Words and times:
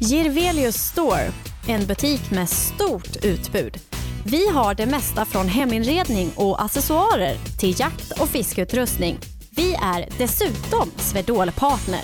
Girvelius 0.00 0.76
Store, 0.76 1.32
en 1.66 1.86
butik 1.86 2.30
med 2.30 2.48
stort 2.48 3.24
utbud. 3.24 3.76
Vi 4.24 4.48
har 4.48 4.74
det 4.74 4.86
mesta 4.86 5.24
från 5.24 5.48
heminredning 5.48 6.30
och 6.36 6.62
accessoarer 6.62 7.36
till 7.58 7.80
jakt 7.80 8.20
och 8.20 8.28
fiskeutrustning. 8.28 9.18
Vi 9.50 9.74
är 9.74 10.08
dessutom 10.18 10.90
Swedol-partner. 10.96 12.02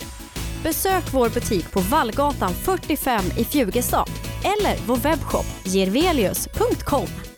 Besök 0.62 1.05
vår 1.12 1.29
butik 1.29 1.73
på 1.73 1.80
Vallgatan 1.80 2.55
45 2.55 3.25
i 3.38 3.45
Fjugestad 3.45 4.09
eller 4.45 4.87
vår 4.87 4.97
webbshop 4.97 5.47
girvelius.com. 5.65 7.34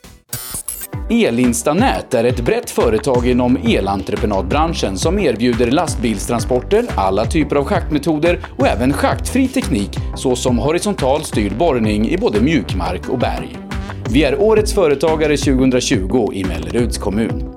Elinstanät 1.11 2.15
är 2.15 2.25
ett 2.25 2.45
brett 2.45 2.71
företag 2.71 3.27
inom 3.27 3.57
elentreprenadbranschen 3.57 4.99
som 4.99 5.19
erbjuder 5.19 5.71
lastbilstransporter, 5.71 6.85
alla 6.97 7.25
typer 7.25 7.57
av 7.57 7.65
schaktmetoder 7.65 8.41
och 8.59 8.67
även 8.67 8.93
schaktfri 8.93 9.49
teknik 9.49 9.91
såsom 10.17 10.59
horisontal 10.59 11.25
styrd 11.25 11.57
borrning 11.57 12.09
i 12.09 12.17
både 12.17 12.41
mjukmark 12.41 13.09
och 13.09 13.19
berg. 13.19 13.59
Vi 14.11 14.25
är 14.25 14.41
Årets 14.41 14.75
Företagare 14.75 15.37
2020 15.37 16.31
i 16.33 16.45
Melleruds 16.45 16.99
kommun. 16.99 17.55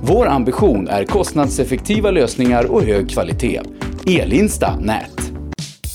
Vår 0.00 0.26
ambition 0.26 0.88
är 0.88 1.04
kostnadseffektiva 1.04 2.10
lösningar 2.10 2.64
och 2.64 2.82
hög 2.82 3.10
kvalitet. 3.10 3.60
Elinsta 4.06 4.76
Nät. 4.80 5.27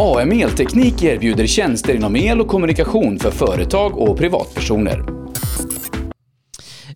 AM 0.00 0.32
Elteknik 0.32 1.02
erbjuder 1.02 1.46
tjänster 1.46 1.94
inom 1.94 2.16
el 2.16 2.40
och 2.40 2.48
kommunikation 2.48 3.18
för 3.18 3.30
företag 3.30 3.98
och 3.98 4.18
privatpersoner. 4.18 5.19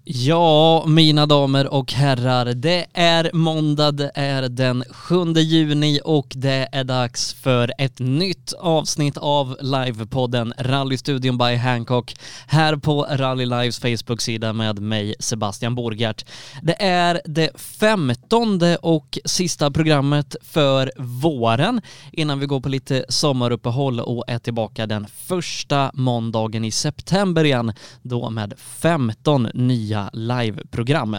Ja, 0.07 0.85
mina 0.87 1.27
damer 1.27 1.67
och 1.67 1.93
herrar, 1.93 2.45
det 2.45 2.87
är 2.93 3.31
måndag, 3.33 3.93
det 3.93 4.11
är 4.15 4.43
den 4.49 4.85
7 4.91 5.33
juni 5.33 6.01
och 6.05 6.33
det 6.37 6.69
är 6.73 6.85
dags 6.85 7.35
för 7.35 7.73
ett 7.79 7.99
nytt 7.99 8.53
avsnitt 8.53 9.17
av 9.17 9.57
livepodden 9.61 10.55
Rallystudion 10.59 11.39
by 11.39 11.57
Hancock 11.57 12.17
här 12.47 12.77
på 12.77 13.07
Rally 13.11 13.47
Lives 13.47 13.79
Facebook-sida 13.79 14.53
med 14.53 14.79
mig 14.79 15.15
Sebastian 15.19 15.75
Borgart. 15.75 16.25
Det 16.63 16.83
är 16.83 17.21
det 17.25 17.61
femtonde 17.61 18.77
och 18.77 19.19
sista 19.25 19.71
programmet 19.71 20.37
för 20.43 20.93
våren 20.97 21.81
innan 22.13 22.41
vi 22.41 22.47
går 22.47 22.61
på 22.61 22.69
lite 22.69 23.05
sommaruppehåll 23.09 24.01
och 24.01 24.25
är 24.27 24.39
tillbaka 24.39 24.87
den 24.87 25.07
första 25.07 25.91
måndagen 25.95 26.65
i 26.65 26.71
september 26.71 27.45
igen, 27.45 27.73
då 28.03 28.31
med 28.31 28.55
15 28.59 29.49
nya 29.55 29.94
liveprogram. 30.13 31.17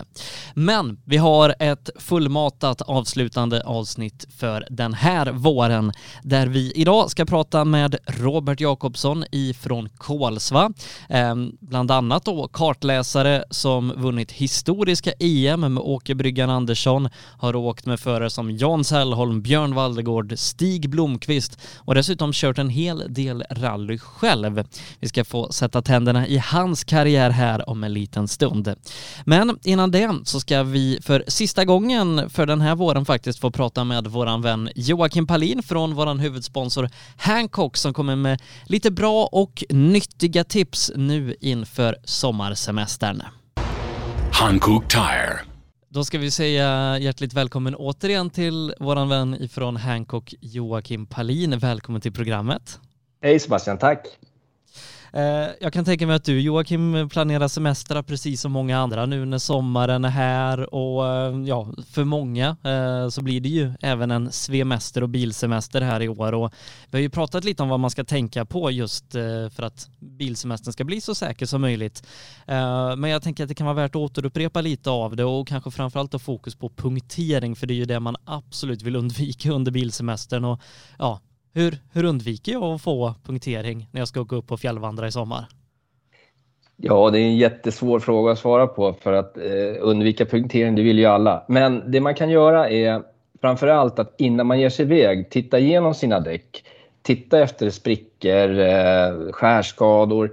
Men 0.53 0.97
vi 1.06 1.18
har 1.18 1.56
ett 1.59 1.90
fullmatat 2.00 2.81
avslutande 2.81 3.63
avsnitt 3.63 4.25
för 4.38 4.68
den 4.69 4.94
här 4.94 5.31
våren 5.31 5.91
där 6.24 6.47
vi 6.47 6.72
idag 6.75 7.12
ska 7.12 7.25
prata 7.25 7.66
med 7.66 7.96
Robert 8.06 8.62
Jakobsson 8.62 9.25
ifrån 9.31 9.90
Kolsva. 9.97 10.74
Ehm, 11.09 11.52
bland 11.59 11.91
annat 11.91 12.25
då 12.25 12.47
kartläsare 12.47 13.44
som 13.50 13.94
vunnit 13.97 14.31
historiska 14.31 15.12
EM 15.19 15.59
med 15.59 15.84
Åke 15.84 16.16
Bryggan 16.16 16.50
Andersson, 16.50 17.09
har 17.40 17.56
åkt 17.56 17.85
med 17.85 18.00
förare 18.00 18.30
som 18.30 18.52
Jan 18.52 18.84
Sällholm, 18.84 19.41
Björn 19.41 19.75
Waldegård, 19.75 20.34
Stig 20.38 20.90
Blomqvist 20.90 21.59
och 21.78 21.96
dessutom 21.96 22.31
kört 22.34 22.58
en 22.58 22.69
hel 22.69 23.03
del 23.14 23.44
rally 23.50 23.97
själv. 23.97 24.64
Vi 25.00 25.08
ska 25.08 25.25
få 25.25 25.52
sätta 25.52 25.81
tänderna 25.81 26.28
i 26.28 26.38
hans 26.38 26.84
karriär 26.84 27.30
här 27.30 27.69
om 27.69 27.84
en 27.84 27.94
liten 27.94 28.28
stund. 28.28 28.65
Men 29.26 29.59
innan 29.64 29.92
det 29.92 30.20
så 30.24 30.40
ska 30.40 30.64
vi 30.64 31.00
för 31.02 31.24
sista 31.28 31.66
gången 31.66 32.30
för 32.30 32.46
den 32.46 32.62
här 32.62 32.76
våren 32.76 33.06
faktiskt 33.06 33.40
få 33.40 33.52
prata 33.52 33.84
med 33.84 34.08
våran 34.08 34.42
vän 34.42 34.70
Joakim 34.76 35.28
Palin 35.28 35.64
från 35.64 35.96
våran 35.96 36.20
huvudsponsor 36.20 36.90
Hancock 37.18 37.78
som 37.78 37.94
kommer 37.94 38.16
med 38.16 38.42
lite 38.66 38.92
bra 38.92 39.26
och 39.31 39.64
nyttiga 39.70 40.44
tips 40.44 40.92
nu 40.96 41.36
inför 41.42 41.98
sommarsemestern. 42.03 43.24
Hankook 44.31 44.88
Tire. 44.88 45.40
Då 45.90 46.03
ska 46.03 46.18
vi 46.18 46.32
säga 46.32 47.00
hjärtligt 47.00 47.34
välkommen 47.34 47.76
återigen 47.76 48.30
till 48.30 48.74
våran 48.80 49.09
vän 49.09 49.36
ifrån 49.42 49.78
Hancock, 49.78 50.34
Joakim 50.42 51.06
Palin. 51.06 51.59
Välkommen 51.59 52.02
till 52.02 52.14
programmet. 52.14 52.80
Hej 53.22 53.40
Sebastian, 53.40 53.78
tack. 53.78 54.08
Eh, 55.16 55.50
jag 55.62 55.74
kan 55.74 55.86
tänka 55.86 56.08
mig 56.08 56.16
att 56.16 56.24
du 56.24 56.42
Joakim 56.42 57.09
planerar 57.09 57.48
semestrar 57.48 58.03
precis 58.03 58.42
som 58.42 58.52
många 58.52 58.80
andra 58.80 59.06
nu 59.06 59.26
när 59.26 59.38
sommaren 59.38 60.06
är 60.06 60.09
här 60.09 60.74
och 60.74 61.08
eh, 61.08 61.42
ja, 61.46 61.74
för 61.92 62.03
många 62.03 62.58
eh, 62.64 63.09
så 63.09 63.22
blir 63.22 63.42
det 63.42 63.50
ju 63.50 63.74
även 63.81 64.12
en 64.12 64.31
svemester 64.31 65.03
och 65.03 65.09
bilsemester 65.09 65.81
här 65.81 66.02
i 66.02 66.09
år 66.09 66.34
och 66.34 66.53
vi 66.92 66.98
har 66.98 67.02
ju 67.02 67.09
pratat 67.09 67.44
lite 67.44 67.64
om 67.64 67.70
vad 67.70 67.80
man 67.80 67.90
ska 67.90 68.03
tänka 68.03 68.46
på 68.46 68.72
just 68.72 69.16
eh, 69.16 69.50
för 69.50 69.64
att 69.64 69.90
bilsemestern 70.00 70.74
ska 70.74 70.84
bli 70.84 71.02
så 71.02 71.16
säker 71.16 71.46
som 71.46 71.62
möjligt. 71.62 72.08
Eh, 72.47 72.96
men 72.96 73.09
jag 73.09 73.22
tänker 73.22 73.44
att 73.44 73.50
det 73.50 73.56
kan 73.56 73.66
vara 73.66 73.76
värt 73.76 73.92
att 73.92 73.96
återupprepa 73.96 74.62
lite 74.62 74.90
av 74.90 75.16
det 75.16 75.24
och 75.24 75.47
kanske 75.47 75.72
framförallt 75.72 76.12
ha 76.12 76.20
fokus 76.20 76.56
på 76.56 76.70
punktering 76.70 77.56
för 77.56 77.68
det 77.68 77.74
är 77.74 77.76
ju 77.76 77.86
det 77.86 78.00
man 78.00 78.16
absolut 78.26 78.82
vill 78.82 78.96
undvika 78.96 79.52
under 79.52 79.72
bilsemestern 79.72 80.46
och 80.46 80.62
ja, 81.00 81.20
hur, 81.56 81.78
hur 81.94 82.04
undviker 82.04 82.52
jag 82.52 82.64
att 82.64 82.82
få 82.82 83.14
punktering 83.26 83.88
när 83.92 84.02
jag 84.02 84.08
ska 84.08 84.22
åka 84.22 84.36
upp 84.36 84.52
och 84.52 84.60
fjällvandra 84.60 85.08
i 85.08 85.12
sommar? 85.12 85.48
Ja, 86.78 87.10
det 87.10 87.20
är 87.20 87.24
en 87.24 87.38
jättesvår 87.38 88.00
fråga 88.00 88.32
att 88.32 88.40
svara 88.40 88.68
på 88.68 88.94
för 88.94 89.14
att 89.14 89.38
eh, 89.38 89.44
undvika 89.80 90.26
punktering, 90.26 90.76
det 90.76 90.82
vill 90.82 91.00
ju 91.00 91.06
alla. 91.06 91.46
Men 91.48 91.92
det 91.92 92.02
man 92.02 92.16
kan 92.16 92.30
göra 92.30 92.70
är 92.70 93.04
framför 93.42 93.68
allt 93.68 94.00
att 94.00 94.14
innan 94.18 94.48
man 94.48 94.60
ger 94.60 94.70
sig 94.70 94.86
iväg, 94.86 95.30
titta 95.30 95.60
igenom 95.60 95.94
sina 95.94 96.20
däck. 96.20 96.64
Titta 97.02 97.40
efter 97.40 97.70
sprickor, 97.70 98.60
eh, 98.60 99.32
skärskador. 99.32 100.32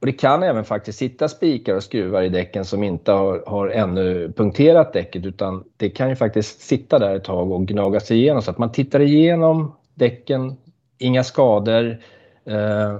Och 0.00 0.06
det 0.06 0.12
kan 0.12 0.42
även 0.42 0.64
faktiskt 0.64 0.98
sitta 0.98 1.28
spikar 1.28 1.74
och 1.74 1.82
skruvar 1.82 2.22
i 2.22 2.28
däcken 2.28 2.64
som 2.64 2.84
inte 2.84 3.12
har, 3.12 3.44
har 3.46 3.68
ännu 3.68 4.32
punkterat 4.36 4.92
däcket 4.92 5.26
utan 5.26 5.64
det 5.76 5.90
kan 5.90 6.08
ju 6.08 6.16
faktiskt 6.16 6.60
sitta 6.60 6.98
där 6.98 7.16
ett 7.16 7.24
tag 7.24 7.52
och 7.52 7.66
gnaga 7.66 8.00
sig 8.00 8.18
igenom. 8.18 8.42
Så 8.42 8.50
att 8.50 8.58
man 8.58 8.72
tittar 8.72 9.00
igenom 9.00 9.72
däcken, 9.94 10.56
inga 10.98 11.24
skador, 11.24 11.98
eh, 12.44 12.98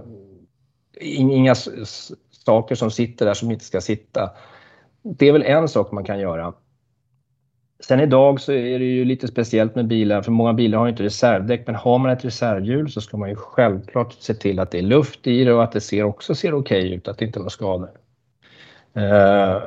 inga 1.00 1.55
saker 2.31 2.75
som 2.75 2.91
sitter 2.91 3.26
där 3.26 3.35
som 3.35 3.50
inte 3.50 3.64
ska 3.64 3.81
sitta. 3.81 4.31
Det 5.02 5.29
är 5.29 5.32
väl 5.32 5.43
en 5.43 5.69
sak 5.69 5.93
man 5.93 6.05
kan 6.05 6.20
göra. 6.20 6.55
Sen 7.81 8.00
idag 8.00 8.41
så 8.41 8.52
är 8.52 8.79
det 8.79 8.85
ju 8.85 9.05
lite 9.05 9.29
speciellt 9.29 9.75
med 9.75 9.87
bilar, 9.87 10.23
för 10.23 10.32
många 10.32 10.52
bilar 10.52 10.79
har 10.79 10.88
inte 10.88 11.02
reservdäck, 11.02 11.67
men 11.67 11.75
har 11.75 11.99
man 11.99 12.11
ett 12.11 12.25
reservhjul 12.25 12.91
så 12.91 13.00
ska 13.00 13.17
man 13.17 13.29
ju 13.29 13.37
självklart 13.37 14.12
se 14.12 14.35
till 14.35 14.58
att 14.58 14.70
det 14.70 14.79
är 14.79 14.82
luft 14.82 15.26
i 15.26 15.44
det 15.44 15.52
och 15.52 15.64
att 15.64 15.73
det 15.73 15.81
ser 15.81 16.05
också 16.05 16.35
ser 16.35 16.55
okej 16.55 16.81
okay 16.85 16.94
ut, 16.94 17.08
att 17.08 17.19
det 17.19 17.25
inte 17.25 17.38
är 17.38 17.40
några 17.40 17.50
skador. 17.50 17.90
Eh, 18.94 19.62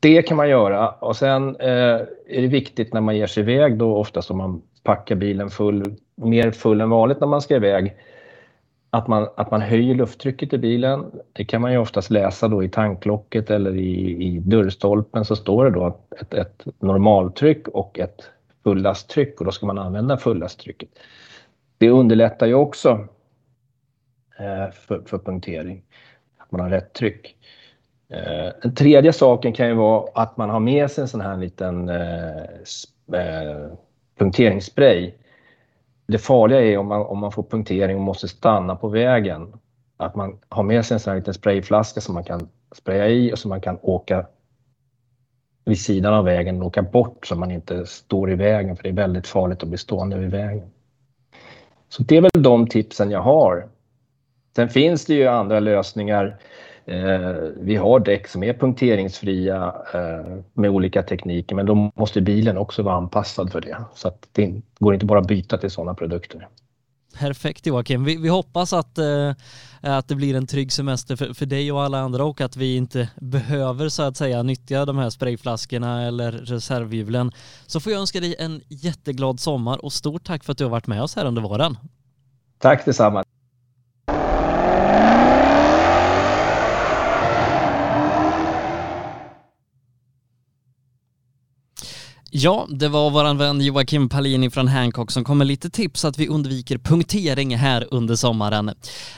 det 0.00 0.22
kan 0.22 0.36
man 0.36 0.48
göra 0.48 0.90
och 0.90 1.16
sen 1.16 1.56
eh, 1.56 2.00
är 2.28 2.42
det 2.42 2.46
viktigt 2.46 2.92
när 2.92 3.00
man 3.00 3.16
ger 3.16 3.26
sig 3.26 3.42
iväg 3.42 3.78
då 3.78 3.96
oftast 3.96 4.30
om 4.30 4.38
man 4.38 4.62
packa 4.88 5.16
bilen 5.16 5.50
full, 5.50 5.96
mer 6.14 6.50
full 6.50 6.80
än 6.80 6.90
vanligt 6.90 7.20
när 7.20 7.26
man 7.26 7.42
ska 7.42 7.56
iväg. 7.56 7.96
att 8.90 9.08
man, 9.08 9.28
att 9.36 9.50
man 9.50 9.60
höjer 9.60 9.94
lufttrycket 9.94 10.52
i 10.52 10.58
bilen. 10.58 11.04
Det 11.32 11.44
kan 11.44 11.60
man 11.60 11.72
ju 11.72 11.78
oftast 11.78 12.10
läsa 12.10 12.48
då 12.48 12.62
i 12.62 12.68
tanklocket 12.68 13.50
eller 13.50 13.76
i, 13.76 14.24
i 14.24 14.38
dörrstolpen 14.38 15.24
så 15.24 15.36
står 15.36 15.64
det 15.64 15.70
då 15.70 15.98
ett, 16.20 16.34
ett 16.34 16.64
normaltryck 16.78 17.68
och 17.68 17.98
ett 17.98 18.30
fullasttryck 18.64 19.40
och 19.40 19.44
då 19.44 19.50
ska 19.50 19.66
man 19.66 19.78
använda 19.78 20.16
fullasttrycket. 20.16 20.88
Det 21.78 21.90
underlättar 21.90 22.46
ju 22.46 22.54
också 22.54 23.08
eh, 24.38 24.70
för, 24.72 25.02
för 25.06 25.18
punktering, 25.18 25.82
att 26.38 26.52
man 26.52 26.60
har 26.60 26.70
rätt 26.70 26.92
tryck. 26.92 27.36
Eh, 28.08 28.52
Den 28.62 28.74
tredje 28.74 29.12
saken 29.12 29.52
kan 29.52 29.68
ju 29.68 29.74
vara 29.74 30.08
att 30.14 30.36
man 30.36 30.50
har 30.50 30.60
med 30.60 30.90
sig 30.90 31.02
en 31.02 31.08
sån 31.08 31.20
här 31.20 31.36
liten 31.36 31.88
eh, 31.88 32.42
eh 33.12 33.72
punkteringsspray. 34.18 35.14
Det 36.06 36.18
farliga 36.18 36.60
är 36.60 36.78
om 36.78 36.86
man, 36.86 37.06
om 37.06 37.18
man 37.18 37.32
får 37.32 37.42
punktering 37.42 37.96
och 37.96 38.02
måste 38.02 38.28
stanna 38.28 38.76
på 38.76 38.88
vägen. 38.88 39.52
Att 39.96 40.14
man 40.14 40.38
har 40.48 40.62
med 40.62 40.86
sig 40.86 40.94
en 40.94 41.00
sån 41.00 41.10
här 41.10 41.18
liten 41.18 41.34
sprayflaska 41.34 42.00
som 42.00 42.14
man 42.14 42.24
kan 42.24 42.48
spraya 42.72 43.08
i 43.08 43.32
och 43.32 43.38
som 43.38 43.48
man 43.48 43.60
kan 43.60 43.78
åka 43.82 44.26
vid 45.64 45.80
sidan 45.80 46.14
av 46.14 46.24
vägen 46.24 46.60
och 46.60 46.66
åka 46.66 46.82
bort 46.82 47.26
så 47.26 47.36
man 47.36 47.50
inte 47.50 47.86
står 47.86 48.30
i 48.30 48.34
vägen 48.34 48.76
för 48.76 48.82
det 48.82 48.88
är 48.88 48.92
väldigt 48.92 49.26
farligt 49.26 49.62
att 49.62 49.68
bli 49.68 49.78
stående 49.78 50.18
vid 50.18 50.30
vägen. 50.30 50.70
Så 51.88 52.02
det 52.02 52.16
är 52.16 52.20
väl 52.20 52.42
de 52.42 52.66
tipsen 52.66 53.10
jag 53.10 53.20
har. 53.20 53.68
Sen 54.56 54.68
finns 54.68 55.06
det 55.06 55.14
ju 55.14 55.26
andra 55.26 55.60
lösningar. 55.60 56.38
Eh, 56.88 57.36
vi 57.56 57.76
har 57.76 58.00
däck 58.00 58.28
som 58.28 58.42
är 58.42 58.54
punkteringsfria 58.54 59.74
eh, 59.94 60.36
med 60.52 60.70
olika 60.70 61.02
tekniker 61.02 61.54
men 61.56 61.66
då 61.66 61.90
måste 61.96 62.20
bilen 62.20 62.58
också 62.58 62.82
vara 62.82 62.94
anpassad 62.96 63.52
för 63.52 63.60
det. 63.60 63.76
Så 63.94 64.08
att 64.08 64.28
det 64.32 64.60
går 64.78 64.94
inte 64.94 65.06
bara 65.06 65.20
att 65.20 65.26
byta 65.26 65.58
till 65.58 65.70
sådana 65.70 65.94
produkter. 65.94 66.48
Perfekt 67.18 67.66
Joakim. 67.66 68.04
Vi, 68.04 68.16
vi 68.16 68.28
hoppas 68.28 68.72
att, 68.72 68.98
eh, 68.98 69.34
att 69.80 70.08
det 70.08 70.14
blir 70.14 70.34
en 70.34 70.46
trygg 70.46 70.72
semester 70.72 71.16
för, 71.16 71.34
för 71.34 71.46
dig 71.46 71.72
och 71.72 71.82
alla 71.82 71.98
andra 71.98 72.24
och 72.24 72.40
att 72.40 72.56
vi 72.56 72.76
inte 72.76 73.08
behöver 73.16 73.88
så 73.88 74.02
att 74.02 74.16
säga 74.16 74.42
nyttja 74.42 74.84
de 74.84 74.98
här 74.98 75.10
sprayflaskorna 75.10 76.06
eller 76.06 76.32
reservhjulen. 76.32 77.32
Så 77.66 77.80
får 77.80 77.92
jag 77.92 78.00
önska 78.00 78.20
dig 78.20 78.36
en 78.38 78.60
jätteglad 78.68 79.40
sommar 79.40 79.84
och 79.84 79.92
stort 79.92 80.24
tack 80.24 80.44
för 80.44 80.52
att 80.52 80.58
du 80.58 80.64
har 80.64 80.70
varit 80.70 80.86
med 80.86 81.02
oss 81.02 81.16
här 81.16 81.24
under 81.24 81.42
våren. 81.42 81.76
Tack 82.58 82.84
detsamma. 82.84 83.24
Ja, 92.40 92.66
det 92.68 92.88
var 92.88 93.10
våran 93.10 93.38
vän 93.38 93.60
Joakim 93.60 94.08
Palini 94.08 94.50
från 94.50 94.68
Hancock 94.68 95.10
som 95.10 95.24
kom 95.24 95.38
med 95.38 95.46
lite 95.46 95.70
tips 95.70 96.00
så 96.00 96.08
att 96.08 96.18
vi 96.18 96.28
undviker 96.28 96.78
punktering 96.78 97.56
här 97.56 97.88
under 97.90 98.14
sommaren. 98.14 98.70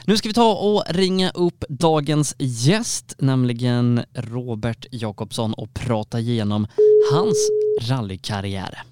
Nu 0.05 0.17
ska 0.17 0.29
vi 0.29 0.33
ta 0.33 0.53
och 0.53 0.83
ringa 0.89 1.29
upp 1.29 1.63
dagens 1.69 2.35
gäst, 2.39 3.15
nämligen 3.19 4.03
Robert 4.13 4.85
Jakobsson 4.91 5.53
och 5.53 5.73
prata 5.73 6.19
igenom 6.19 6.67
hans 7.13 7.49
rallykarriär. 7.81 8.83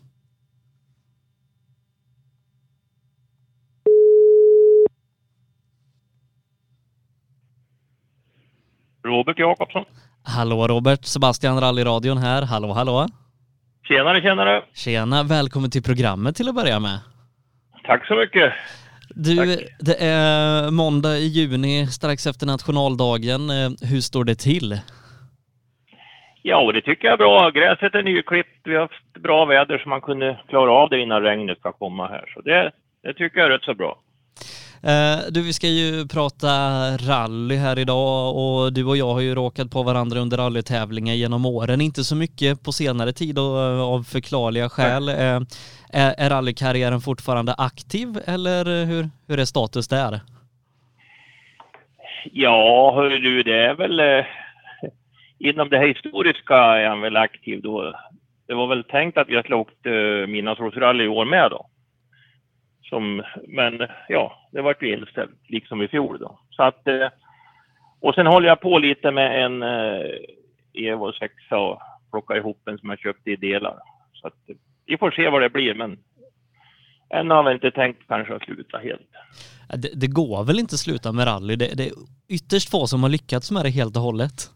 Robert 9.05 9.39
Jakobsson. 9.39 9.85
Hallå 10.23 10.67
Robert, 10.67 11.05
Sebastian 11.05 11.61
Rallyradion 11.61 12.17
här. 12.17 12.41
Hallå 12.41 12.73
hallå. 12.73 13.07
Tjenare, 13.89 14.21
tjenare. 14.21 14.63
Tjena, 14.73 15.23
välkommen 15.23 15.69
till 15.71 15.83
programmet 15.83 16.35
till 16.35 16.49
att 16.49 16.55
börja 16.55 16.79
med. 16.79 16.99
Tack 17.83 18.07
så 18.07 18.15
mycket. 18.15 18.53
Du, 19.15 19.35
Tack. 19.35 19.59
det 19.79 19.95
är 20.05 20.71
måndag 20.71 21.17
i 21.17 21.27
juni, 21.27 21.87
strax 21.87 22.27
efter 22.27 22.45
nationaldagen. 22.45 23.49
Eh, 23.49 23.69
Hur 23.91 24.01
står 24.01 24.23
det 24.23 24.35
till? 24.35 24.79
Ja, 26.43 26.71
det 26.71 26.81
tycker 26.81 27.05
jag 27.07 27.13
är 27.13 27.17
bra. 27.17 27.49
Gräset 27.49 27.95
är 27.95 28.03
nyklippt. 28.03 28.61
Vi 28.63 28.73
har 28.73 28.81
haft 28.81 29.13
bra 29.23 29.45
väder 29.45 29.77
så 29.77 29.89
man 29.89 30.01
kunde 30.01 30.39
klara 30.49 30.71
av 30.71 30.89
det 30.89 30.99
innan 31.01 31.21
regnet 31.21 31.59
ska 31.59 31.71
komma 31.71 32.07
här. 32.07 32.25
Så 32.33 32.41
det, 32.41 32.71
det 33.03 33.13
tycker 33.13 33.37
jag 33.39 33.45
är 33.47 33.51
rätt 33.51 33.63
så 33.63 33.73
bra. 33.73 33.97
Eh, 34.83 35.19
Du, 35.31 35.41
vi 35.41 35.53
ska 35.53 35.67
ju 35.67 36.07
prata 36.07 36.47
rally 36.97 37.55
här 37.55 37.79
idag 37.79 38.35
och 38.35 38.73
du 38.73 38.85
och 38.85 38.97
jag 38.97 39.13
har 39.13 39.21
ju 39.21 39.35
råkat 39.35 39.71
på 39.71 39.83
varandra 39.83 40.19
under 40.19 40.37
rallytävlingar 40.37 41.13
genom 41.13 41.45
åren. 41.45 41.81
Inte 41.81 42.03
så 42.03 42.15
mycket 42.15 42.63
på 42.63 42.71
senare 42.71 43.11
tid 43.13 43.37
eh, 43.37 43.81
av 43.81 44.03
förklarliga 44.03 44.69
skäl. 44.69 45.09
Eh, 45.09 45.39
Är, 45.93 46.13
är 46.17 46.29
rallykarriären 46.29 47.01
fortfarande 47.01 47.53
aktiv 47.57 48.07
eller 48.25 48.85
hur, 48.85 49.09
hur 49.27 49.39
är 49.39 49.45
status 49.45 49.87
där? 49.87 50.19
Ja, 52.31 52.91
hör 52.95 53.09
du, 53.09 53.43
det 53.43 53.65
är 53.65 53.73
väl... 53.73 54.25
Inom 55.39 55.69
det 55.69 55.77
här 55.77 55.87
historiska 55.87 56.55
är 56.55 56.87
han 56.87 57.01
väl 57.01 57.17
aktiv 57.17 57.61
då. 57.61 57.93
Det 58.47 58.53
var 58.53 58.67
väl 58.67 58.83
tänkt 58.83 59.17
att 59.17 59.29
jag 59.29 59.43
skulle 59.43 59.55
åkt 59.55 59.85
eh, 59.85 60.27
Midnattsrally 60.27 61.03
i 61.03 61.07
år 61.07 61.25
med 61.25 61.51
då. 61.51 61.65
Som, 62.89 63.23
men 63.47 63.87
ja, 64.07 64.49
det 64.51 64.61
vart 64.61 64.83
ju 64.83 64.97
inställt, 64.97 65.49
liksom 65.49 65.81
i 65.81 65.87
fjol 65.87 66.19
då. 66.19 66.39
Så 66.49 66.63
att... 66.63 66.87
Eh, 66.87 67.07
och 68.01 68.15
sen 68.15 68.27
håller 68.27 68.47
jag 68.47 68.61
på 68.61 68.77
lite 68.77 69.11
med 69.11 69.45
en 69.45 69.63
eh, 69.63 70.05
Evo 70.73 71.11
6 71.11 71.33
och 71.51 71.81
plockar 72.11 72.35
ihop 72.35 72.67
en 72.67 72.77
som 72.77 72.89
jag 72.89 72.99
köpte 72.99 73.31
i 73.31 73.35
delar. 73.35 73.79
Så 74.13 74.27
att 74.27 74.33
vi 74.85 74.97
får 74.97 75.11
se 75.11 75.29
vad 75.29 75.41
det 75.41 75.49
blir, 75.49 75.73
men 75.73 75.97
än 77.09 77.31
har 77.31 77.43
vi 77.43 77.51
inte 77.51 77.71
tänkt 77.71 78.07
kanske 78.07 78.35
att 78.35 78.43
sluta 78.43 78.77
helt. 78.77 79.11
Det, 79.77 79.99
det 80.01 80.07
går 80.07 80.43
väl 80.43 80.59
inte 80.59 80.73
att 80.73 80.79
sluta 80.79 81.11
med 81.11 81.27
rally? 81.27 81.55
Det, 81.55 81.77
det 81.77 81.83
är 81.87 81.91
ytterst 82.29 82.71
få 82.71 82.87
som 82.87 83.03
har 83.03 83.09
lyckats 83.09 83.51
med 83.51 83.65
det 83.65 83.69
helt 83.69 83.97
och 83.97 84.03
hållet. 84.03 84.49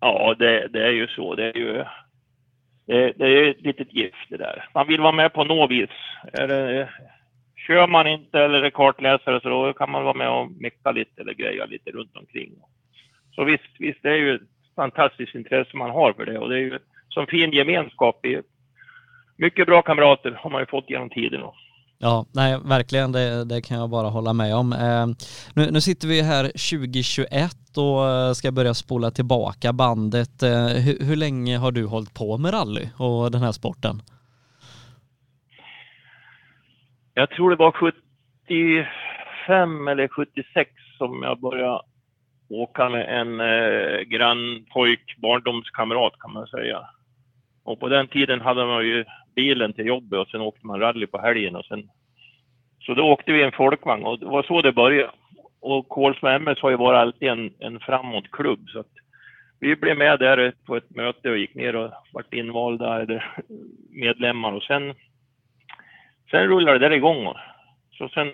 Ja, 0.00 0.34
det, 0.38 0.68
det 0.68 0.86
är 0.86 0.92
ju 0.92 1.06
så. 1.06 1.34
Det 1.34 1.44
är 1.44 1.56
ju 1.56 1.84
det, 2.86 3.12
det 3.16 3.24
är 3.24 3.50
ett 3.50 3.60
litet 3.60 3.92
gift 3.92 4.30
det 4.30 4.36
där. 4.36 4.68
Man 4.74 4.86
vill 4.88 5.00
vara 5.00 5.12
med 5.12 5.32
på 5.32 5.44
något 5.44 5.70
vis. 5.70 5.90
Är 6.32 6.48
det, 6.48 6.88
kör 7.66 7.86
man 7.86 8.06
inte 8.06 8.38
eller 8.38 8.62
är 8.62 8.70
kartläsare 8.70 9.40
så 9.40 9.48
då 9.48 9.72
kan 9.72 9.90
man 9.90 10.04
vara 10.04 10.14
med 10.14 10.30
och 10.30 10.50
mecka 10.50 10.90
lite 10.90 11.20
eller 11.20 11.34
greja 11.34 11.64
lite 11.64 11.90
runt 11.90 12.16
omkring. 12.16 12.52
Så 13.34 13.44
visst, 13.44 13.70
visst 13.78 14.02
det 14.02 14.08
är 14.08 14.16
ju 14.16 14.34
ett 14.34 14.42
fantastiskt 14.76 15.34
intresse 15.34 15.76
man 15.76 15.90
har 15.90 16.12
för 16.12 16.26
det 16.26 16.38
och 16.38 16.48
det 16.48 16.56
är 16.56 16.60
ju 16.60 16.78
som 17.08 17.26
fin 17.26 17.52
gemenskap. 17.52 18.26
I, 18.26 18.40
mycket 19.36 19.66
bra 19.66 19.82
kamrater 19.82 20.30
har 20.30 20.50
man 20.50 20.62
ju 20.62 20.66
fått 20.66 20.90
genom 20.90 21.10
tiden. 21.10 21.40
Ja, 21.98 22.26
nej, 22.32 22.58
verkligen, 22.64 23.12
det, 23.12 23.44
det 23.44 23.62
kan 23.62 23.78
jag 23.78 23.90
bara 23.90 24.08
hålla 24.08 24.32
med 24.32 24.54
om. 24.54 24.72
Eh, 24.72 25.06
nu, 25.54 25.70
nu 25.70 25.80
sitter 25.80 26.08
vi 26.08 26.22
här 26.22 26.44
2021 26.44 27.56
och 27.76 28.08
eh, 28.08 28.32
ska 28.32 28.52
börja 28.52 28.74
spola 28.74 29.10
tillbaka 29.10 29.72
bandet. 29.72 30.42
Eh, 30.42 30.66
hur, 30.66 31.06
hur 31.06 31.16
länge 31.16 31.58
har 31.58 31.72
du 31.72 31.86
hållit 31.86 32.14
på 32.14 32.38
med 32.38 32.52
rally 32.52 32.88
och 32.98 33.30
den 33.30 33.42
här 33.42 33.52
sporten? 33.52 34.02
Jag 37.14 37.30
tror 37.30 37.50
det 37.50 37.56
var 37.56 37.72
75 37.72 39.88
eller 39.88 40.08
76 40.08 40.70
som 40.98 41.22
jag 41.22 41.40
började 41.40 41.80
åka 42.48 42.88
med 42.88 43.20
en 43.20 43.40
eh, 43.40 44.00
grannpojk, 44.00 45.16
barndomskamrat 45.16 46.18
kan 46.18 46.32
man 46.32 46.46
säga. 46.46 46.80
Och 47.64 47.80
på 47.80 47.88
den 47.88 48.08
tiden 48.08 48.40
hade 48.40 48.66
man 48.66 48.86
ju 48.86 49.04
bilen 49.34 49.72
till 49.72 49.86
jobbet 49.86 50.18
och 50.18 50.28
sen 50.28 50.40
åkte 50.40 50.66
man 50.66 50.80
rally 50.80 51.06
på 51.06 51.18
helgen 51.18 51.56
och 51.56 51.64
sen... 51.64 51.88
Så 52.80 52.94
då 52.94 53.02
åkte 53.02 53.32
vi 53.32 53.42
en 53.42 53.52
folkvagn 53.52 54.04
och 54.04 54.18
det 54.18 54.26
var 54.26 54.42
så 54.42 54.62
det 54.62 54.72
började. 54.72 55.10
Och 55.60 55.88
Kolsva 55.88 56.34
MS 56.34 56.58
har 56.58 56.70
ju 56.70 56.76
varit 56.76 56.98
alltid 56.98 57.28
en, 57.28 57.54
en 57.58 57.80
framåtklubb 57.80 58.68
så 58.68 58.80
att 58.80 58.92
vi 59.60 59.76
blev 59.76 59.98
med 59.98 60.18
där 60.18 60.52
på 60.66 60.76
ett 60.76 60.90
möte 60.90 61.30
och 61.30 61.38
gick 61.38 61.54
ner 61.54 61.76
och 61.76 61.90
vart 62.12 62.34
invalda 62.34 63.02
eller 63.02 63.36
medlemmar 63.90 64.52
och 64.52 64.62
sen 64.62 64.94
Sen 66.30 66.48
rullade 66.48 66.78
det 66.78 66.88
där 66.88 66.96
igång. 66.96 67.34
Så 67.90 68.08
sen, 68.08 68.28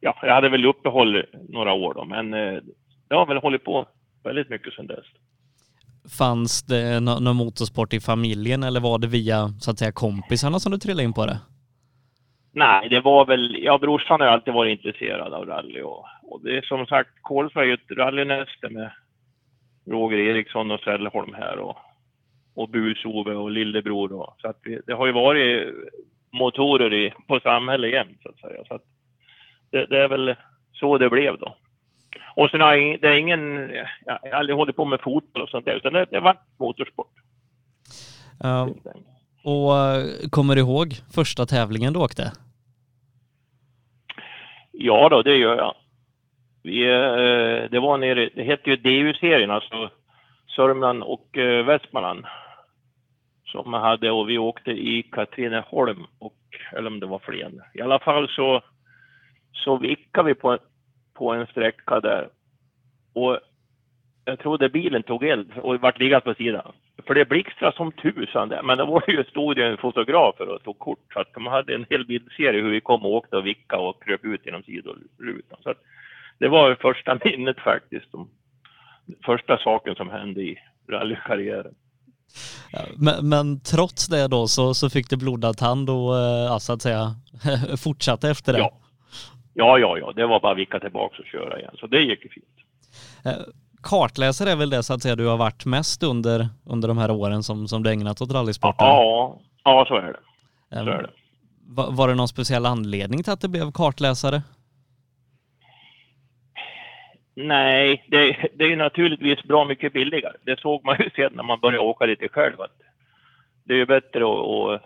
ja, 0.00 0.18
jag 0.22 0.34
hade 0.34 0.48
väl 0.48 0.66
uppehåll 0.66 1.22
några 1.48 1.72
år 1.72 1.94
då, 1.94 2.04
men 2.04 2.34
eh, 2.34 2.58
jag 3.08 3.16
har 3.16 3.26
väl 3.26 3.36
hållit 3.36 3.64
på 3.64 3.86
väldigt 4.24 4.50
mycket 4.50 4.74
sedan 4.74 4.86
dess. 4.86 5.06
Fanns 6.18 6.62
det 6.62 7.00
nå- 7.00 7.20
någon 7.20 7.36
motorsport 7.36 7.92
i 7.92 8.00
familjen 8.00 8.62
eller 8.62 8.80
var 8.80 8.98
det 8.98 9.06
via 9.06 9.48
så 9.48 9.70
att 9.70 9.78
säga 9.78 9.92
kompisarna 9.92 10.58
som 10.58 10.72
du 10.72 10.78
trillade 10.78 11.04
in 11.04 11.12
på 11.12 11.26
det? 11.26 11.38
Nej, 12.52 12.88
det 12.88 13.00
var 13.00 13.26
väl, 13.26 13.56
ja 13.62 13.78
brorsan 13.78 14.20
har 14.20 14.26
alltid 14.26 14.54
varit 14.54 14.78
intresserad 14.78 15.32
av 15.32 15.46
rally 15.46 15.82
och, 15.82 16.04
och 16.22 16.40
det 16.44 16.56
är 16.58 16.62
som 16.62 16.86
sagt, 16.86 17.10
Kolsva 17.20 17.62
är 17.62 17.66
ju 17.66 17.74
ett 17.74 17.90
rallynäste 17.90 18.68
med 18.68 18.90
Roger 19.86 20.18
Eriksson 20.18 20.70
och 20.70 20.80
Sällholm 20.80 21.34
här 21.34 21.58
och, 21.58 21.76
och 22.54 22.68
Bus-Ove 22.68 23.34
och 23.34 23.50
Lillebror 23.50 24.12
och, 24.12 24.34
så 24.38 24.48
att 24.48 24.58
vi, 24.62 24.80
det 24.86 24.92
har 24.92 25.06
ju 25.06 25.12
varit 25.12 25.74
motorer 26.32 26.94
i, 26.94 27.14
på 27.26 27.40
samhället 27.40 27.92
jämt 27.92 28.18
så 28.22 28.28
att 28.28 28.38
säga. 28.38 28.64
Så 28.68 28.74
att 28.74 28.82
det, 29.70 29.86
det 29.86 30.04
är 30.04 30.08
väl 30.08 30.36
så 30.72 30.98
det 30.98 31.10
blev 31.10 31.38
då. 31.38 31.56
Och 32.36 32.50
sen 32.50 32.60
har 32.60 32.74
jag, 32.74 33.00
det 33.00 33.08
är 33.08 33.16
ingen, 33.16 33.70
jag 34.06 34.18
har 34.22 34.30
aldrig 34.30 34.56
hållit 34.56 34.76
på 34.76 34.84
med 34.84 35.00
fotboll 35.00 35.42
och 35.42 35.48
sånt 35.48 35.64
där, 35.64 35.74
utan 35.74 35.92
det, 35.92 36.06
det 36.10 36.20
var 36.20 36.36
motorsport. 36.58 37.12
Ja, 38.42 38.68
och 39.44 39.76
eh, 39.76 40.28
kommer 40.30 40.54
du 40.54 40.60
ihåg 40.60 40.94
första 41.14 41.46
tävlingen 41.46 41.92
du 41.92 41.98
åkte? 41.98 42.32
Ja 44.72 45.08
då, 45.08 45.22
det 45.22 45.36
gör 45.36 45.56
jag. 45.56 45.74
Vi, 46.62 46.82
eh, 46.82 47.70
det 47.70 47.80
var 47.80 47.98
nere, 47.98 48.30
det 48.34 48.42
hette 48.42 48.70
ju 48.70 48.76
DU-serien, 48.76 49.50
alltså 49.50 49.90
Sörmland 50.56 51.02
och 51.02 51.38
eh, 51.38 51.64
Västmanland. 51.64 52.24
Som 53.52 53.70
man 53.70 53.82
hade 53.82 54.10
och 54.10 54.28
vi 54.28 54.38
åkte 54.38 54.70
i 54.70 55.02
Katrineholm 55.02 56.06
och, 56.18 56.36
eller 56.72 56.86
om 56.86 57.00
det 57.00 57.06
var 57.06 57.18
Flen. 57.18 57.62
I 57.74 57.80
alla 57.80 57.98
fall 57.98 58.28
så, 58.28 58.62
så 59.52 59.76
vickade 59.76 60.26
vi 60.26 60.34
på, 60.34 60.58
på 61.14 61.32
en 61.32 61.46
sträcka 61.46 62.00
där. 62.00 62.28
Och 63.14 63.38
jag 64.24 64.38
trodde 64.38 64.68
bilen 64.68 65.02
tog 65.02 65.24
eld 65.24 65.52
och 65.58 65.80
vart 65.80 65.98
liggande 65.98 66.24
på 66.24 66.34
sidan. 66.34 66.72
För 67.06 67.14
det 67.14 67.28
blixtrade 67.28 67.76
som 67.76 67.92
tusan 67.92 68.48
där. 68.48 68.62
Men 68.62 68.78
det 68.78 68.84
var 68.84 69.04
ju, 69.08 69.24
stod 69.24 69.58
ju 69.58 69.64
en 69.64 69.76
fotograf 69.76 70.40
och 70.40 70.62
tog 70.62 70.78
kort. 70.78 71.12
Så 71.12 71.20
att 71.20 71.34
de 71.34 71.46
hade 71.46 71.74
en 71.74 71.86
hel 71.90 72.06
bildserie 72.06 72.62
hur 72.62 72.70
vi 72.70 72.80
kom 72.80 73.04
och 73.04 73.12
åkte 73.12 73.36
och 73.36 73.46
vickade 73.46 73.82
och 73.82 74.04
kröp 74.04 74.24
ut 74.24 74.46
genom 74.46 74.62
sidorutan. 74.62 75.58
Så 75.62 75.70
att 75.70 75.82
det 76.38 76.48
var 76.48 76.74
första 76.74 77.18
minnet 77.24 77.60
faktiskt. 77.60 78.10
Första 79.24 79.58
saken 79.58 79.94
som 79.94 80.10
hände 80.10 80.40
i 80.40 80.58
rallykarriären. 80.88 81.74
Men, 82.96 83.28
men, 83.28 83.60
trots 83.60 84.08
det 84.08 84.28
då 84.28 84.48
så, 84.48 84.74
så 84.74 84.90
fick 84.90 85.10
du 85.10 85.16
blodad 85.16 85.56
tand 85.56 85.90
och 85.90 86.18
äh, 86.18 86.58
så 86.58 86.72
att 86.72 86.82
säga 86.82 87.14
fortsatte 87.78 88.30
efter 88.30 88.52
det? 88.52 88.58
Ja. 88.58 88.72
ja, 89.54 89.78
ja, 89.78 89.98
ja, 89.98 90.12
det 90.12 90.26
var 90.26 90.40
bara 90.40 90.54
vicka 90.54 90.80
tillbaka 90.80 91.16
och 91.18 91.26
köra 91.26 91.58
igen. 91.58 91.74
Så 91.80 91.86
det 91.86 92.02
gick 92.02 92.24
ju 92.24 92.30
fint. 92.30 92.46
Äh, 93.24 93.32
kartläsare 93.82 94.50
är 94.50 94.56
väl 94.56 94.70
det 94.70 94.82
så 94.82 94.94
att 94.94 95.02
säga 95.02 95.16
du 95.16 95.26
har 95.26 95.36
varit 95.36 95.64
mest 95.64 96.02
under, 96.02 96.48
under 96.64 96.88
de 96.88 96.98
här 96.98 97.10
åren 97.10 97.42
som, 97.42 97.68
som 97.68 97.82
du 97.82 97.90
ägnat 97.90 98.20
åt 98.20 98.32
rallysporten? 98.32 98.86
Ja, 98.86 99.38
ja 99.64 99.84
så 99.88 99.96
är 99.96 100.02
det. 100.02 100.20
Så 100.84 100.90
är 100.90 101.02
det. 101.02 101.10
Var, 101.66 101.92
var 101.92 102.08
det 102.08 102.14
någon 102.14 102.28
speciell 102.28 102.66
anledning 102.66 103.22
till 103.22 103.32
att 103.32 103.40
det 103.40 103.48
blev 103.48 103.72
kartläsare? 103.72 104.42
Nej, 107.46 108.04
det, 108.08 108.36
det 108.54 108.64
är 108.64 108.68
ju 108.68 108.76
naturligtvis 108.76 109.42
bra 109.42 109.64
mycket 109.64 109.92
billigare. 109.92 110.36
Det 110.42 110.60
såg 110.60 110.84
man 110.84 110.96
ju 110.98 111.10
sen 111.16 111.32
när 111.32 111.42
man 111.42 111.60
började 111.60 111.84
åka 111.84 112.06
lite 112.06 112.28
själv. 112.28 112.56
Det 113.64 113.72
är 113.72 113.78
ju 113.78 113.86
bättre 113.86 114.24
att, 114.24 114.46
att, 114.46 114.84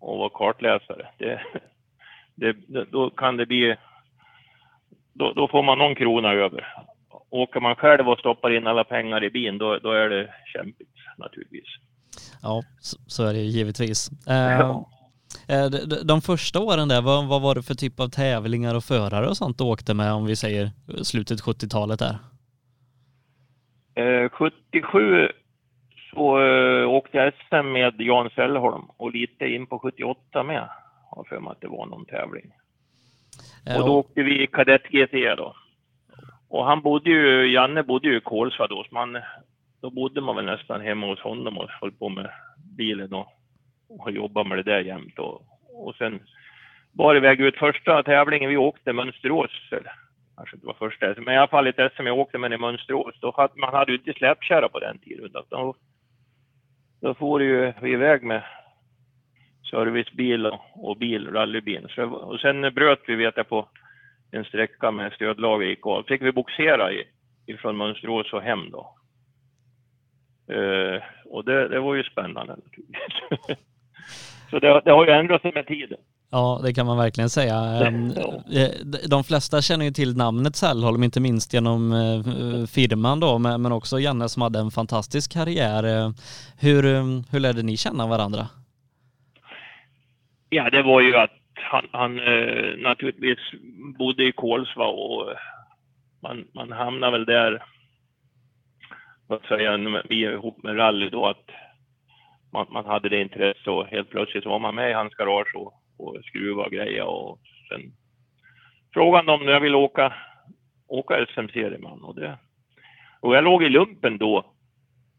att 0.00 0.18
vara 0.18 0.30
kartläsare. 0.30 1.08
Det, 1.18 1.40
det, 2.34 2.84
då 2.84 3.10
kan 3.10 3.36
det 3.36 3.46
bli... 3.46 3.76
Då, 5.14 5.32
då, 5.32 5.48
får 5.48 5.62
man 5.62 5.78
någon 5.78 5.94
krona 5.94 6.32
över. 6.32 6.74
Åker 7.30 7.60
man 7.60 7.76
själv 7.76 8.08
och 8.08 8.18
stoppar 8.18 8.50
in 8.50 8.66
alla 8.66 8.84
pengar 8.84 9.24
i 9.24 9.30
bilen, 9.30 9.58
då, 9.58 9.78
då 9.78 9.92
är 9.92 10.08
det 10.08 10.34
kämpigt 10.52 10.94
naturligtvis. 11.18 11.68
Ja, 12.42 12.62
så, 13.06 13.24
är 13.26 13.32
det 13.32 13.38
givetvis. 13.38 14.10
Ja. 14.26 14.88
Eh, 15.48 15.66
de 16.04 16.20
första 16.20 16.60
åren 16.60 16.88
där, 16.88 17.02
vad, 17.02 17.28
vad 17.28 17.42
var 17.42 17.54
det 17.54 17.62
för 17.62 17.74
typ 17.74 18.00
av 18.00 18.08
tävlingar 18.08 18.74
och 18.74 18.84
förare 18.84 19.28
och 19.28 19.36
sånt 19.36 19.58
du 19.58 19.64
åkte 19.64 19.94
med 19.94 20.12
om 20.12 20.26
vi 20.26 20.36
säger 20.36 20.70
slutet 21.02 21.40
70-talet 21.40 21.98
där? 21.98 22.18
Eh, 23.94 24.28
77 24.30 25.28
så 26.14 26.40
eh, 26.40 26.88
åkte 26.88 27.16
jag 27.16 27.32
SM 27.32 27.72
med 27.72 27.94
Jan 27.98 28.30
Sällholm 28.34 28.84
och 28.96 29.12
lite 29.12 29.44
in 29.46 29.66
på 29.66 29.78
78 29.78 30.42
med. 30.42 30.68
Har 31.10 31.24
för 31.24 31.40
mig 31.40 31.50
att 31.50 31.60
det 31.60 31.68
var 31.68 31.86
någon 31.86 32.04
tävling. 32.04 32.52
Eh, 33.66 33.80
och 33.80 33.86
då 33.86 33.98
åkte 33.98 34.22
vi 34.22 34.46
kadett 34.46 34.82
GT 34.82 35.36
då. 35.36 35.54
Och 36.48 36.64
han 36.64 36.82
bodde 36.82 37.10
ju, 37.10 37.52
Janne 37.52 37.82
bodde 37.82 38.08
ju 38.08 38.16
i 38.16 38.20
Kolsva 38.20 38.66
då, 38.66 38.84
så 38.84 38.94
man, 38.94 39.18
då 39.80 39.90
bodde 39.90 40.20
man 40.20 40.36
väl 40.36 40.44
nästan 40.44 40.80
hemma 40.80 41.06
hos 41.06 41.20
honom 41.20 41.58
och 41.58 41.68
höll 41.80 41.92
på 41.92 42.08
med 42.08 42.30
bilen 42.76 43.12
och 43.12 43.32
och 43.92 44.04
har 44.04 44.10
jobbat 44.10 44.46
med 44.46 44.58
det 44.58 44.62
där 44.62 44.80
jämt. 44.80 45.18
Och, 45.18 45.42
och 45.68 45.94
sen 45.94 46.20
bar 46.92 47.14
iväg 47.14 47.40
ut 47.40 47.56
första 47.56 48.02
tävlingen 48.02 48.50
vi 48.50 48.56
åkte, 48.56 48.92
Mönsterås, 48.92 49.50
eller 49.70 49.92
kanske 50.36 50.56
inte 50.56 50.66
var 50.66 50.74
första, 50.74 51.14
men 51.16 51.34
i 51.34 51.36
alla 51.36 51.48
fall 51.48 51.66
ett 51.66 51.92
SM 51.96 52.06
jag 52.06 52.18
åkte 52.18 52.38
med 52.38 52.52
i 52.52 52.58
Mönsterås. 52.58 53.14
Då 53.20 53.34
hade, 53.36 53.52
man 53.56 53.74
hade 53.74 53.92
ju 53.92 53.98
inte 53.98 54.12
släpkärra 54.12 54.68
på 54.68 54.78
den 54.78 54.98
tiden. 54.98 55.30
Då, 55.50 55.74
då 57.00 57.14
får 57.14 57.42
ju 57.42 57.72
vi 57.82 57.92
iväg 57.92 58.22
med 58.22 58.42
servicebil 59.70 60.46
och, 60.46 60.60
och 60.74 60.96
bil, 60.96 61.30
rallybil. 61.30 61.86
Så, 61.88 62.04
och 62.04 62.40
sen 62.40 62.60
bröt 62.60 63.02
vi, 63.06 63.14
vet 63.14 63.36
jag, 63.36 63.48
på 63.48 63.68
en 64.30 64.44
sträcka 64.44 64.90
med 64.90 65.12
stödlager 65.12 65.66
gick 65.66 65.86
av. 65.86 66.02
fick 66.02 66.22
vi 66.22 66.32
boxera 66.32 66.92
i, 66.92 67.04
ifrån 67.46 67.76
Mönsterås 67.76 68.32
och 68.32 68.42
hem 68.42 68.70
då. 68.70 68.96
Uh, 70.52 71.00
och 71.24 71.44
det, 71.44 71.68
det 71.68 71.80
var 71.80 71.94
ju 71.94 72.02
spännande 72.02 72.56
naturligtvis. 72.56 73.58
Så 74.52 74.58
det, 74.58 74.82
det 74.84 74.90
har 74.90 75.06
ju 75.06 75.12
ändrat 75.12 75.42
sig 75.42 75.52
med 75.54 75.66
tiden. 75.66 75.98
Ja, 76.30 76.60
det 76.64 76.74
kan 76.74 76.86
man 76.86 76.98
verkligen 76.98 77.30
säga. 77.30 77.54
Ehm, 77.54 78.10
eh, 78.58 78.70
de 79.10 79.24
flesta 79.24 79.62
känner 79.62 79.84
ju 79.84 79.90
till 79.90 80.16
namnet 80.16 80.56
Sällholm, 80.56 81.02
inte 81.02 81.20
minst 81.20 81.54
genom 81.54 81.92
eh, 81.92 82.66
firman 82.74 83.20
då, 83.20 83.38
men 83.38 83.72
också 83.72 83.98
Janne 83.98 84.28
som 84.28 84.42
hade 84.42 84.58
en 84.58 84.70
fantastisk 84.70 85.32
karriär. 85.32 85.82
Eh, 85.84 86.10
hur, 86.60 86.82
hur 87.32 87.40
lärde 87.40 87.62
ni 87.62 87.76
känna 87.76 88.06
varandra? 88.06 88.42
Ja, 90.48 90.70
det 90.70 90.82
var 90.82 91.00
ju 91.00 91.16
att 91.16 91.38
han, 91.54 91.86
han 91.92 92.16
naturligtvis 92.82 93.38
bodde 93.98 94.24
i 94.24 94.32
Kolsva 94.32 94.86
och 94.86 95.34
man, 96.22 96.44
man 96.54 96.72
hamnade 96.72 97.12
väl 97.12 97.24
där, 97.24 97.62
vad 99.26 99.40
säger 99.48 99.64
jag, 99.64 100.12
ihop 100.12 100.62
med 100.62 100.76
rally 100.78 101.08
då, 101.08 101.26
att 101.26 101.46
man, 102.52 102.66
man 102.70 102.86
hade 102.86 103.08
det 103.08 103.20
intresse 103.20 103.70
och 103.70 103.86
helt 103.86 104.10
plötsligt 104.10 104.46
var 104.46 104.58
man 104.58 104.74
med 104.74 104.90
i 104.90 104.94
hans 104.94 105.14
garage 105.14 105.54
och, 105.54 105.74
och 105.98 106.24
skruva 106.24 106.64
och 106.64 106.72
greja 106.72 107.04
och 107.06 107.38
sen 107.68 107.92
frågade 108.94 109.32
om 109.32 109.48
jag 109.48 109.60
ville 109.60 109.76
åka, 109.76 110.12
åka 110.88 111.26
SM-serieman 111.26 112.02
och 112.02 112.14
det 112.14 112.38
och 113.20 113.36
jag 113.36 113.44
låg 113.44 113.62
i 113.62 113.68
lumpen 113.68 114.18
då 114.18 114.44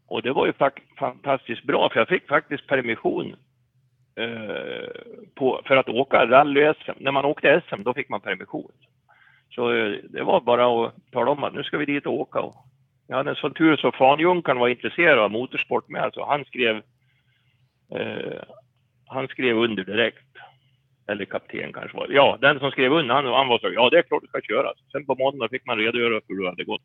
och 0.06 0.22
det 0.22 0.32
var 0.32 0.46
ju 0.46 0.52
fantastiskt 0.98 1.64
bra 1.64 1.88
för 1.88 2.00
jag 2.00 2.08
fick 2.08 2.28
faktiskt 2.28 2.66
permission 2.66 3.36
eh, 4.16 4.88
på, 5.34 5.60
för 5.64 5.76
att 5.76 5.88
åka 5.88 6.26
rally-SM. 6.26 6.92
När 6.96 7.12
man 7.12 7.24
åkte 7.24 7.62
SM 7.68 7.82
då 7.82 7.94
fick 7.94 8.08
man 8.08 8.20
permission. 8.20 8.72
Så 9.50 9.72
eh, 9.72 9.92
det 10.10 10.22
var 10.22 10.40
bara 10.40 10.86
att 10.86 10.94
tala 11.12 11.30
om 11.30 11.44
att 11.44 11.54
nu 11.54 11.62
ska 11.62 11.78
vi 11.78 11.84
dit 11.84 12.06
och 12.06 12.20
åka. 12.20 12.40
Och 12.40 12.54
jag 13.06 13.16
hade 13.16 13.30
en 13.30 13.36
sån 13.36 13.54
tur 13.54 13.76
så 13.76 13.92
Fanjunkaren 13.92 14.58
var 14.58 14.68
intresserad 14.68 15.18
av 15.18 15.30
motorsport 15.30 15.88
med, 15.88 16.10
så 16.14 16.26
han 16.26 16.44
skrev 16.44 16.82
Eh, 17.90 18.42
han 19.06 19.28
skrev 19.28 19.56
under 19.56 19.84
direkt. 19.84 20.18
Eller 21.08 21.24
kapten 21.24 21.72
kanske 21.72 21.96
var 21.96 22.08
Ja, 22.10 22.38
den 22.40 22.58
som 22.58 22.70
skrev 22.70 22.92
under, 22.92 23.14
han, 23.14 23.24
han 23.24 23.48
var 23.48 23.58
så 23.58 23.72
ja 23.72 23.90
det 23.90 23.98
är 23.98 24.02
klart 24.02 24.22
du 24.22 24.28
ska 24.28 24.40
köra. 24.40 24.72
Sen 24.92 25.06
på 25.06 25.14
måndag 25.14 25.48
fick 25.48 25.66
man 25.66 25.78
redogöra 25.78 26.20
för 26.26 26.34
hur 26.34 26.42
det 26.42 26.48
hade 26.48 26.64
gått. 26.64 26.82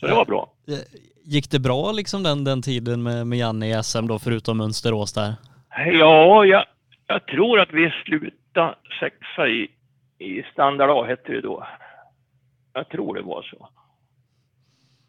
Så 0.00 0.06
det 0.06 0.14
var 0.14 0.24
bra. 0.24 0.52
Eh, 0.68 1.00
gick 1.24 1.50
det 1.50 1.60
bra 1.60 1.92
liksom 1.92 2.22
den, 2.22 2.44
den 2.44 2.62
tiden 2.62 3.02
med, 3.02 3.26
med 3.26 3.38
Janne 3.38 3.66
i 3.70 3.82
SM 3.82 4.06
då, 4.06 4.18
förutom 4.18 4.58
Mönsterås 4.58 5.12
där? 5.12 5.34
Ja, 5.92 6.44
jag, 6.44 6.64
jag 7.06 7.26
tror 7.26 7.60
att 7.60 7.72
vi 7.72 7.92
slutade 8.04 8.74
sexa 9.00 9.48
i, 9.48 9.68
i 10.18 10.42
standard 10.52 10.90
A, 10.90 11.04
hette 11.08 11.32
det 11.32 11.40
då. 11.40 11.66
Jag 12.72 12.88
tror 12.88 13.14
det 13.14 13.22
var 13.22 13.42
så. 13.42 13.68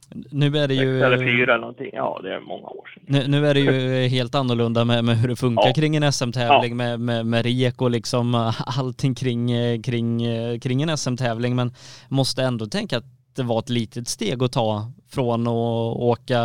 Nu 0.09 0.57
är 0.57 0.67
det 0.67 0.73
ju... 0.73 1.01
eller 1.03 1.17
fyra 1.17 1.53
eller 1.53 1.57
någonting. 1.57 1.89
Ja, 1.93 2.19
det 2.23 2.33
är 2.33 2.39
många 2.39 2.67
år 2.67 2.89
sedan. 2.93 3.03
Nu, 3.07 3.27
nu 3.27 3.47
är 3.47 3.53
det 3.53 3.59
ju 3.59 4.07
helt 4.17 4.35
annorlunda 4.35 4.85
med, 4.85 5.03
med 5.03 5.17
hur 5.17 5.27
det 5.27 5.35
funkar 5.35 5.67
ja. 5.67 5.73
kring 5.73 5.95
en 5.95 6.11
SM-tävling 6.11 6.71
ja. 6.71 6.75
med, 6.75 6.99
med, 6.99 7.25
med 7.25 7.45
rek 7.45 7.81
och 7.81 7.91
liksom 7.91 8.35
allting 8.79 9.15
kring, 9.15 9.47
kring, 9.83 10.19
kring 10.59 10.81
en 10.81 10.97
SM-tävling. 10.97 11.55
Men 11.55 11.71
måste 12.09 12.43
ändå 12.43 12.65
tänka 12.65 12.97
att 12.97 13.05
det 13.35 13.43
var 13.43 13.59
ett 13.59 13.69
litet 13.69 14.07
steg 14.07 14.43
att 14.43 14.51
ta 14.51 14.91
från 15.15 15.41
att 15.47 15.97
åka 16.13 16.39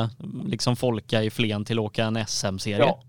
liksom 0.46 0.76
folka 0.76 1.22
i 1.22 1.30
Flen 1.30 1.64
till 1.64 1.78
att 1.78 1.84
åka 1.84 2.04
en 2.04 2.16
SM-serie. 2.26 2.78
Ja. 2.78 3.00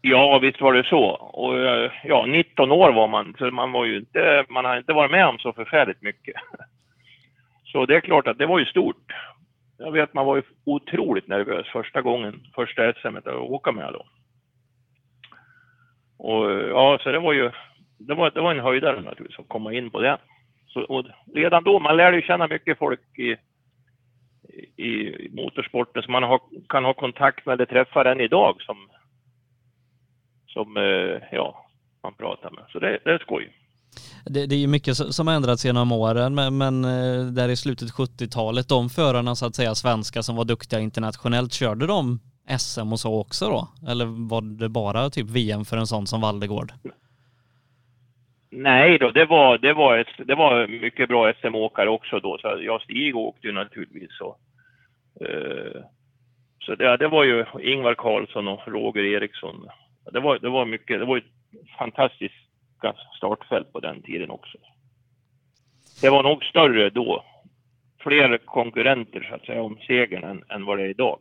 ja, 0.00 0.38
visst 0.38 0.60
var 0.60 0.72
det 0.72 0.84
så. 0.84 1.04
Och 1.42 1.58
ja, 2.04 2.26
19 2.26 2.72
år 2.72 2.92
var 2.92 3.08
man, 3.08 3.34
så 3.38 3.50
man 3.50 3.72
var 3.72 3.84
ju 3.84 3.98
inte, 3.98 4.44
man 4.48 4.64
har 4.64 4.78
inte 4.78 4.92
varit 4.92 5.10
med 5.10 5.26
om 5.26 5.38
så 5.38 5.52
förfärligt 5.52 6.02
mycket. 6.02 6.34
Så 7.72 7.86
det 7.86 7.96
är 7.96 8.00
klart 8.00 8.26
att 8.26 8.38
det 8.38 8.46
var 8.46 8.58
ju 8.58 8.64
stort 8.64 9.12
jag 9.80 9.92
vet 9.92 10.14
man 10.14 10.26
var 10.26 10.36
ju 10.36 10.42
otroligt 10.64 11.28
nervös 11.28 11.66
första 11.66 12.02
gången, 12.02 12.40
första 12.54 12.92
SM 12.92 13.16
att 13.16 13.26
åka 13.26 13.72
med 13.72 13.92
då. 13.92 14.06
Och 16.18 16.50
ja, 16.50 16.98
så 17.02 17.12
det 17.12 17.18
var 17.18 17.32
ju, 17.32 17.50
det 17.98 18.14
var, 18.14 18.30
det 18.30 18.40
var 18.40 18.54
en 18.54 18.60
höjdare 18.60 19.00
naturligtvis 19.00 19.38
att 19.38 19.48
komma 19.48 19.72
in 19.72 19.90
på 19.90 20.00
det. 20.00 20.18
Så, 20.66 20.80
och 20.82 21.04
redan 21.34 21.64
då, 21.64 21.78
man 21.78 21.96
lärde 21.96 22.16
ju 22.16 22.22
känna 22.22 22.48
mycket 22.48 22.78
folk 22.78 23.18
i, 23.18 23.36
i, 24.76 24.90
i 25.26 25.30
motorsporten 25.32 26.02
som 26.02 26.12
man 26.12 26.22
har, 26.22 26.40
kan 26.68 26.84
ha 26.84 26.94
kontakt 26.94 27.46
med 27.46 27.52
eller 27.52 27.66
träffar 27.66 28.04
än 28.04 28.20
idag 28.20 28.62
som, 28.62 28.90
som 30.46 30.76
eh, 30.76 31.22
ja, 31.32 31.66
man 32.02 32.14
pratar 32.14 32.50
med. 32.50 32.64
Så 32.68 32.78
det, 32.78 32.98
det 33.04 33.12
är 33.12 33.18
skoj 33.18 33.59
det, 34.24 34.46
det 34.46 34.54
är 34.54 34.58
ju 34.58 34.66
mycket 34.66 34.96
som 34.96 35.26
har 35.26 35.34
ändrats 35.34 35.64
genom 35.64 35.92
åren, 35.92 36.34
men, 36.34 36.58
men 36.58 36.84
eh, 36.84 37.26
där 37.26 37.48
i 37.48 37.56
slutet 37.56 37.88
70-talet, 37.88 38.68
de 38.68 38.88
förarna 38.88 39.34
så 39.34 39.46
att 39.46 39.54
säga 39.54 39.74
svenska 39.74 40.22
som 40.22 40.36
var 40.36 40.44
duktiga 40.44 40.80
internationellt, 40.80 41.52
körde 41.52 41.86
de 41.86 42.20
SM 42.58 42.92
och 42.92 43.00
så 43.00 43.20
också 43.20 43.44
då? 43.48 43.68
Eller 43.90 44.28
var 44.28 44.42
det 44.58 44.68
bara 44.68 45.10
typ 45.10 45.30
VM 45.30 45.64
för 45.64 45.76
en 45.76 45.86
sån 45.86 46.06
som 46.06 46.20
Valdegård? 46.20 46.72
Nej 48.50 48.98
då, 48.98 49.10
det 49.10 49.26
var, 49.26 49.58
det 49.58 49.72
var, 49.72 50.04
det 50.24 50.34
var 50.34 50.66
mycket 50.66 51.08
bra 51.08 51.32
SM-åkare 51.32 51.88
också 51.88 52.20
då. 52.20 52.38
Så 52.38 52.58
jag 52.60 52.82
Stig 52.82 53.16
åkte 53.16 53.46
ju 53.46 53.52
naturligtvis. 53.52 54.10
Så, 54.18 54.36
eh, 55.20 55.82
så 56.58 56.74
det, 56.74 56.96
det 56.96 57.08
var 57.08 57.24
ju 57.24 57.44
Ingvar 57.62 57.94
Karlsson 57.94 58.48
och 58.48 58.60
Roger 58.66 59.04
Eriksson. 59.04 59.68
Det 60.12 60.20
var, 60.20 60.38
det 60.38 60.48
var 60.48 60.66
mycket, 60.66 61.00
det 61.00 61.06
var 61.06 61.18
ett 61.18 61.24
fantastiskt 61.78 62.49
startfält 63.16 63.72
på 63.72 63.80
den 63.80 64.02
tiden 64.02 64.30
också. 64.30 64.58
Det 66.00 66.10
var 66.10 66.22
nog 66.22 66.44
större 66.44 66.90
då. 66.90 67.24
Fler 67.98 68.38
konkurrenter 68.38 69.26
så 69.28 69.34
att 69.34 69.46
säga 69.46 69.62
om 69.62 69.78
segern 69.86 70.24
än, 70.24 70.44
än 70.48 70.64
vad 70.64 70.78
det 70.78 70.84
är 70.84 70.88
idag. 70.88 71.18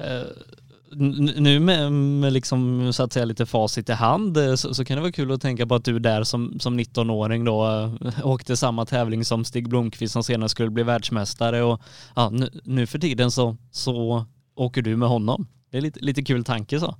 Uh 0.00 0.58
nu 0.96 1.60
med, 1.60 1.92
med 1.92 2.32
liksom 2.32 2.92
så 2.92 3.02
att 3.02 3.12
säga 3.12 3.24
lite 3.24 3.46
facit 3.46 3.88
i 3.88 3.92
hand 3.92 4.36
eh, 4.36 4.54
så, 4.54 4.74
så, 4.74 4.84
kan 4.84 4.96
det 4.96 5.00
vara 5.00 5.12
kul 5.12 5.32
att 5.32 5.40
tänka 5.40 5.66
på 5.66 5.74
att 5.74 5.84
du 5.84 5.98
där 5.98 6.22
som, 6.22 6.60
som 6.60 6.80
19-åring 6.80 7.44
då 7.44 7.66
eh, 7.66 8.26
åkte 8.26 8.56
samma 8.56 8.86
tävling 8.86 9.24
som 9.24 9.44
Stig 9.44 9.68
Blomqvist 9.68 10.12
som 10.12 10.22
senare 10.24 10.48
skulle 10.48 10.70
bli 10.70 10.82
världsmästare 10.82 11.62
och 11.62 11.82
ja, 12.16 12.30
nu, 12.30 12.50
nu 12.64 12.86
för 12.86 12.98
tiden 12.98 13.30
så, 13.30 13.56
så 13.70 14.24
åker 14.54 14.82
du 14.82 14.96
med 14.96 15.08
honom. 15.08 15.46
Det 15.70 15.78
är 15.78 15.82
lite, 15.82 16.00
lite 16.00 16.22
kul 16.22 16.44
tanke 16.44 16.80
så. 16.80 16.96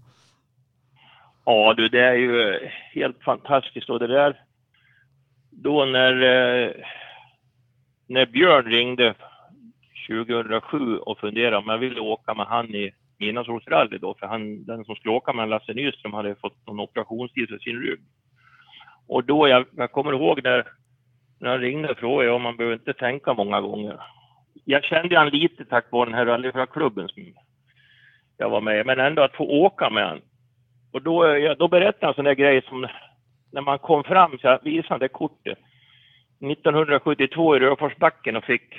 Ja 1.51 1.75
du, 1.77 1.89
det 1.89 2.01
är 2.01 2.15
ju 2.15 2.59
helt 2.95 3.23
fantastiskt 3.23 3.91
och 3.91 3.99
det 3.99 4.07
där 4.07 4.41
då 5.51 5.85
när, 5.85 6.13
eh, 6.13 6.71
när 8.07 8.27
Björn 8.27 8.65
ringde 8.65 9.15
2007 10.09 10.99
och 10.99 11.19
funderade 11.19 11.57
om 11.57 11.65
jag 11.67 11.79
ville 11.79 12.01
åka 12.01 12.35
med 12.35 12.47
han 12.47 12.75
i 12.75 12.93
midnattssolsrally 13.19 13.99
då, 13.99 14.15
för 14.15 14.27
han, 14.27 14.65
den 14.65 14.85
som 14.85 14.95
skulle 14.95 15.15
åka 15.15 15.33
med 15.33 15.49
Lasse 15.49 15.73
Nyström 15.73 16.13
hade 16.13 16.35
fått 16.35 16.67
någon 16.67 16.81
operationstid 16.81 17.49
för 17.49 17.59
sin 17.59 17.81
rygg. 17.81 18.01
Och 19.07 19.25
då, 19.25 19.49
jag, 19.49 19.65
jag 19.77 19.93
kommer 19.93 20.13
ihåg 20.13 20.41
när, 20.45 20.69
när 21.41 21.51
han 21.51 21.61
ringde 21.61 21.91
och 21.91 21.99
frågade 21.99 22.31
om 22.31 22.43
man 22.43 22.57
behöver 22.57 22.77
inte 22.77 22.93
tänka 22.93 23.35
många 23.35 23.61
gånger. 23.61 24.01
Jag 24.65 24.85
kände 24.85 25.19
han 25.19 25.29
lite 25.29 25.65
tack 25.65 25.93
vare 25.93 26.05
den 26.05 26.15
här 26.15 26.27
rallyklubben 26.27 27.09
som 27.09 27.35
jag 28.37 28.51
var 28.51 28.61
med 28.61 28.87
men 28.87 29.01
ändå 29.01 29.23
att 29.23 29.37
få 29.37 29.45
åka 29.45 29.91
med 29.91 30.07
han. 30.07 30.21
Och 30.93 31.03
då, 31.03 31.27
eh, 31.27 31.53
då 31.59 31.69
berättade 31.69 32.07
han 32.07 32.09
en 32.09 32.15
sån 32.15 32.25
där 32.25 32.35
grej 32.35 32.63
som 32.63 32.87
när 33.53 33.61
man 33.61 33.79
kom 33.79 34.05
fram 34.05 34.39
så 34.39 34.59
visade 34.63 34.89
han 34.89 35.01
det 35.01 35.09
kortet 35.09 35.59
1972 36.41 37.57
i 37.57 37.61
Röforsbacken 37.61 38.37
och 38.37 38.45
fick 38.45 38.75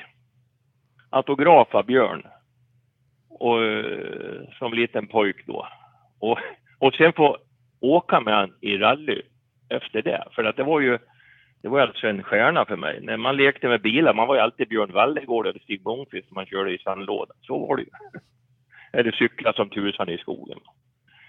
autograf 1.10 1.76
av 1.76 1.86
Björn 1.86 2.24
och, 3.30 3.64
eh, 3.64 4.42
som 4.60 4.74
liten 4.74 5.08
pojk 5.08 5.46
då. 5.46 5.68
Och, 6.20 6.40
och 6.80 6.94
sen 6.94 7.14
få 7.14 7.38
åka 7.82 8.20
med 8.20 8.34
han 8.34 8.54
i 8.62 8.78
rally 8.78 9.22
efter 9.70 10.02
det. 10.02 10.24
För 10.32 10.44
att 10.44 10.56
det 10.56 10.64
var 10.64 10.80
ju 10.80 10.98
det 11.62 11.70
var 11.70 11.80
alltså 11.80 12.08
en 12.08 12.24
stjärna 12.24 12.66
för 12.66 12.76
mig. 12.76 13.00
När 13.02 13.18
man 13.18 13.38
lekte 13.38 13.68
med 13.68 13.82
bilar, 13.82 14.14
man 14.14 14.28
var 14.28 14.36
ju 14.36 14.42
alltid 14.42 14.68
Björn 14.68 14.92
Wallegård 14.92 15.48
eller 15.48 15.60
Stig 15.60 15.84
Blomqvist 15.84 16.32
man 16.32 16.46
körde 16.46 16.74
i 16.74 16.78
sandlådan. 16.78 17.38
Så 17.42 17.68
var 17.68 17.76
det 17.76 17.82
ju. 17.82 17.90
Eller 18.94 19.12
cykla 19.12 19.54
som 19.54 19.70
tusan 19.70 20.10
i 20.10 20.18
skogen. 20.18 20.60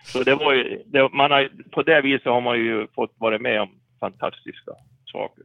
Så 0.05 0.23
det 0.23 0.35
var 0.35 0.53
ju, 0.53 0.83
det, 0.87 1.09
man 1.13 1.31
har, 1.31 1.51
på 1.71 1.83
det 1.83 2.01
viset 2.01 2.27
har 2.27 2.41
man 2.41 2.59
ju 2.59 2.87
fått 2.95 3.15
vara 3.19 3.39
med 3.39 3.61
om 3.61 3.69
fantastiska 4.01 4.73
saker. 5.13 5.45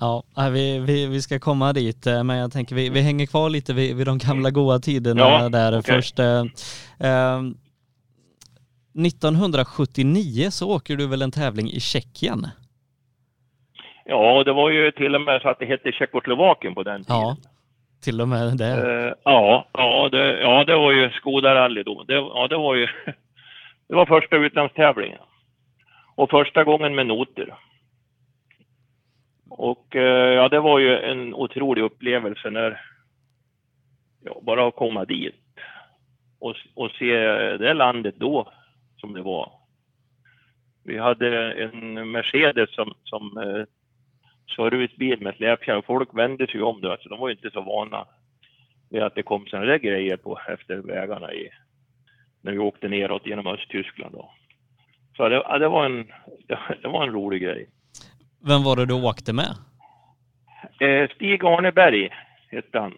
Ja, 0.00 0.22
vi, 0.52 0.78
vi, 0.78 1.06
vi 1.06 1.22
ska 1.22 1.38
komma 1.38 1.72
dit, 1.72 2.06
eh, 2.06 2.24
men 2.24 2.36
jag 2.36 2.52
tänker 2.52 2.74
vi, 2.74 2.88
vi 2.88 3.00
hänger 3.00 3.26
kvar 3.26 3.50
lite 3.50 3.72
vid, 3.72 3.96
vid 3.96 4.06
de 4.06 4.18
gamla 4.18 4.50
goda 4.50 4.78
tiderna 4.78 5.20
ja, 5.20 5.48
där. 5.48 5.78
Okay. 5.78 5.96
Först, 5.96 6.18
eh, 6.18 6.40
eh, 7.00 7.40
1979 8.94 10.50
så 10.50 10.70
åker 10.70 10.96
du 10.96 11.06
väl 11.06 11.22
en 11.22 11.30
tävling 11.30 11.70
i 11.70 11.80
Tjeckien? 11.80 12.46
Ja, 14.04 14.44
det 14.44 14.52
var 14.52 14.70
ju 14.70 14.90
till 14.90 15.14
och 15.14 15.20
med 15.20 15.42
så 15.42 15.48
att 15.48 15.58
det 15.58 15.66
hette 15.66 15.92
Tjeckoslovakien 15.92 16.74
på 16.74 16.82
den 16.82 17.04
tiden. 17.04 17.20
Ja, 17.20 17.36
till 18.04 18.20
och 18.20 18.28
med 18.28 18.56
det. 18.56 18.74
Uh, 18.74 19.12
ja, 19.24 19.68
ja, 19.72 20.08
det, 20.12 20.40
ja, 20.40 20.64
det 20.64 20.76
var 20.76 20.92
ju 20.92 21.10
Skoda 21.10 21.54
rally 21.54 21.82
då. 21.82 22.04
Det, 22.04 22.14
ja, 22.14 22.46
det 22.50 22.56
var 22.56 22.74
ju 22.74 22.88
det 23.88 23.94
var 23.94 24.06
första 24.06 24.36
utlandstävlingen. 24.36 25.18
Och 26.16 26.30
första 26.30 26.64
gången 26.64 26.94
med 26.94 27.06
noter. 27.06 27.54
Och 29.50 29.96
eh, 29.96 30.34
ja, 30.34 30.48
det 30.48 30.60
var 30.60 30.78
ju 30.78 30.98
en 30.98 31.34
otrolig 31.34 31.82
upplevelse 31.82 32.50
när, 32.50 32.80
ja, 34.24 34.40
bara 34.42 34.68
att 34.68 34.76
komma 34.76 35.04
dit 35.04 35.34
och, 36.38 36.56
och 36.74 36.90
se 36.90 37.16
det 37.56 37.74
landet 37.74 38.14
då 38.16 38.52
som 38.96 39.12
det 39.12 39.22
var. 39.22 39.52
Vi 40.84 40.98
hade 40.98 41.52
en 41.52 42.10
Mercedes 42.10 42.74
som, 42.74 42.94
som 43.04 43.38
eh, 43.38 43.64
servicebil 44.56 45.20
med 45.20 45.34
släpkärra 45.36 45.82
folk 45.82 46.14
vände 46.14 46.46
sig 46.46 46.62
om 46.62 46.80
då, 46.80 46.90
alltså 46.90 47.08
de 47.08 47.20
var 47.20 47.28
ju 47.28 47.34
inte 47.34 47.50
så 47.50 47.60
vana 47.60 48.06
vid 48.90 49.02
att 49.02 49.14
det 49.14 49.22
kom 49.22 49.46
sådana 49.46 49.66
där 49.66 49.78
grejer 49.78 50.16
på 50.16 50.40
efter 50.48 50.76
vägarna 50.76 51.32
i, 51.32 51.50
när 52.44 52.52
vi 52.52 52.58
åkte 52.58 52.88
neråt 52.88 53.26
genom 53.26 53.46
Östtyskland 53.46 54.14
då. 54.14 54.30
Så 55.16 55.28
det, 55.28 55.58
det, 55.58 55.68
var 55.68 55.84
en, 55.84 56.06
det 56.82 56.88
var 56.88 57.06
en 57.06 57.12
rolig 57.12 57.42
grej. 57.42 57.66
Vem 58.48 58.62
var 58.62 58.76
det 58.76 58.86
du 58.86 58.94
åkte 58.94 59.32
med? 59.32 59.54
Eh, 60.80 61.10
Stig 61.14 61.44
Arneberg 61.44 62.10
hette 62.50 62.78
han. 62.78 62.94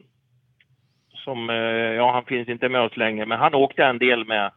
Som, 1.11 1.51
eh, 1.51 1.57
ja 1.97 2.13
han 2.13 2.25
finns 2.25 2.49
inte 2.49 2.69
med 2.69 2.81
oss 2.81 2.97
längre, 2.97 3.27
men 3.27 3.39
han 3.39 3.55
åkte 3.55 3.85
en 3.85 3.99
del 3.99 4.25
med. 4.25 4.53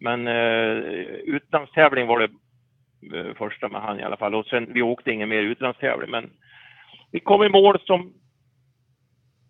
Men 0.00 0.28
eh, 0.28 0.76
utlandstävling 1.24 2.06
var 2.06 2.18
det 2.18 2.30
eh, 3.18 3.34
första 3.34 3.68
med 3.68 3.80
han 3.80 4.00
i 4.00 4.02
alla 4.02 4.16
fall. 4.16 4.34
Och 4.34 4.46
sen, 4.46 4.72
vi 4.72 4.82
åkte 4.82 5.12
ingen 5.12 5.28
mer 5.28 5.42
utlandstävling, 5.42 6.10
men 6.10 6.30
vi 7.10 7.20
kom 7.20 7.42
i 7.42 7.48
mål 7.48 7.80
som 7.80 8.12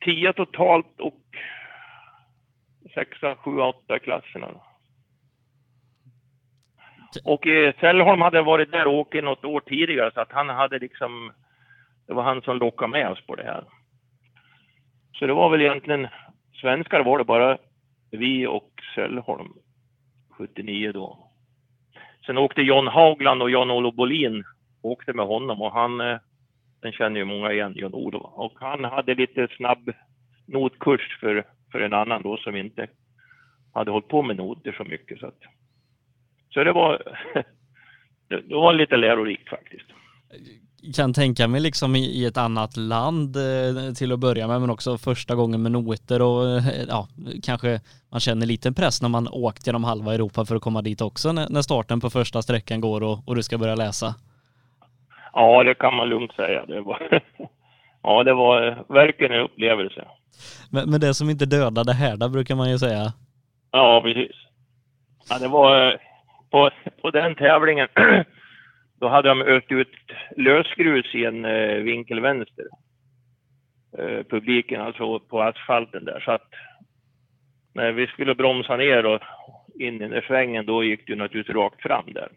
tio 0.05 0.33
totalt 0.33 1.01
och 1.01 1.21
sexa, 2.95 3.37
sju, 3.37 3.59
åtta 3.59 3.99
klasserna. 3.99 4.49
Och 7.25 7.46
eh, 7.46 7.75
Sällholm 7.81 8.20
hade 8.20 8.42
varit 8.42 8.72
där 8.72 8.87
och 8.87 8.94
åkt 8.94 9.14
något 9.14 9.44
år 9.44 9.61
tidigare 9.61 10.11
så 10.14 10.20
att 10.20 10.33
han 10.33 10.48
hade 10.48 10.79
liksom, 10.79 11.33
det 12.07 12.14
var 12.14 12.22
han 12.22 12.42
som 12.42 12.57
lockade 12.57 12.90
med 12.90 13.09
oss 13.09 13.27
på 13.27 13.35
det 13.35 13.42
här. 13.42 13.64
Så 15.12 15.27
det 15.27 15.33
var 15.33 15.51
väl 15.51 15.61
egentligen, 15.61 16.09
svenskar 16.61 17.05
var 17.05 17.18
det 17.18 17.25
bara 17.25 17.59
vi 18.11 18.46
och 18.46 18.70
Sällholm 18.94 19.53
79 20.31 20.92
då. 20.92 21.29
Sen 22.27 22.38
åkte 22.38 22.62
John 22.62 22.87
Haugland 22.87 23.42
och 23.42 23.51
Jan-Olof 23.51 23.94
Bolin 23.94 24.44
åkte 24.83 25.12
med 25.12 25.27
honom 25.27 25.62
och 25.62 25.72
han, 25.72 26.01
eh, 26.01 26.18
den 26.81 26.92
känner 26.92 27.20
ju 27.20 27.25
många 27.25 27.53
igen, 27.53 27.72
Jan-Olof. 27.77 28.22
Och 28.35 28.53
han 28.61 28.85
hade 28.85 29.14
lite 29.14 29.48
snabb 29.57 29.90
notkurs 30.46 31.18
för, 31.20 31.44
för 31.72 31.81
en 31.81 31.92
annan 31.92 32.22
då 32.22 32.37
som 32.37 32.57
inte 32.57 32.87
hade 33.75 33.90
hållit 33.90 34.09
på 34.09 34.22
med 34.22 34.37
noter 34.37 34.72
så 34.72 34.85
mycket. 34.85 35.20
Så 35.20 35.27
att 35.27 35.40
så 36.52 36.64
det 36.64 36.72
var, 36.72 37.02
det 38.28 38.54
var 38.54 38.72
lite 38.72 38.96
lärorikt 38.96 39.48
faktiskt. 39.48 39.86
Kan 40.96 41.14
tänka 41.14 41.48
mig 41.48 41.60
liksom 41.60 41.96
i, 41.96 42.26
ett 42.26 42.36
annat 42.36 42.76
land 42.76 43.36
eh, 43.36 43.92
till 43.98 44.12
att 44.12 44.18
börja 44.18 44.48
med 44.48 44.60
men 44.60 44.70
också 44.70 44.98
första 44.98 45.34
gången 45.34 45.62
med 45.62 45.72
noter 45.72 46.22
och 46.22 46.48
eh, 46.48 46.64
ja, 46.88 47.08
kanske 47.42 47.80
man 48.10 48.20
känner 48.20 48.46
lite 48.46 48.72
press 48.72 49.02
när 49.02 49.08
man 49.08 49.28
åkt 49.28 49.66
genom 49.66 49.84
halva 49.84 50.14
Europa 50.14 50.44
för 50.44 50.56
att 50.56 50.62
komma 50.62 50.82
dit 50.82 51.00
också 51.00 51.32
när, 51.32 51.62
starten 51.62 52.00
på 52.00 52.10
första 52.10 52.42
sträckan 52.42 52.80
går 52.80 53.02
och, 53.02 53.28
och 53.28 53.36
du 53.36 53.42
ska 53.42 53.58
börja 53.58 53.74
läsa. 53.74 54.14
Ja, 55.32 55.62
det 55.62 55.74
kan 55.74 55.94
man 55.94 56.08
lugnt 56.08 56.32
säga. 56.32 56.66
Det 56.66 56.80
var, 56.80 57.20
ja, 58.02 58.24
det 58.24 58.34
var 58.34 58.84
verkligen 58.88 59.32
en 59.32 59.44
upplevelse. 59.44 60.04
Men, 60.70 60.90
men 60.90 61.00
det 61.00 61.14
som 61.14 61.30
inte 61.30 61.46
dödade 61.46 61.92
härdar 61.92 62.28
brukar 62.28 62.54
man 62.54 62.70
ju 62.70 62.78
säga. 62.78 63.12
Ja, 63.70 64.00
precis. 64.04 64.36
Ja, 65.28 65.38
det 65.38 65.48
var 65.48 65.98
på, 66.52 66.70
på 67.02 67.10
den 67.10 67.34
tävlingen 67.34 67.88
då 69.00 69.08
hade 69.08 69.28
de 69.28 69.42
ökt 69.42 69.72
ut 69.72 69.92
lösgrus 70.36 71.14
i 71.14 71.24
en 71.24 71.44
eh, 71.44 71.76
vinkelvänster. 71.76 72.66
Eh, 73.98 74.22
publiken 74.30 74.80
alltså 74.80 75.20
på 75.20 75.42
asfalten 75.42 76.04
där. 76.04 76.20
Så 76.20 76.30
att 76.30 76.48
när 77.74 77.92
vi 77.92 78.06
skulle 78.06 78.34
bromsa 78.34 78.76
ner 78.76 79.06
och 79.06 79.20
in 79.80 79.94
i 79.94 79.98
den 79.98 80.10
där 80.10 80.24
svängen 80.26 80.66
då 80.66 80.84
gick 80.84 81.06
det 81.06 81.16
naturligtvis 81.16 81.56
rakt 81.56 81.82
fram 81.82 82.12
där. 82.12 82.28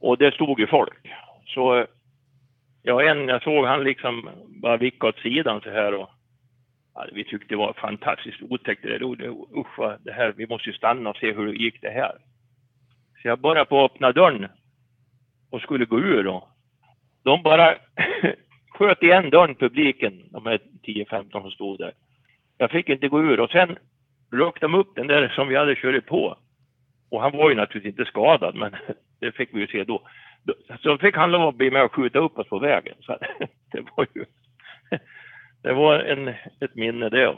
Och 0.00 0.18
det 0.18 0.34
stod 0.34 0.60
ju 0.60 0.66
folk. 0.66 1.12
Så 1.46 1.86
ja, 2.82 3.02
en 3.02 3.28
jag 3.28 3.42
såg 3.42 3.66
han 3.66 3.84
liksom 3.84 4.28
bara 4.62 4.76
vickade 4.76 5.08
åt 5.08 5.18
sidan 5.18 5.60
så 5.60 5.70
här 5.70 5.94
och 5.94 6.10
ja, 6.94 7.06
vi 7.12 7.24
tyckte 7.24 7.48
det 7.48 7.56
var 7.56 7.72
fantastiskt 7.72 8.42
otäckt. 8.42 8.82
Det, 8.82 8.98
där. 8.98 9.28
usch, 9.58 9.98
det 10.04 10.12
här, 10.12 10.34
vi 10.36 10.46
måste 10.46 10.70
ju 10.70 10.76
stanna 10.76 11.10
och 11.10 11.16
se 11.16 11.32
hur 11.32 11.46
det 11.46 11.52
gick 11.52 11.82
det 11.82 11.90
här. 11.90 12.12
Så 13.22 13.28
jag 13.28 13.40
började 13.40 13.68
på 13.68 13.84
att 13.84 13.90
öppna 13.92 14.12
dörren 14.12 14.48
och 15.50 15.60
skulle 15.60 15.84
gå 15.84 16.00
ur 16.00 16.24
då. 16.24 16.48
De 17.24 17.42
bara 17.42 17.74
sköt 18.78 19.02
igen 19.02 19.30
dörren, 19.30 19.54
publiken, 19.54 20.22
de 20.30 20.46
här 20.46 20.60
10-15 20.82 21.30
som 21.30 21.50
stod 21.50 21.78
där. 21.78 21.92
Jag 22.58 22.70
fick 22.70 22.88
inte 22.88 23.08
gå 23.08 23.22
ur 23.22 23.40
och 23.40 23.50
sen 23.50 23.78
rök 24.32 24.60
de 24.60 24.74
upp 24.74 24.94
den 24.94 25.06
där 25.06 25.28
som 25.28 25.48
vi 25.48 25.56
hade 25.56 25.74
kört 25.74 26.06
på. 26.06 26.38
Och 27.10 27.20
han 27.20 27.36
var 27.36 27.50
ju 27.50 27.56
naturligtvis 27.56 27.92
inte 27.92 28.10
skadad, 28.10 28.54
men 28.54 28.76
det 29.20 29.32
fick 29.32 29.54
vi 29.54 29.60
ju 29.60 29.66
se 29.66 29.84
då. 29.84 30.08
så 30.82 30.98
fick 30.98 31.16
han 31.16 31.30
lov 31.30 31.48
att 31.48 31.54
bli 31.54 31.70
med 31.70 31.84
och 31.84 31.94
skjuta 31.94 32.18
upp 32.18 32.38
oss 32.38 32.48
på 32.48 32.58
vägen. 32.58 32.94
Så 33.00 33.18
det 33.72 33.84
var 33.96 34.06
ju 34.14 34.24
det 35.62 35.72
var 35.72 35.98
en, 35.98 36.28
ett 36.60 36.74
minne 36.74 37.08
det. 37.08 37.36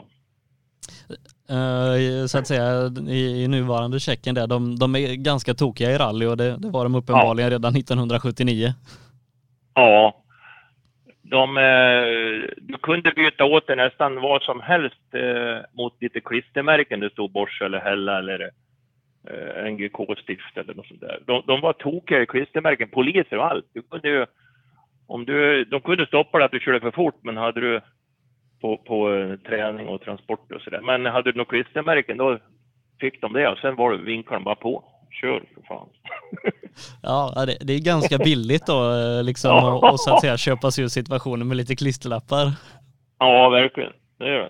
Uh, 1.51 2.25
så 2.25 2.37
att 2.37 2.47
säga 2.47 2.91
i, 3.07 3.43
i 3.43 3.47
nuvarande 3.47 3.99
Tjeckien 3.99 4.35
där, 4.35 4.47
de, 4.47 4.75
de, 4.75 4.95
är 4.95 5.15
ganska 5.15 5.53
tokiga 5.53 5.91
i 5.91 5.97
rally 5.97 6.25
och 6.25 6.37
det, 6.37 6.57
det 6.57 6.69
var 6.69 6.83
de 6.83 6.95
uppenbarligen 6.95 7.51
ja. 7.51 7.55
redan 7.55 7.75
1979. 7.75 8.73
Ja. 9.73 10.21
De, 11.21 11.57
uh, 11.57 12.49
du 12.57 12.77
kunde 12.77 13.11
byta 13.11 13.45
åt 13.45 13.67
det 13.67 13.75
nästan 13.75 14.21
vad 14.21 14.41
som 14.41 14.61
helst 14.61 15.15
uh, 15.15 15.57
mot 15.71 16.01
lite 16.01 16.19
klistermärken. 16.19 16.99
Det 16.99 17.09
stod 17.09 17.31
Bosch 17.31 17.61
eller 17.61 17.79
Hella 17.79 18.19
eller 18.19 18.51
NGK-stift 19.71 20.57
eller 20.57 20.73
något 20.73 20.87
sånt 20.87 21.01
där. 21.01 21.19
De, 21.25 21.43
de 21.47 21.61
var 21.61 21.73
tokiga 21.73 22.21
i 22.21 22.25
klistermärken, 22.25 22.89
poliser 22.89 23.37
och 23.37 23.45
allt. 23.45 23.65
Du 23.73 23.81
kunde 23.81 24.09
ju, 24.09 24.25
om 25.07 25.25
du, 25.25 25.65
de 25.65 25.81
kunde 25.81 26.05
stoppa 26.05 26.37
dig 26.37 26.45
att 26.45 26.51
du 26.51 26.59
körde 26.59 26.79
för 26.79 26.91
fort, 26.91 27.19
men 27.21 27.37
hade 27.37 27.61
du 27.61 27.81
på, 28.65 28.77
på 28.77 29.13
eh, 29.13 29.37
träning 29.49 29.87
och 29.87 30.01
transport 30.01 30.51
och 30.51 30.61
sådär. 30.61 30.81
Men 30.81 31.05
hade 31.05 31.31
du 31.31 31.37
några 31.37 31.49
klistermärken 31.49 32.17
då 32.17 32.39
fick 32.99 33.21
de 33.21 33.33
det 33.33 33.47
och 33.47 33.57
sen 33.57 33.75
var 33.75 33.91
det 33.91 33.97
vinkade 33.97 34.35
de 34.35 34.43
bara 34.43 34.55
på. 34.55 34.83
Kör 35.21 35.43
för 35.53 35.61
fan. 35.61 35.87
ja, 37.01 37.45
det, 37.45 37.57
det 37.61 37.73
är 37.73 37.79
ganska 37.79 38.17
billigt 38.17 38.65
då 38.65 38.93
eh, 38.93 39.23
liksom 39.23 39.63
och, 39.63 39.91
och, 39.91 39.99
så 39.99 40.13
att 40.13 40.21
säga 40.21 40.37
köpa 40.37 40.71
sig 40.71 40.83
ur 40.83 40.87
situationen 40.87 41.47
med 41.47 41.57
lite 41.57 41.75
klisterlappar. 41.75 42.51
Ja, 43.19 43.49
verkligen. 43.49 43.93
Det 44.17 44.25
är 44.25 44.49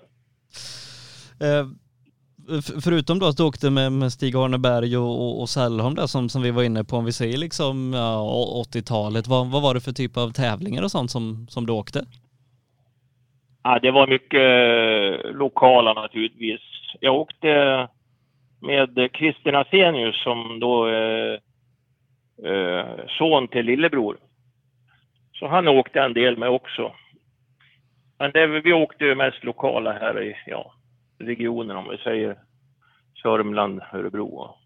Eh, 1.48 1.66
förutom 2.84 3.18
då 3.18 3.26
att 3.26 3.36
du 3.36 3.42
åkte 3.42 3.70
med, 3.70 3.92
med 3.92 4.12
Stig 4.12 4.36
Arneberg 4.36 4.96
och, 4.96 5.22
och, 5.22 5.40
och 5.40 5.48
Sällholm 5.48 5.94
där 5.94 6.06
som, 6.06 6.28
som 6.28 6.42
vi 6.42 6.50
var 6.50 6.62
inne 6.62 6.84
på, 6.84 6.96
om 6.96 7.04
vi 7.04 7.12
säger 7.12 7.38
liksom 7.38 7.92
ja, 7.92 8.64
80-talet, 8.72 9.26
vad, 9.26 9.46
vad 9.46 9.62
var 9.62 9.74
det 9.74 9.80
för 9.80 9.92
typ 9.92 10.16
av 10.16 10.30
tävlingar 10.32 10.82
och 10.82 10.90
sånt 10.90 11.10
som, 11.10 11.46
som 11.48 11.66
du 11.66 11.72
åkte? 11.72 12.06
Ja, 13.66 13.78
det 13.82 13.90
var 13.90 14.06
mycket 14.06 14.40
eh, 14.40 15.30
lokala 15.32 15.92
naturligtvis. 15.92 16.60
Jag 17.00 17.14
åkte 17.14 17.88
med 18.60 19.08
Christer 19.12 19.52
Asenius 19.52 20.22
som 20.22 20.60
då 20.60 20.84
är 20.84 21.40
eh, 22.44 22.86
son 23.18 23.48
till 23.48 23.66
lillebror. 23.66 24.16
Så 25.32 25.46
han 25.46 25.68
åkte 25.68 26.00
en 26.00 26.12
del 26.12 26.36
med 26.36 26.48
också. 26.48 26.92
Men 28.18 28.30
det, 28.30 28.46
vi 28.46 28.72
åkte 28.72 29.04
ju 29.04 29.14
mest 29.14 29.44
lokala 29.44 29.92
här 29.92 30.22
i 30.22 30.36
ja, 30.46 30.72
regionen 31.18 31.76
om 31.76 31.88
vi 31.90 31.98
säger 31.98 32.36
Sörmland, 33.22 33.82
Örebro 33.92 34.26
och, 34.26 34.56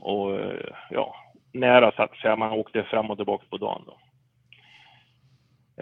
och 0.00 0.40
eh, 0.40 0.74
ja, 0.90 1.14
nära 1.52 1.92
så 1.92 2.02
att 2.02 2.16
säga. 2.16 2.36
Man 2.36 2.52
åkte 2.52 2.82
fram 2.82 3.10
och 3.10 3.16
tillbaka 3.16 3.44
på 3.50 3.56
dagen 3.56 3.82
då. 3.86 3.98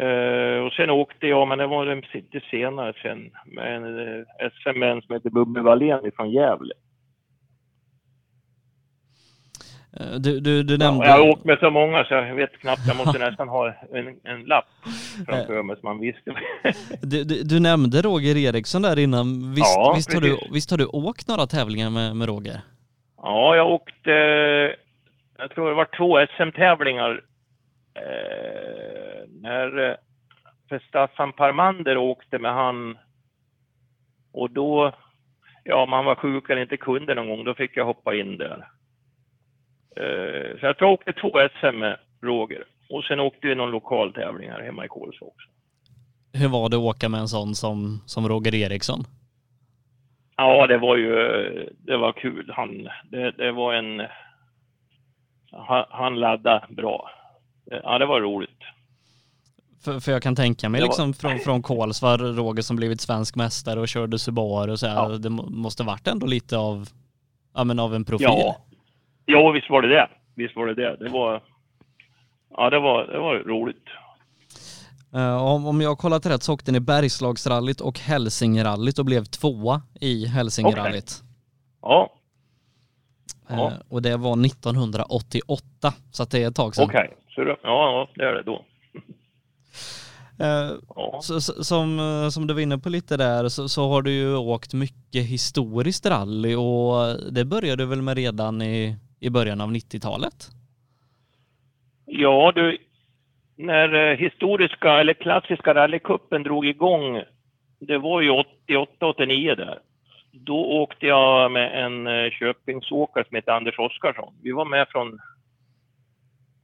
Uh, 0.01 0.67
och 0.67 0.73
sen 0.73 0.91
åkte 0.91 1.27
jag, 1.27 1.49
men 1.49 1.59
det 1.59 1.67
var 1.67 2.15
lite 2.15 2.41
senare 2.51 2.93
sen, 3.03 3.31
med 3.47 3.77
en 3.77 3.85
uh, 3.85 4.25
eh, 4.39 4.51
SM 4.51 5.07
som 5.07 5.15
heter 5.15 5.31
Bubbe 5.31 5.61
Wallén 5.61 6.11
från 6.17 6.31
Gävle. 6.31 6.75
Uh, 10.01 10.15
du, 10.19 10.41
du, 10.41 10.63
du 10.63 10.79
nämnde... 10.79 11.07
Ja, 11.07 11.11
jag 11.11 11.25
har 11.25 11.31
åkt 11.31 11.45
med 11.45 11.59
så 11.59 11.71
många 11.71 12.05
så 12.05 12.15
jag 12.15 12.35
vet 12.35 12.59
knappt, 12.59 12.87
jag 12.87 12.97
måste 12.97 13.19
nästan 13.31 13.49
ha 13.49 13.69
en, 13.69 14.21
en 14.25 14.45
lapp 14.45 14.65
framför 15.27 15.63
mig 15.63 15.77
så 15.77 15.87
man 15.87 16.01
visste. 16.01 16.35
du, 17.03 17.25
du, 17.25 17.43
du, 17.43 17.61
nämnde 17.61 18.03
Roger 18.03 18.37
Eriksson 18.37 18.83
där 18.83 18.99
innan. 18.99 19.55
Visst, 19.55 19.77
ja, 19.77 19.93
visst, 19.97 20.15
har, 20.15 20.21
du, 20.21 20.39
visst 20.53 20.71
har 20.71 20.79
du 20.79 20.87
åkt 20.87 21.29
några 21.29 21.47
tävlingar 21.47 21.91
med, 21.91 22.17
med 22.17 22.29
Roger? 22.29 22.61
Ja, 23.17 23.57
jag 23.57 23.71
åkte, 23.71 24.11
jag 25.39 25.51
tror 25.55 25.69
det 25.69 25.75
var 25.75 25.89
två 25.97 26.27
SM-tävlingar 26.37 27.21
när 29.29 29.91
eh, 30.71 30.79
Staffan 30.89 31.33
Parmander 31.33 31.97
åkte 31.97 32.39
med 32.39 32.55
han 32.55 32.99
och 34.33 34.51
då, 34.51 34.93
ja, 35.65 35.87
man 35.87 36.05
var 36.05 36.15
sjuk 36.15 36.51
eller 36.51 36.63
inte 36.63 36.77
kunde 36.77 37.15
någon 37.15 37.29
gång, 37.29 37.45
då 37.45 37.55
fick 37.55 37.77
jag 37.77 37.85
hoppa 37.85 38.15
in 38.15 38.39
där. 38.39 38.69
Eh, 39.97 40.61
så 40.61 40.67
jag 40.67 40.79
tror 40.79 40.91
jag 40.91 40.93
åkte 40.93 41.13
två 41.13 41.31
SM 41.61 41.79
med 41.79 41.99
Roger 42.23 42.65
och 42.89 43.05
sen 43.05 43.21
åkte 43.21 43.47
vi 43.47 43.55
någon 43.55 43.71
lokal 43.71 44.13
tävling 44.13 44.51
här 44.51 44.63
hemma 44.63 44.85
i 44.85 44.89
Kolsva 44.89 45.27
också. 45.27 45.49
Hur 46.33 46.49
var 46.49 46.69
det 46.69 46.77
att 46.77 46.83
åka 46.83 47.09
med 47.09 47.21
en 47.21 47.29
sån 47.29 47.55
som, 47.55 48.03
som 48.07 48.29
Roger 48.29 48.55
Eriksson? 48.55 49.05
Ja, 50.37 50.67
det 50.67 50.79
var 50.79 50.97
ju, 50.97 51.15
det 51.79 51.97
var 51.97 52.13
kul. 52.13 52.53
Han, 52.57 52.89
det, 53.11 53.31
det 53.31 53.53
var 53.53 53.75
en, 53.75 54.03
han, 55.53 55.85
han 55.91 56.21
laddade 56.21 56.67
bra. 56.69 57.11
Ja, 57.65 57.99
det 57.99 58.07
var 58.07 58.21
roligt. 58.21 58.61
För, 59.85 60.01
för 60.01 60.13
jag 60.13 60.23
kan 60.23 60.37
tänka 60.37 60.69
mig 60.69 60.81
liksom 60.81 61.15
från, 61.15 61.39
från 61.39 61.63
Kolsva, 61.63 62.17
Roger 62.17 62.63
som 62.63 62.77
blivit 62.77 63.01
svensk 63.01 63.37
mästare 63.37 63.81
och 63.81 63.89
körde 63.89 64.19
Subaru 64.19 64.73
och 64.73 64.81
så 64.81 64.87
här, 64.87 64.95
ja. 64.95 65.09
det 65.09 65.31
måste 65.31 65.83
varit 65.83 66.07
ändå 66.07 66.27
lite 66.27 66.59
av, 66.59 66.89
ja 67.55 67.65
men 67.65 67.79
av 67.79 67.95
en 67.95 68.05
profil. 68.05 68.27
Ja, 68.27 68.57
ja 69.27 69.51
visst 69.51 69.71
var 69.71 69.83
det 69.83 69.89
det. 69.89 70.09
Visst 70.35 70.57
var 70.57 70.67
det 70.67 70.75
det. 70.75 70.97
Det 70.97 71.09
var, 71.09 71.43
ja 72.57 72.71
det 72.71 72.79
var, 72.79 73.07
det 73.07 73.19
var 73.19 73.35
roligt. 73.35 73.85
Uh, 75.15 75.43
om, 75.43 75.67
om 75.67 75.81
jag 75.81 75.99
kollat 75.99 76.27
rätt 76.27 76.43
så 76.43 76.55
åkte 76.55 76.73
ni 76.73 76.81
Bergslagsrallyt 76.81 77.81
och 77.81 77.99
Hälsingerallyt 77.99 78.99
och 78.99 79.05
blev 79.05 79.25
tvåa 79.25 79.83
i 80.01 80.27
Hälsingerallyt. 80.27 81.23
Okay. 81.81 81.95
Ja. 81.97 82.13
Uh, 83.51 83.57
ja. 83.57 83.73
Och 83.89 84.03
det 84.03 84.17
var 84.17 84.47
1988, 84.47 85.93
så 86.13 86.25
det 86.25 86.43
är 86.43 86.49
ett 86.49 86.57
tag 86.57 86.75
sedan. 86.75 86.85
Okej, 86.85 87.15
okay. 87.31 87.45
Det, 87.45 87.57
ja, 87.63 88.09
det 88.15 88.25
är 88.25 88.33
det 88.33 88.43
då. 88.43 88.65
Eh, 90.43 90.71
ja. 90.97 91.19
så, 91.23 91.41
som, 91.41 91.99
eh, 91.99 92.29
som 92.29 92.47
du 92.47 92.55
var 92.55 92.61
inne 92.61 92.79
på 92.79 92.89
lite 92.89 93.17
där 93.17 93.49
så, 93.49 93.69
så, 93.69 93.89
har 93.89 94.03
du 94.03 94.11
ju 94.11 94.37
åkt 94.37 94.75
mycket 94.75 95.25
historiskt 95.25 96.07
rally 96.07 96.55
och 96.55 97.33
det 97.33 97.45
började 97.45 97.83
du 97.83 97.87
väl 97.87 98.03
med 98.03 98.17
redan 98.17 98.63
i, 98.63 98.97
i 99.21 99.31
början 99.31 99.61
av 99.61 99.71
90-talet? 99.71 100.51
Ja 102.07 102.53
du, 102.55 102.79
när 103.57 103.95
eh, 103.95 104.19
historiska 104.19 105.01
eller 105.01 105.15
klassiska 105.15 105.75
rallycupen 105.75 106.43
drog 106.43 106.67
igång, 106.67 107.23
det 107.81 107.99
var 107.99 108.21
ju 108.21 108.31
88-89 108.69 109.57
där. 109.57 109.79
Då 110.33 110.65
åkte 110.65 111.07
jag 111.07 111.53
med 111.53 111.85
en 111.85 112.31
Köpingsåkare 112.31 113.25
som 113.29 113.37
heter 113.37 113.53
Anders 113.53 113.79
Oskarsson. 113.79 114.35
Vi 114.43 114.53
var 114.53 114.65
med 114.65 114.89
från 114.89 115.19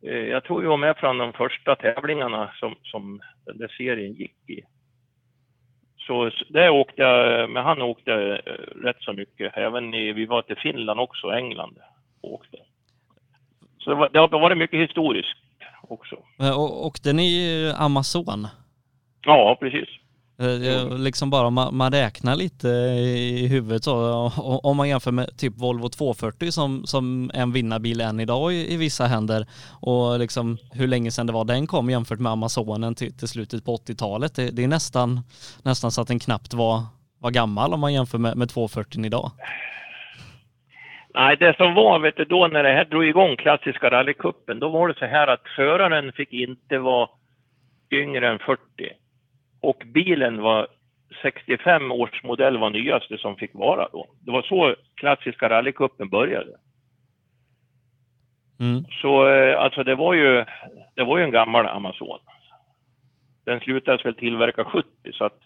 jag 0.01 0.45
tror 0.45 0.61
vi 0.61 0.67
var 0.67 0.77
med 0.77 0.97
från 0.97 1.19
de 1.19 1.33
första 1.33 1.77
tävlingarna 1.77 2.51
som, 2.55 2.75
som 2.83 3.21
den 3.47 3.59
där 3.59 3.69
serien 3.69 4.13
gick 4.13 4.51
i. 4.51 4.63
Så 5.97 6.31
där 6.49 6.71
åkte 6.71 7.03
jag, 7.03 7.51
men 7.51 7.65
han 7.65 7.83
åkte 7.83 8.13
eh, 8.13 8.53
rätt 8.85 8.97
så 9.01 9.13
mycket. 9.13 9.57
Även 9.57 9.95
i, 9.95 10.13
vi 10.13 10.27
var 10.27 10.43
till 10.43 10.57
Finland 10.57 11.01
också, 11.01 11.31
England 11.31 11.79
åkte. 12.21 12.57
Så 13.79 13.91
det, 13.91 13.97
var, 13.97 14.09
det 14.09 14.19
har 14.19 14.29
varit 14.29 14.59
mycket 14.59 14.81
historiskt 14.81 15.39
också. 15.83 16.17
Och, 16.39 16.87
åkte 16.87 17.13
ni 17.13 17.73
Amazon? 17.79 18.47
Ja, 19.27 19.57
precis. 19.61 19.89
Mm. 20.41 21.03
Liksom 21.03 21.31
bara 21.31 21.51
man, 21.51 21.77
man 21.77 21.93
räknar 21.93 22.37
lite 22.37 22.69
i 22.69 23.49
huvudet 23.49 23.85
så, 23.85 23.93
om 24.63 24.77
man 24.77 24.89
jämför 24.89 25.13
med 25.13 25.39
typ 25.39 25.53
Volvo 25.57 25.89
240 25.89 26.51
som, 26.51 26.87
som 26.87 27.31
en 27.35 27.53
vinnarbil 27.53 28.01
än 28.01 28.21
idag 28.21 28.53
i, 28.53 28.75
i 28.75 28.77
vissa 28.77 29.05
händer 29.07 29.47
och 29.81 30.19
liksom 30.19 30.59
hur 30.73 30.87
länge 30.87 31.11
sedan 31.11 31.27
det 31.27 31.33
var 31.33 31.45
den 31.45 31.67
kom 31.67 31.91
jämfört 31.91 32.19
med 32.19 32.33
Amazonen 32.33 32.95
till, 32.95 33.19
till 33.19 33.29
slutet 33.29 33.65
på 33.65 33.77
80-talet. 33.77 34.37
Det, 34.37 34.51
det, 34.57 34.65
är 34.65 34.69
nästan, 34.69 35.21
nästan 35.65 35.91
så 35.91 36.01
att 36.01 36.09
den 36.09 36.19
knappt 36.19 36.55
var, 36.55 36.83
var 37.21 37.31
gammal 37.31 37.75
om 37.75 37.81
man 37.81 37.93
jämför 37.93 38.19
med, 38.19 38.37
med 38.37 38.49
240 38.49 39.07
idag. 39.07 39.31
Nej, 41.15 41.37
det 41.37 41.57
som 41.57 41.75
var, 41.75 41.99
vet 41.99 42.17
du, 42.17 42.25
då 42.25 42.47
när 42.47 42.63
det 42.63 42.73
här 42.73 42.85
drog 42.85 43.05
igång 43.05 43.37
klassiska 43.37 43.91
rallycupen, 43.91 44.59
då 44.59 44.69
var 44.69 44.89
det 44.89 44.99
så 44.99 45.07
här 45.07 45.27
att 45.27 45.43
föraren 45.57 46.13
fick 46.13 46.33
inte 46.33 46.79
vara 46.79 47.09
yngre 47.91 48.29
än 48.29 48.39
40 48.39 48.57
och 49.61 49.83
bilen 49.87 50.43
var 50.43 50.69
65 51.23 51.93
års 51.93 52.23
modell 52.23 52.59
var 52.59 52.71
nyaste 52.71 53.19
som 53.19 53.37
fick 53.37 53.55
vara 53.55 53.89
då. 53.93 54.07
Det 54.21 54.31
var 54.31 54.43
så 54.43 54.75
klassiska 54.95 55.49
rallycupen 55.49 56.09
började. 56.09 56.57
Mm. 58.61 58.85
Så 59.03 59.29
eh, 59.29 59.61
alltså 59.61 59.85
det 59.85 59.95
var 59.95 60.15
ju, 60.15 60.45
det 60.95 61.05
var 61.05 61.19
ju 61.19 61.25
en 61.25 61.31
gammal 61.31 61.67
Amazon. 61.67 62.19
Den 63.45 63.61
slutades 63.61 64.07
väl 64.07 64.15
tillverka 64.15 64.65
70 64.65 64.89
så 65.13 65.25
att, 65.25 65.39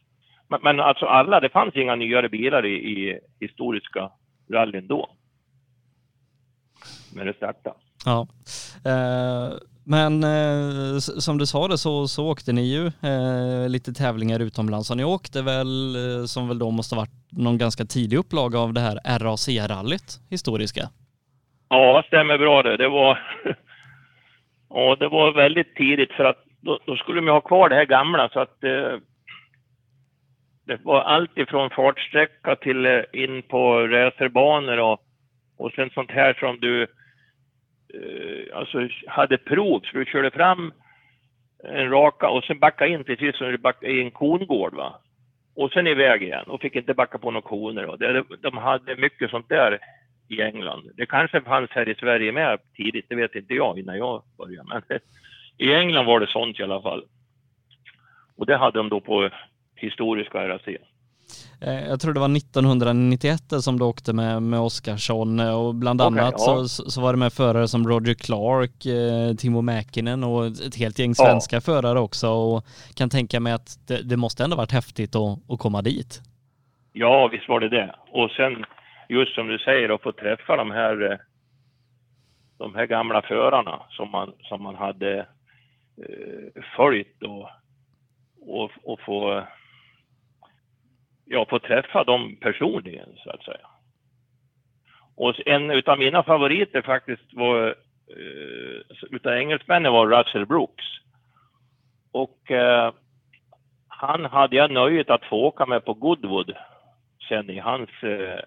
men, 0.49 0.61
men 0.63 0.81
alltså 0.81 1.07
alla, 1.07 1.41
det 1.41 1.49
fanns 1.49 1.77
inga 1.77 1.95
nyare 1.95 2.29
bilar 2.29 2.67
i, 2.67 2.75
i 2.75 3.21
historiska 3.41 4.11
rallyn 4.53 4.87
då. 4.87 5.11
När 7.15 7.25
det 7.25 7.37
startade. 7.37 7.77
Ja. 8.05 8.27
Eh, 8.85 9.59
men 9.85 10.25
eh, 10.25 10.99
som 10.99 11.39
du 11.39 11.47
sa 11.47 11.69
det 11.69 11.79
så, 11.79 12.09
så 12.09 12.31
åkte 12.31 12.53
ni 12.53 12.63
ju 12.63 12.87
eh, 12.87 13.69
lite 13.69 13.93
tävlingar 13.93 14.41
utomlands 14.41 14.91
och 14.91 14.97
ni 14.97 15.05
åkte 15.05 15.43
väl, 15.43 15.97
eh, 15.97 16.25
som 16.25 16.49
väl 16.49 16.59
då 16.59 16.71
måste 16.71 16.95
ha 16.95 17.03
varit 17.03 17.33
någon 17.33 17.59
ganska 17.59 17.85
tidig 17.85 18.17
upplaga 18.17 18.59
av 18.59 18.73
det 18.73 18.81
här 18.81 19.19
RAC-rallyt, 19.19 20.21
historiska? 20.31 20.89
Ja, 21.69 22.03
stämmer 22.07 22.39
bra 22.39 22.63
det. 22.63 22.77
Det 22.77 22.89
var, 22.89 23.19
ja, 24.69 24.97
det 25.01 25.09
var 25.09 25.33
väldigt 25.33 25.77
tidigt 25.77 26.13
för 26.13 26.25
att 26.25 26.45
då, 26.61 26.79
då 26.87 26.97
skulle 26.97 27.21
de 27.21 27.27
ju 27.27 27.33
ha 27.33 27.41
kvar 27.41 27.69
det 27.69 27.75
här 27.75 27.85
gamla 27.85 28.29
så 28.29 28.41
att 28.41 28.65
eh, 28.65 28.99
det 30.67 30.81
var 30.83 31.01
allt 31.01 31.39
ifrån 31.39 31.71
fartsträcka 31.71 32.57
till 32.57 32.87
eh, 32.87 33.03
in 33.13 33.43
på 33.43 33.87
racerbanor 33.87 34.79
och, 34.79 35.01
och 35.59 35.73
sen 35.73 35.91
sånt 35.91 36.11
här 36.11 36.35
som 36.35 36.61
du 36.61 36.87
Eh, 37.95 38.59
alltså 38.59 38.89
hade 39.07 39.39
prov. 39.39 39.81
Så 39.81 39.99
du 39.99 40.05
körde 40.05 40.31
fram 40.31 40.73
en 41.65 41.91
raka 41.91 42.29
och 42.29 42.45
sen 42.45 42.59
backa 42.59 42.87
in 42.87 43.05
precis 43.05 43.37
som 43.37 43.47
du 43.47 43.59
backade 43.59 43.93
i 43.93 44.01
en 44.01 44.11
kongård 44.11 44.75
va. 44.75 45.01
Och 45.55 45.73
sen 45.73 45.87
iväg 45.87 46.23
igen 46.23 46.45
och 46.47 46.61
fick 46.61 46.77
inte 46.77 46.95
backa 46.95 47.19
på 47.19 47.31
några 47.31 47.49
koner. 47.49 47.97
Det, 47.97 48.25
de 48.43 48.59
hade 48.59 48.97
mycket 48.97 49.31
sånt 49.31 49.49
där 49.49 49.79
i 50.29 50.43
England. 50.43 50.91
Det 50.97 51.07
kanske 51.07 51.41
fanns 51.41 51.71
här 51.71 51.89
i 51.89 51.95
Sverige 51.95 52.33
med 52.33 52.59
tidigt, 52.77 53.07
det 53.09 53.15
vet 53.15 53.35
inte 53.35 53.55
jag 53.55 53.79
innan 53.79 53.99
jag 53.99 54.23
började. 54.39 54.69
Men 54.69 54.83
i 55.59 55.75
England 55.75 56.07
var 56.07 56.21
det 56.21 56.27
sånt 56.27 56.61
i 56.61 56.63
alla 56.63 56.83
fall. 56.83 57.05
Och 58.37 58.47
det 58.47 58.57
hade 58.57 58.79
de 58.79 58.89
då 58.89 59.01
på 59.01 59.31
historiska 59.77 60.49
RAC. 60.49 60.69
Eh, 61.61 61.89
jag 61.89 62.01
tror 62.01 62.13
det 62.13 62.21
var 62.21 62.37
1991 62.37 63.43
som 63.61 63.79
du 63.79 63.85
åkte 63.85 64.13
med, 64.13 64.43
med 64.43 64.61
Oskarsson 64.61 65.41
eh, 65.41 65.61
och 65.61 65.75
bland 65.75 66.01
Okej, 66.01 66.21
annat 66.21 66.35
ja. 66.39 66.65
så, 66.65 66.91
så 66.91 67.01
var 67.01 67.13
det 67.13 67.19
med 67.19 67.33
förare 67.33 67.69
som 67.69 67.89
Roger 67.89 68.15
Clark, 68.15 68.87
eh, 68.87 69.37
Timo 69.37 69.61
Mäkinen 69.61 70.25
och 70.25 70.47
ett 70.47 70.77
helt 70.77 70.99
gäng 70.99 71.15
svenska 71.15 71.61
förare 71.61 72.01
också 72.01 72.29
och 72.29 72.67
kan 72.95 73.11
tänka 73.11 73.41
mig 73.41 73.53
att 73.53 73.89
det, 73.89 74.03
det 74.03 74.17
måste 74.17 74.45
ändå 74.45 74.57
varit 74.57 74.73
häftigt 74.73 75.17
att, 75.17 75.39
att 75.51 75.59
komma 75.59 75.83
dit. 75.83 76.21
Ja, 76.93 77.29
visst 77.33 77.49
var 77.49 77.61
det 77.61 77.69
det. 77.69 77.95
Och 78.13 78.31
sen 78.31 78.65
just 79.09 79.35
som 79.35 79.49
du 79.49 79.59
säger 79.59 79.95
att 79.95 80.03
få 80.03 80.13
träffa 80.13 80.57
de 80.57 80.71
här, 80.71 81.21
de 82.59 82.75
här 82.75 82.87
gamla 82.87 83.23
förarna 83.23 83.83
som 83.91 84.11
man, 84.11 84.33
som 84.41 84.63
man 84.63 84.75
hade 84.75 85.19
eh, 85.99 86.63
följt 86.77 87.23
och, 87.23 87.51
och, 88.47 88.71
och 88.85 89.01
få, 89.01 89.45
ja, 91.33 91.47
få 91.51 91.59
träffa 91.59 92.05
dem 92.05 92.37
personligen 92.41 93.09
så 93.17 93.31
att 93.31 93.45
säga. 93.45 93.67
Och 95.17 95.47
en 95.47 95.71
utav 95.71 95.99
mina 95.99 96.23
favoriter 96.23 96.83
faktiskt 96.83 97.35
var, 97.35 97.67
eh, 98.17 98.97
utav 99.11 99.33
engelsmännen 99.33 99.93
var 99.93 100.07
Russell 100.07 100.47
Brooks. 100.47 100.85
Och 102.13 102.51
eh, 102.51 102.93
han 103.89 104.25
hade 104.25 104.57
jag 104.57 104.71
nöjet 104.71 105.11
att 105.11 105.25
få 105.25 105.37
åka 105.37 105.67
med 105.67 105.85
på 105.85 105.95
Goodwood 105.95 106.53
sen 107.29 107.51
i 107.51 107.59
hans 107.59 107.91
eh, 108.03 108.41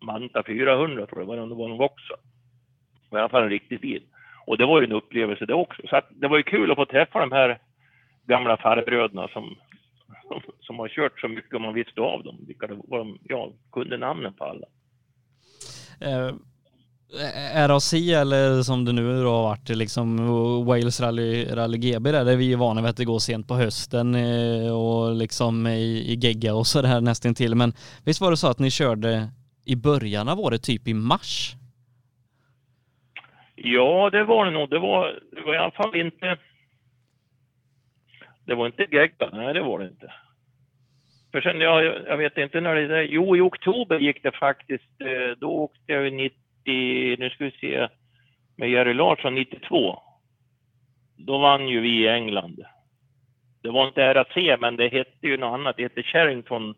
Manta 0.00 0.42
400 0.42 1.06
tror 1.06 1.20
jag 1.20 1.26
var 1.26 1.36
det, 1.36 1.48
det 1.48 1.54
var 1.54 1.68
någon 1.68 1.80
också. 1.80 2.14
I 3.12 3.16
alla 3.16 3.28
fall 3.28 3.42
en 3.42 3.50
riktig 3.50 3.80
bil. 3.80 4.02
Och 4.46 4.58
det 4.58 4.66
var 4.66 4.80
ju 4.80 4.86
en 4.86 4.92
upplevelse 4.92 5.46
det 5.46 5.54
också. 5.54 5.82
Så 5.88 5.96
att 5.96 6.08
det 6.10 6.28
var 6.28 6.36
ju 6.36 6.42
kul 6.42 6.70
att 6.70 6.76
få 6.76 6.86
träffa 6.86 7.20
de 7.20 7.32
här 7.32 7.58
gamla 8.26 8.56
farbröderna 8.56 9.28
som, 9.28 9.56
som, 10.60 10.78
har 10.78 10.88
kört 10.88 11.20
så 11.20 11.28
mycket 11.28 11.54
och 11.54 11.60
man 11.60 11.74
visste 11.74 12.00
av 12.00 12.24
dem. 12.24 12.44
Vilka 12.46 12.66
det 12.66 12.74
var, 12.74 12.98
de- 12.98 13.18
ja, 13.22 13.52
kunde 13.72 13.96
namnen 13.96 14.34
på 14.34 14.44
alla. 14.44 14.66
Eh, 16.00 16.34
RAC 17.68 17.92
eller 17.94 18.62
som 18.62 18.84
det 18.84 18.92
nu 18.92 19.22
då 19.22 19.30
har 19.30 19.42
varit 19.42 19.68
liksom 19.68 20.16
Wales 20.66 21.00
Rally, 21.00 21.44
Rally 21.44 21.78
GB 21.78 22.12
där, 22.12 22.24
där 22.24 22.32
är 22.32 22.36
vi 22.36 22.44
ju 22.44 22.56
vana 22.56 22.80
vid 22.80 22.90
att 22.90 22.96
det 22.96 23.04
går 23.04 23.18
sent 23.18 23.48
på 23.48 23.54
hösten 23.54 24.14
eh, 24.14 24.76
och 24.76 25.14
liksom 25.14 25.66
i, 25.66 26.12
i 26.12 26.14
gegga 26.14 26.54
och 26.54 26.66
sådär 26.66 27.00
nästan 27.00 27.34
till. 27.34 27.54
Men 27.54 27.72
visst 28.04 28.20
var 28.20 28.30
det 28.30 28.36
så 28.36 28.48
att 28.48 28.58
ni 28.58 28.70
körde 28.70 29.28
i 29.64 29.76
början 29.76 30.28
av 30.28 30.40
året, 30.40 30.62
typ 30.62 30.88
i 30.88 30.94
mars? 30.94 31.54
Ja, 33.54 34.10
det 34.10 34.24
var 34.24 34.44
det 34.44 34.50
nog. 34.50 34.70
Det 34.70 34.78
var, 34.78 35.20
det 35.32 35.42
var 35.46 35.54
i 35.54 35.58
alla 35.58 35.70
fall 35.70 35.96
inte... 35.96 36.38
Det 38.46 38.54
var 38.54 38.66
inte 38.66 38.86
gegga, 38.90 39.30
nej 39.32 39.54
det 39.54 39.62
var 39.62 39.78
det 39.78 39.86
inte. 39.86 40.12
För 41.32 41.40
sen, 41.40 41.60
jag, 41.60 41.84
jag 42.06 42.16
vet 42.16 42.38
inte 42.38 42.60
när 42.60 42.74
det 42.74 42.98
är. 42.98 43.02
Jo, 43.02 43.36
i 43.36 43.40
oktober 43.40 43.98
gick 43.98 44.22
det 44.22 44.32
faktiskt. 44.32 45.00
Eh, 45.00 45.38
då 45.38 45.50
åkte 45.50 45.92
jag 45.92 46.12
90, 46.12 46.36
nu 47.18 47.30
ska 47.30 47.44
vi 47.44 47.50
se, 47.50 47.88
med 48.56 48.70
Jerry 48.70 48.94
Larsson 48.94 49.34
92. 49.34 49.98
Då 51.16 51.38
vann 51.38 51.68
ju 51.68 51.80
vi 51.80 52.02
i 52.02 52.08
England. 52.08 52.64
Det 53.62 53.70
var 53.70 53.88
inte 53.88 54.14
RAC, 54.14 54.58
men 54.60 54.76
det 54.76 54.88
hette 54.88 55.26
ju 55.26 55.36
något 55.36 55.54
annat. 55.54 55.76
Det 55.76 55.82
hette 55.82 56.02
Sherrington. 56.02 56.74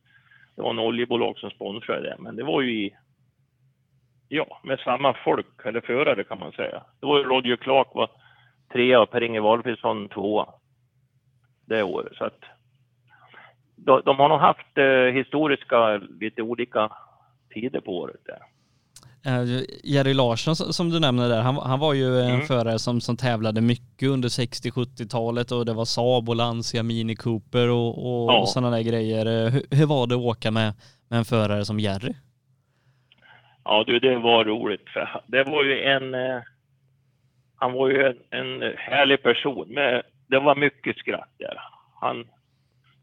Det 0.57 0.63
var 0.63 0.71
en 0.71 0.79
oljebolag 0.79 1.39
som 1.39 1.51
sponsrade 1.51 2.03
det, 2.03 2.17
men 2.19 2.37
det 2.37 2.45
var 2.45 2.61
ju 2.61 2.71
i 2.71 2.95
ja, 4.29 4.61
med 4.65 4.81
samma 4.81 5.15
folk, 5.15 5.67
eller 5.67 5.81
förare 5.81 6.25
kan 6.25 6.39
man 6.39 6.53
säga. 6.53 6.83
Det 7.01 7.07
var 7.07 7.19
ju 7.19 7.25
Roger 7.25 7.57
Clark 7.57 7.89
var 7.95 8.11
trea 8.73 9.01
och 9.01 9.11
Per-Inge 9.11 9.41
Walfridsson 9.41 10.09
tvåa 10.09 10.49
det 11.69 11.83
året. 11.83 12.13
Så 12.17 12.25
att 12.25 12.41
de, 13.77 14.03
de 14.05 14.17
har 14.19 14.29
nog 14.29 14.39
haft 14.39 14.79
eh, 14.79 15.15
historiska, 15.15 15.97
lite 16.21 16.43
olika 16.43 16.91
tider 17.55 17.81
på 17.81 17.99
året 17.99 18.21
där. 18.27 18.39
Eh, 19.27 19.63
Jerry 19.85 20.15
Larsson 20.15 20.57
som 20.57 20.91
du 20.91 21.01
nämner 21.01 21.29
där, 21.29 21.41
han, 21.43 21.57
han 21.57 21.79
var 21.79 21.95
ju 21.95 22.21
en 22.21 22.35
Mm. 22.35 22.47
förare 22.47 22.79
som, 22.79 23.01
som 23.01 23.17
tävlade 23.17 23.61
mycket 23.61 24.09
under 24.09 24.29
60-70-talet 24.29 25.53
och 25.53 25.67
det 25.67 25.73
var 25.75 25.85
Saab 25.85 26.29
och 26.29 26.37
Lancia, 26.37 26.83
Mini 26.83 27.17
Cooper 27.17 27.69
och, 27.71 27.89
och, 27.89 28.33
Ja. 28.33 28.39
och 28.41 28.49
sådana 28.49 28.77
där 28.77 28.83
grejer. 28.83 29.27
Eh, 29.27 29.53
Hur, 29.53 29.63
hur 29.77 29.87
var 29.87 30.07
det 30.07 30.15
att 30.15 30.21
åka 30.21 30.51
med, 30.51 30.73
med 31.09 31.19
en 31.19 31.25
förare 31.25 31.65
som 31.65 31.81
Jerry? 31.81 32.13
Ja 33.65 33.85
du, 33.87 33.99
det 33.99 34.19
var 34.19 34.45
roligt. 34.45 34.89
För 34.93 35.21
det 35.27 35.45
var 35.45 35.65
ju 35.65 35.83
en... 35.83 36.15
Eh, 36.15 36.41
han 37.61 37.73
var 37.73 37.89
ju 37.89 38.07
en, 38.07 38.17
en 38.31 38.75
härlig 38.77 39.23
person. 39.23 39.69
Med, 39.69 40.03
det 40.29 40.39
var 40.41 40.57
mycket 40.57 40.97
skratt 40.97 41.35
där. 41.39 41.59
Han, 42.01 42.25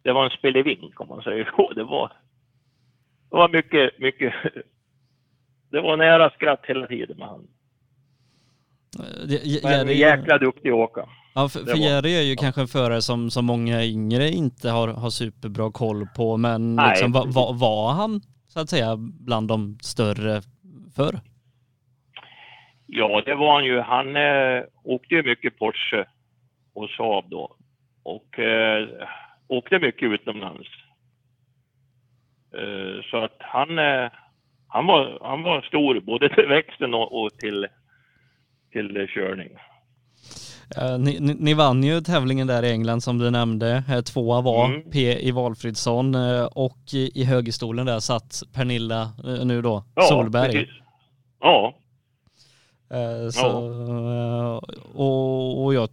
det 0.03 0.11
var 0.13 0.23
en 0.25 0.29
spelevink 0.37 0.99
om 1.01 1.07
man 1.07 1.21
säger 1.21 1.51
så. 1.55 1.73
Det 1.73 1.83
var, 1.83 2.07
det 3.29 3.35
var 3.37 3.49
mycket, 3.49 3.99
mycket... 3.99 4.33
Det 5.71 5.81
var 5.81 5.97
nära 5.97 6.29
skratt 6.29 6.61
hela 6.67 6.87
tiden 6.87 7.17
med 7.17 7.27
han. 7.27 7.47
Eh, 8.99 9.29
Je- 9.29 9.59
Men 9.63 9.71
Jerry, 9.71 9.93
jäkla 9.93 10.37
duktig 10.37 10.69
att 10.69 10.75
åka. 10.75 11.09
ja, 11.35 11.49
för, 11.49 11.59
för 11.59 11.77
Jerry 11.77 12.15
är 12.15 12.21
ju 12.21 12.35
kanske 12.35 12.61
en 12.61 12.67
förare 12.67 13.01
som, 13.01 13.29
som 13.29 13.45
många 13.45 13.83
yngre 13.83 14.29
inte 14.29 14.69
har, 14.69 14.87
har 14.87 15.09
superbra 15.09 15.71
koll 15.71 16.07
på, 16.15 16.37
men 16.37 16.75
Nej, 16.75 16.89
liksom, 16.89 17.11
va, 17.11 17.25
va, 17.25 17.51
var 17.51 17.93
han 17.93 18.21
så 18.47 18.59
att 18.59 18.69
säga 18.69 18.95
bland 18.97 19.47
de 19.47 19.77
större 19.81 20.41
förr? 20.95 21.19
Ja, 22.87 23.21
det 23.25 23.35
var 23.35 23.53
han 23.55 23.65
ju. 23.65 23.79
Han 23.79 24.15
eh, 24.15 24.63
åkte 24.83 25.15
ju 25.15 25.23
mycket 25.23 25.57
Porsche 25.59 26.05
och 26.75 26.89
Saab 26.89 27.29
då. 27.29 27.55
Och 28.03 28.39
eh, 28.39 28.87
åkte 29.47 29.79
mycket 29.79 30.11
utomlands. 30.11 30.67
Eh, 32.57 33.03
så 33.11 33.17
att 33.17 33.37
han, 33.39 33.79
eh, 33.79 34.11
han, 34.67 34.85
var, 34.85 35.19
han 35.21 35.43
var 35.43 35.61
stor 35.61 35.99
både 35.99 36.35
till 36.35 36.45
växten 36.47 36.93
och, 36.93 37.21
och 37.23 37.29
till, 37.39 37.67
till 38.71 39.07
körning. 39.15 39.49
Eh, 40.77 40.97
ni, 40.99 41.19
ni, 41.19 41.33
ni 41.39 41.53
vann 41.53 41.83
ju 41.83 42.01
tävlingen 42.01 42.47
där 42.47 42.63
i 42.63 42.71
England 42.71 43.01
som 43.01 43.17
du 43.17 43.31
nämnde. 43.31 43.83
Eh, 43.89 44.01
Tvåa 44.01 44.41
var 44.41 44.65
Mm. 44.65 44.91
P 44.91 45.27
i 45.27 45.31
Valfridsson 45.31 46.15
eh, 46.15 46.45
och 46.45 46.77
i, 46.93 47.23
högerstolen 47.23 47.85
där 47.85 47.99
satt 47.99 48.41
Pernilla 48.55 49.09
nu 49.45 49.61
då, 49.61 49.83
Ja, 49.95 50.01
Solberg. 50.01 50.51
precis. 50.51 50.69
Ja, 51.39 51.77
Så, 53.31 53.47
eh, 53.47 54.59
och, 54.95 55.63
och 55.63 55.73
jag, 55.73 55.89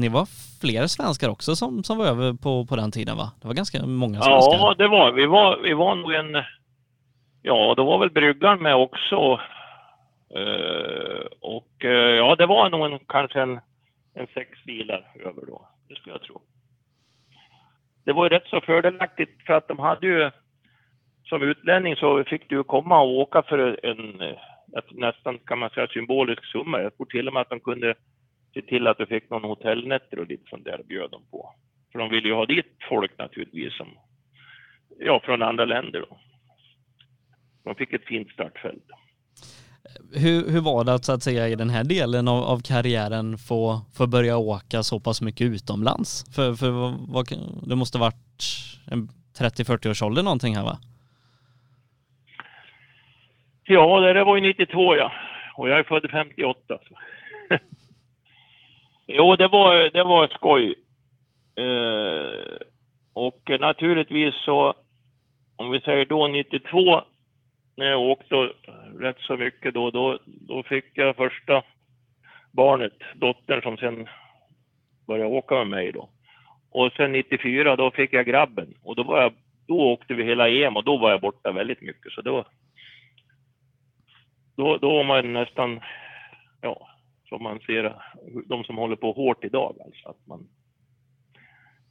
ni 0.00 0.08
var 0.08 0.26
fler 0.60 0.86
svenskar 0.86 1.28
också 1.28 1.56
som, 1.56 1.84
som 1.84 1.98
var 1.98 2.06
över 2.06 2.32
på, 2.32 2.66
på 2.66 2.76
den 2.76 2.90
tiden 2.90 3.16
va? 3.16 3.32
Det 3.40 3.48
var 3.48 3.54
ganska 3.54 3.86
många 3.86 4.20
svenskar. 4.20 4.58
ja 4.58 4.74
det 4.78 4.88
var 4.88 5.12
vi. 5.12 5.26
Var, 5.26 5.58
vi 5.62 5.74
var 5.74 5.94
nog 5.94 6.12
en... 6.12 6.44
Ja, 7.42 7.74
då 7.76 7.84
var 7.84 7.98
väl 7.98 8.10
bryggan 8.10 8.62
med 8.62 8.74
också. 8.76 9.40
Eh, 10.34 11.26
och 11.40 11.84
eh, 11.84 12.16
ja, 12.16 12.36
det 12.36 12.46
var 12.46 12.70
nog 12.70 12.92
en, 12.92 12.98
kanske 12.98 13.40
en, 13.40 13.60
en 14.14 14.26
sex 14.34 14.64
bilar 14.64 15.12
över 15.24 15.46
då. 15.46 15.68
Det 15.88 15.94
skulle 15.94 16.14
jag 16.14 16.22
tro. 16.22 16.40
Det 18.04 18.12
var 18.12 18.24
ju 18.24 18.28
rätt 18.28 18.46
så 18.46 18.60
fördelaktigt 18.60 19.46
för 19.46 19.52
att 19.52 19.68
de 19.68 19.78
hade 19.78 20.06
ju 20.06 20.30
som 21.24 21.42
utlänning 21.42 21.96
så 21.96 22.24
fick 22.24 22.48
du 22.48 22.64
komma 22.64 23.00
och 23.00 23.18
åka 23.18 23.42
för 23.42 23.86
en 23.86 24.20
eh, 24.20 24.38
ett, 24.78 24.90
nästan 24.90 25.38
kan 25.38 25.58
man 25.58 25.70
säga 25.70 25.86
symbolisk 25.86 26.44
summa. 26.44 26.82
Jag 26.82 26.96
tror 26.96 27.06
till 27.06 27.28
och 27.28 27.34
med 27.34 27.42
att 27.42 27.50
de 27.50 27.60
kunde 27.60 27.94
se 28.54 28.62
till 28.62 28.86
att 28.86 28.98
du 28.98 29.06
fick 29.06 29.30
någon 29.30 29.44
hotellnätter 29.44 30.18
och 30.18 30.26
lite 30.26 30.44
sånt 30.50 30.64
där 30.64 30.82
bjöd 30.88 31.10
de 31.10 31.22
på. 31.30 31.54
För 31.92 31.98
de 31.98 32.10
ville 32.10 32.28
ju 32.28 32.34
ha 32.34 32.46
dit 32.46 32.76
folk 32.88 33.18
naturligtvis 33.18 33.76
som, 33.76 33.88
ja, 34.98 35.20
från 35.24 35.42
andra 35.42 35.64
länder 35.64 36.00
då. 36.00 36.18
De 37.64 37.74
fick 37.74 37.92
ett 37.92 38.04
fint 38.04 38.30
startfält. 38.30 38.84
Hur, 40.12 40.50
hur 40.50 40.60
var 40.60 40.84
det 40.84 40.94
att 40.94 41.04
så 41.04 41.12
att 41.12 41.22
säga 41.22 41.48
i 41.48 41.54
den 41.54 41.70
här 41.70 41.84
delen 41.84 42.28
av, 42.28 42.44
av 42.44 42.60
karriären 42.60 43.38
få, 43.38 43.80
få 43.94 44.06
börja 44.06 44.36
åka 44.36 44.82
så 44.82 45.00
pass 45.00 45.22
mycket 45.22 45.44
utomlands? 45.44 46.34
För, 46.34 46.54
för 46.54 46.70
vad, 46.70 46.94
vad, 47.08 47.26
det 47.68 47.76
måste 47.76 47.98
varit 47.98 48.14
en 48.86 49.08
30-40 49.38 49.90
års 49.90 50.02
ålder 50.02 50.22
någonting 50.22 50.56
här 50.56 50.64
va? 50.64 50.78
Ja, 53.70 54.00
det 54.00 54.12
där 54.12 54.24
var 54.24 54.36
ju 54.36 54.42
92 54.42 54.96
ja. 54.96 55.12
Och 55.56 55.68
jag 55.68 55.78
är 55.78 55.82
född 55.82 56.10
58. 56.10 56.78
Så. 56.88 56.94
Jo, 59.06 59.36
det 59.36 59.48
var, 59.48 59.90
det 59.90 60.04
var 60.04 60.28
skoj. 60.28 60.74
Eh, 61.56 62.58
och 63.12 63.60
naturligtvis 63.60 64.34
så, 64.34 64.74
om 65.56 65.70
vi 65.70 65.80
säger 65.80 66.06
då 66.06 66.28
92, 66.28 67.02
när 67.76 67.86
jag 67.86 68.00
åkte 68.00 68.34
rätt 69.00 69.20
så 69.20 69.36
mycket 69.36 69.74
då, 69.74 69.90
då, 69.90 70.18
då 70.24 70.62
fick 70.62 70.84
jag 70.94 71.16
första 71.16 71.62
barnet, 72.52 72.98
dottern 73.14 73.62
som 73.62 73.76
sen 73.76 74.08
började 75.06 75.30
åka 75.30 75.54
med 75.54 75.68
mig 75.68 75.92
då. 75.92 76.08
Och 76.70 76.92
sen 76.92 77.12
94 77.12 77.76
då 77.76 77.90
fick 77.90 78.12
jag 78.12 78.26
grabben 78.26 78.74
och 78.82 78.96
då 78.96 79.02
var 79.02 79.22
jag, 79.22 79.32
då 79.66 79.80
åkte 79.80 80.14
vi 80.14 80.24
hela 80.24 80.48
EM 80.48 80.76
och 80.76 80.84
då 80.84 80.96
var 80.96 81.10
jag 81.10 81.20
borta 81.20 81.52
väldigt 81.52 81.80
mycket 81.80 82.12
så 82.12 82.22
då 82.22 82.44
då, 84.58 84.76
då 84.76 84.88
var 84.96 85.04
man 85.04 85.32
nästan, 85.32 85.80
ja, 86.60 86.88
som 87.28 87.42
man 87.42 87.58
ser 87.58 87.96
de 88.46 88.64
som 88.64 88.76
håller 88.76 88.96
på 88.96 89.12
hårt 89.12 89.44
idag 89.44 89.76
alltså 89.84 90.08
att 90.08 90.26
man 90.26 90.48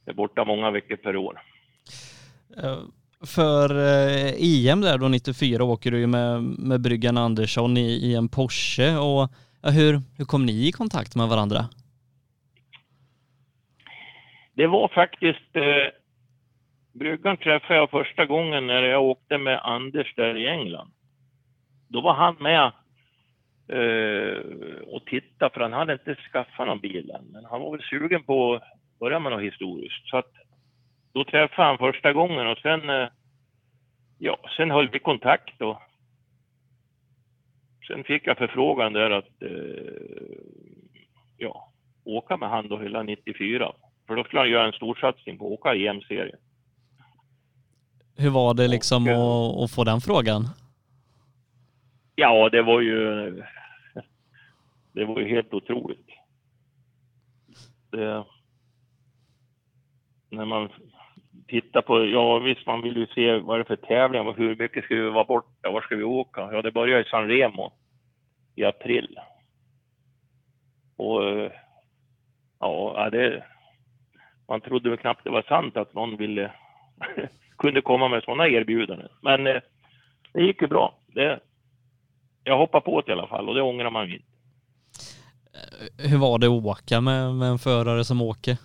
är 0.06 0.12
borta 0.12 0.44
många 0.44 0.70
veckor 0.70 0.96
per 0.96 1.16
år. 1.16 1.40
Eh, 2.56 2.78
för 3.26 3.70
EM 4.38 4.80
där 4.80 4.98
då 4.98 5.08
94 5.08 5.64
åker 5.64 5.90
du 5.90 5.98
ju 5.98 6.06
med, 6.06 6.42
med 6.42 6.80
Bryggan 6.80 7.16
Andersson 7.16 7.76
i, 7.76 7.90
i 7.90 8.14
en 8.14 8.28
Porsche 8.28 8.96
och 8.96 9.28
ja, 9.62 9.70
hur, 9.70 10.00
hur 10.18 10.24
kom 10.24 10.46
ni 10.46 10.68
i 10.68 10.72
kontakt 10.72 11.16
med 11.16 11.28
varandra? 11.28 11.60
Det 14.54 14.66
var 14.66 14.88
faktiskt 14.88 15.56
eh, 15.56 15.62
Bryggan 16.92 17.36
träffade 17.36 17.74
jag 17.74 17.90
första 17.90 18.26
gången 18.26 18.66
när 18.66 18.82
jag 18.82 19.02
åkte 19.02 19.38
med 19.38 19.60
Anders 19.62 20.14
där 20.16 20.36
i 20.36 20.48
England. 20.48 20.92
Då 21.88 22.00
var 22.00 22.14
han 22.14 22.36
med 22.40 22.72
eh, 23.68 24.38
och 24.86 25.04
tittade 25.06 25.54
för 25.54 25.60
han 25.60 25.72
hade 25.72 25.92
inte 25.92 26.16
skaffat 26.32 26.66
någon 26.66 26.80
bil 26.80 27.10
än. 27.10 27.24
Men 27.24 27.44
han 27.44 27.60
var 27.60 27.70
väl 27.72 27.86
sugen 27.90 28.24
på 28.24 28.54
att 28.54 28.62
börja 29.00 29.18
med 29.18 29.32
något 29.32 29.42
historiskt. 29.42 30.08
Så 30.08 30.16
att 30.16 30.32
då 31.12 31.24
träffade 31.24 31.68
han 31.68 31.78
första 31.78 32.12
gången 32.12 32.46
och 32.46 32.58
sen, 32.58 32.90
eh, 32.90 33.08
ja, 34.18 34.38
sen 34.56 34.70
höll 34.70 34.88
vi 34.88 34.98
kontakt 34.98 35.62
och 35.62 35.78
sen 37.86 38.04
fick 38.04 38.26
jag 38.26 38.38
förfrågan 38.38 38.92
där 38.92 39.10
att 39.10 39.42
eh, 39.42 39.92
ja, 41.36 41.72
åka 42.04 42.36
med 42.36 42.48
han 42.48 42.68
då 42.68 42.78
hela 42.78 43.02
94. 43.02 43.72
För 44.06 44.16
då 44.16 44.24
skulle 44.24 44.40
han 44.40 44.50
göra 44.50 44.66
en 44.66 44.72
storsatsning 44.72 45.38
på 45.38 45.46
att 45.46 45.52
åka 45.52 45.74
EM-serien. 45.74 46.38
Hur 48.16 48.30
var 48.30 48.54
det 48.54 48.68
liksom 48.68 49.08
och, 49.08 49.14
att, 49.14 49.64
att 49.64 49.74
få 49.74 49.84
den 49.84 50.00
frågan? 50.00 50.44
Ja, 52.20 52.48
det 52.48 52.62
var 52.62 52.80
ju... 52.80 53.30
Det 54.92 55.04
var 55.04 55.20
ju 55.20 55.28
helt 55.28 55.54
otroligt. 55.54 56.06
Det, 57.90 58.24
när 60.30 60.44
man 60.44 60.68
tittar 61.48 61.82
på, 61.82 62.04
ja 62.04 62.38
visst 62.38 62.66
man 62.66 62.82
vill 62.82 62.96
ju 62.96 63.06
se 63.06 63.38
vad 63.38 63.58
det 63.58 63.62
är 63.62 63.76
för 63.76 63.76
tävling, 63.76 64.34
hur 64.36 64.56
mycket 64.56 64.84
ska 64.84 64.94
vi 64.94 65.10
vara 65.10 65.24
borta, 65.24 65.70
var 65.70 65.80
ska 65.80 65.96
vi 65.96 66.02
åka? 66.02 66.48
Ja, 66.52 66.62
det 66.62 66.72
börjar 66.72 67.00
i 67.00 67.04
San 67.04 67.28
Remo 67.28 67.72
i 68.54 68.64
april. 68.64 69.18
Och 70.96 71.22
ja, 72.60 73.08
det, 73.12 73.44
man 74.48 74.60
trodde 74.60 74.90
väl 74.90 74.98
knappt 74.98 75.24
det 75.24 75.30
var 75.30 75.42
sant 75.42 75.76
att 75.76 75.94
någon 75.94 76.16
ville, 76.16 76.52
kunde 77.58 77.80
komma 77.80 78.08
med 78.08 78.22
sådana 78.22 78.48
erbjudanden. 78.48 79.08
Men 79.22 79.46
eh, 79.46 79.60
det 80.32 80.42
gick 80.42 80.62
ju 80.62 80.68
bra. 80.68 80.98
Det, 81.06 81.40
jag 82.48 82.58
hoppade 82.58 82.84
på 82.84 83.00
det 83.00 83.10
i 83.10 83.12
alla 83.12 83.26
fall 83.26 83.48
och 83.48 83.54
det 83.54 83.62
ångrar 83.62 83.90
man 83.90 84.12
inte. 84.12 84.24
Hur 85.98 86.18
var 86.18 86.38
det 86.38 86.46
att 86.46 86.64
åka 86.64 87.00
med, 87.00 87.34
med 87.34 87.48
en 87.48 87.58
förare 87.58 88.04
som 88.04 88.22
åker? 88.22 88.56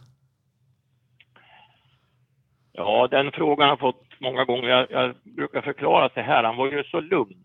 Ja, 2.72 3.08
den 3.12 3.32
frågan 3.32 3.66
har 3.66 3.72
jag 3.72 3.80
fått 3.80 4.06
många 4.20 4.46
gånger. 4.46 4.68
Jag, 4.70 4.92
jag 4.92 5.16
brukar 5.24 5.62
förklara 5.62 6.10
så 6.10 6.20
här, 6.20 6.44
han 6.44 6.58
var 6.58 6.72
ju 6.72 6.84
så 6.84 7.00
lugn. 7.00 7.44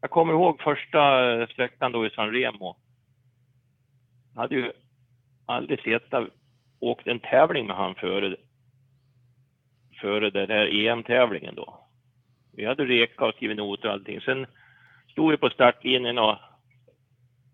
Jag 0.00 0.10
kommer 0.10 0.32
ihåg 0.32 0.60
första 0.60 1.00
sträckan 1.46 1.92
då 1.92 2.06
i 2.06 2.10
San 2.10 2.30
Remo. 2.30 2.76
Jag 4.34 4.40
hade 4.40 4.54
ju 4.54 4.72
aldrig 5.46 5.80
sett 5.80 6.12
åkt 6.80 7.06
en 7.06 7.20
tävling 7.20 7.66
med 7.66 7.76
han 7.76 7.94
före, 7.94 8.36
före 10.00 10.30
den 10.30 10.50
här 10.50 10.86
EM-tävlingen 10.86 11.54
då. 11.54 11.86
Vi 12.52 12.64
hade 12.64 12.84
reka 12.84 13.24
och 13.24 13.34
skrivit 13.34 13.56
noter 13.56 13.88
och 13.88 13.94
allting. 13.94 14.20
Sen 14.20 14.46
stod 15.16 15.32
ju 15.32 15.36
på 15.36 15.50
startlinjen 15.50 16.18
och, 16.18 16.36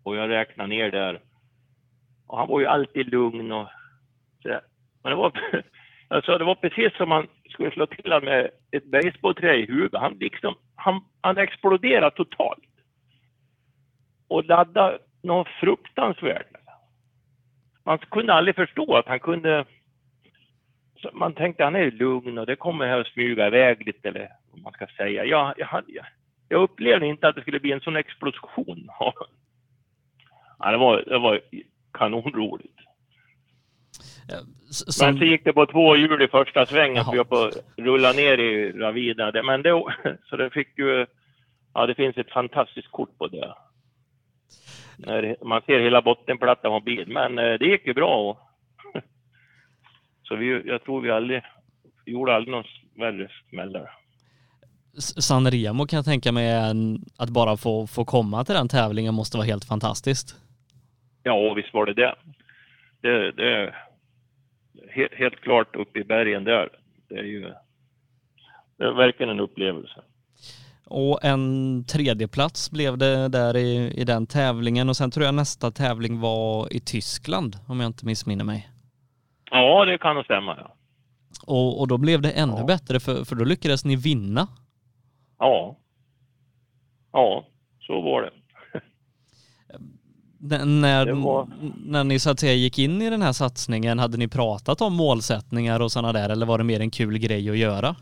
och 0.03 0.15
jag 0.15 0.29
räknade 0.29 0.69
ner 0.69 0.91
där. 0.91 1.19
Och 2.27 2.37
han 2.37 2.47
var 2.47 2.59
ju 2.59 2.65
alltid 2.65 3.11
lugn 3.11 3.51
och 3.51 3.67
så. 4.43 4.59
Men 5.03 5.09
det 5.09 5.15
var, 5.15 5.31
alltså 6.07 6.37
det 6.37 6.43
var 6.43 6.55
precis 6.55 6.97
som 6.97 7.09
man 7.09 7.27
skulle 7.49 7.71
slå 7.71 7.85
till 7.85 8.11
honom 8.11 8.25
med 8.25 8.49
ett 8.71 8.85
basebollträ 8.85 9.55
i 9.55 9.65
huvudet. 9.65 10.01
Han 10.01 10.17
liksom, 10.19 10.55
han, 10.75 11.01
han 11.21 11.37
exploderade 11.37 12.15
totalt. 12.15 12.63
Och 14.27 14.45
laddade 14.45 14.99
något 15.21 15.47
fruktansvärt. 15.47 16.47
Man 17.83 17.97
kunde 17.97 18.33
aldrig 18.33 18.55
förstå 18.55 18.95
att 18.95 19.07
han 19.07 19.19
kunde... 19.19 19.65
Man 21.13 21.33
tänkte 21.33 21.63
han 21.63 21.75
är 21.75 21.91
lugn 21.91 22.37
och 22.37 22.45
det 22.45 22.55
kommer 22.55 22.87
här 22.87 22.99
att 22.99 23.07
smyga 23.07 23.47
iväg 23.47 23.85
lite 23.85 24.07
eller 24.07 24.29
vad 24.51 24.61
man 24.61 24.73
ska 24.73 24.87
säga. 24.87 25.25
Jag, 25.25 25.53
jag, 25.57 25.83
jag, 25.87 26.05
jag 26.53 26.63
upplevde 26.63 27.07
inte 27.07 27.27
att 27.27 27.35
det 27.35 27.41
skulle 27.41 27.59
bli 27.59 27.71
en 27.71 27.81
sån 27.81 27.95
explosion. 27.95 28.89
ja, 30.59 30.71
det 30.71 30.77
var, 30.77 31.03
det 31.07 31.19
var 31.19 31.41
kanonroligt. 31.93 32.79
Som... 34.69 35.07
Men 35.07 35.17
så 35.17 35.25
gick 35.25 35.43
det 35.43 35.53
på 35.53 35.65
två 35.65 35.95
hjul 35.95 36.21
i 36.21 36.27
första 36.27 36.65
svängen, 36.65 37.05
så 37.05 37.15
jag 37.15 37.29
på 37.29 37.51
rulla 37.77 38.11
ner 38.11 38.37
i 38.37 38.71
ravinen. 38.71 39.45
Men 39.45 39.61
det, 39.61 39.69
så 40.29 40.37
det 40.37 40.49
fick 40.49 40.77
ju, 40.77 41.05
ja 41.73 41.85
det 41.85 41.95
finns 41.95 42.17
ett 42.17 42.31
fantastiskt 42.31 42.91
kort 42.91 43.17
på 43.17 43.27
det. 43.27 43.53
När 44.97 45.45
man 45.45 45.61
ser 45.61 45.79
hela 45.79 46.01
bottenplattan 46.01 46.71
på 46.71 46.79
bil. 46.79 47.07
Men 47.07 47.39
eh, 47.39 47.53
det 47.59 47.65
gick 47.65 47.87
ju 47.87 47.93
bra. 47.93 48.29
Och 48.29 48.39
så 50.23 50.35
vi, 50.35 50.61
jag 50.65 50.83
tror 50.83 51.01
vi 51.01 51.11
aldrig, 51.11 51.41
gjorde 52.05 52.35
aldrig 52.35 52.51
någon 52.51 52.65
värre 52.95 53.29
smällar. 53.49 53.81
San 53.81 54.02
Remo 55.51 55.85
kan 55.85 55.97
jag 55.97 56.05
tänka 56.05 56.31
mig 56.31 56.53
att 57.17 57.29
bara 57.29 57.57
få, 57.57 57.87
få 57.87 58.05
komma 58.05 58.45
till 58.45 58.55
den 58.55 58.67
tävlingen 58.67 59.13
måste 59.13 59.37
vara 59.37 59.47
helt 59.47 59.65
fantastiskt. 59.65 60.35
Ja, 61.23 61.53
visst 61.53 61.73
var 61.73 61.85
det 61.85 61.93
det. 61.93 62.15
Det, 63.01 63.31
det 63.31 63.53
är 63.53 63.75
helt, 64.89 65.13
helt 65.13 65.41
klart 65.41 65.75
uppe 65.75 65.99
i 65.99 66.03
bergen 66.03 66.43
där. 66.43 66.69
Det 67.09 67.15
är 67.15 67.23
ju 67.23 67.53
det 68.77 68.83
är 68.83 68.91
verkligen 68.91 69.29
en 69.29 69.39
upplevelse. 69.39 70.01
Och 70.85 71.23
en 71.23 71.85
tredje 71.85 72.27
plats 72.27 72.71
blev 72.71 72.97
det 72.97 73.27
där 73.27 73.57
i, 73.57 73.93
i 73.95 74.03
den 74.03 74.27
tävlingen 74.27 74.89
och 74.89 74.97
sen 74.97 75.11
tror 75.11 75.25
jag 75.25 75.35
nästa 75.35 75.71
tävling 75.71 76.19
var 76.19 76.73
i 76.73 76.79
Tyskland 76.79 77.55
om 77.67 77.79
jag 77.79 77.87
inte 77.87 78.05
missminner 78.05 78.43
mig. 78.45 78.69
Ja, 79.51 79.85
det 79.85 79.97
kan 79.97 80.15
nog 80.15 80.25
stämma. 80.25 80.57
Ja. 80.57 80.75
Och, 81.47 81.79
och 81.79 81.87
då 81.87 81.97
blev 81.97 82.21
det 82.21 82.31
ännu 82.31 82.57
ja. 82.57 82.65
bättre 82.65 82.99
för, 82.99 83.25
för 83.25 83.35
då 83.35 83.45
lyckades 83.45 83.85
ni 83.85 83.95
vinna. 83.95 84.47
Ja. 85.43 85.75
Ja, 87.11 87.45
så 87.79 88.01
var 88.01 88.21
det. 88.21 88.31
när, 90.65 91.05
det 91.05 91.13
var... 91.13 91.47
när 91.85 92.03
ni 92.03 92.19
så 92.19 92.31
att 92.31 92.39
säga 92.39 92.53
gick 92.53 92.79
in 92.79 93.01
i 93.01 93.09
den 93.09 93.21
här 93.21 93.31
satsningen, 93.31 93.99
hade 93.99 94.17
ni 94.17 94.27
pratat 94.27 94.81
om 94.81 94.93
målsättningar 94.95 95.79
och 95.79 95.91
sådana 95.91 96.13
där 96.13 96.29
eller 96.29 96.45
var 96.45 96.57
det 96.57 96.63
mer 96.63 96.79
en 96.79 96.91
kul 96.91 97.17
grej 97.17 97.49
att 97.49 97.57
göra? 97.57 97.95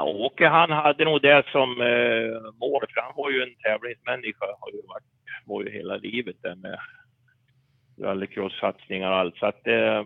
Åke 0.00 0.48
han 0.48 0.70
hade 0.70 1.04
nog 1.04 1.22
det 1.22 1.44
som 1.52 1.70
eh, 1.80 2.52
mål, 2.60 2.84
för 2.94 3.00
han 3.00 3.12
var 3.16 3.30
ju 3.30 3.42
en 3.42 3.54
tävlingsmänniska, 3.62 4.46
har 4.60 4.70
ju 4.72 4.82
varit, 4.88 5.04
var 5.46 5.62
ju 5.62 5.70
hela 5.70 5.96
livet 5.96 6.36
där 6.42 6.54
med 6.54 6.78
rallycross-satsningar 8.02 9.10
och 9.10 9.16
allt. 9.16 9.36
Så 9.36 9.46
att 9.46 9.66
eh, 9.66 10.02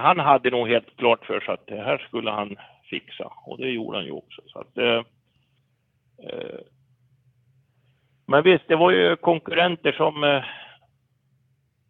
han 0.00 0.18
hade 0.18 0.50
nog 0.50 0.68
helt 0.68 0.96
klart 0.96 1.26
för 1.26 1.40
sig 1.40 1.54
att 1.54 1.66
det 1.66 1.82
här 1.82 1.98
skulle 1.98 2.30
han 2.30 2.56
fixa 2.90 3.32
och 3.46 3.58
det 3.58 3.70
gjorde 3.70 3.98
han 3.98 4.06
ju 4.06 4.12
också. 4.12 4.42
Så 4.46 4.58
att, 4.58 4.78
eh, 4.78 5.02
eh, 6.22 6.60
men 8.26 8.42
visst, 8.42 8.68
det 8.68 8.76
var 8.76 8.90
ju 8.90 9.16
konkurrenter 9.16 9.92
som, 9.92 10.24
eh, 10.24 10.44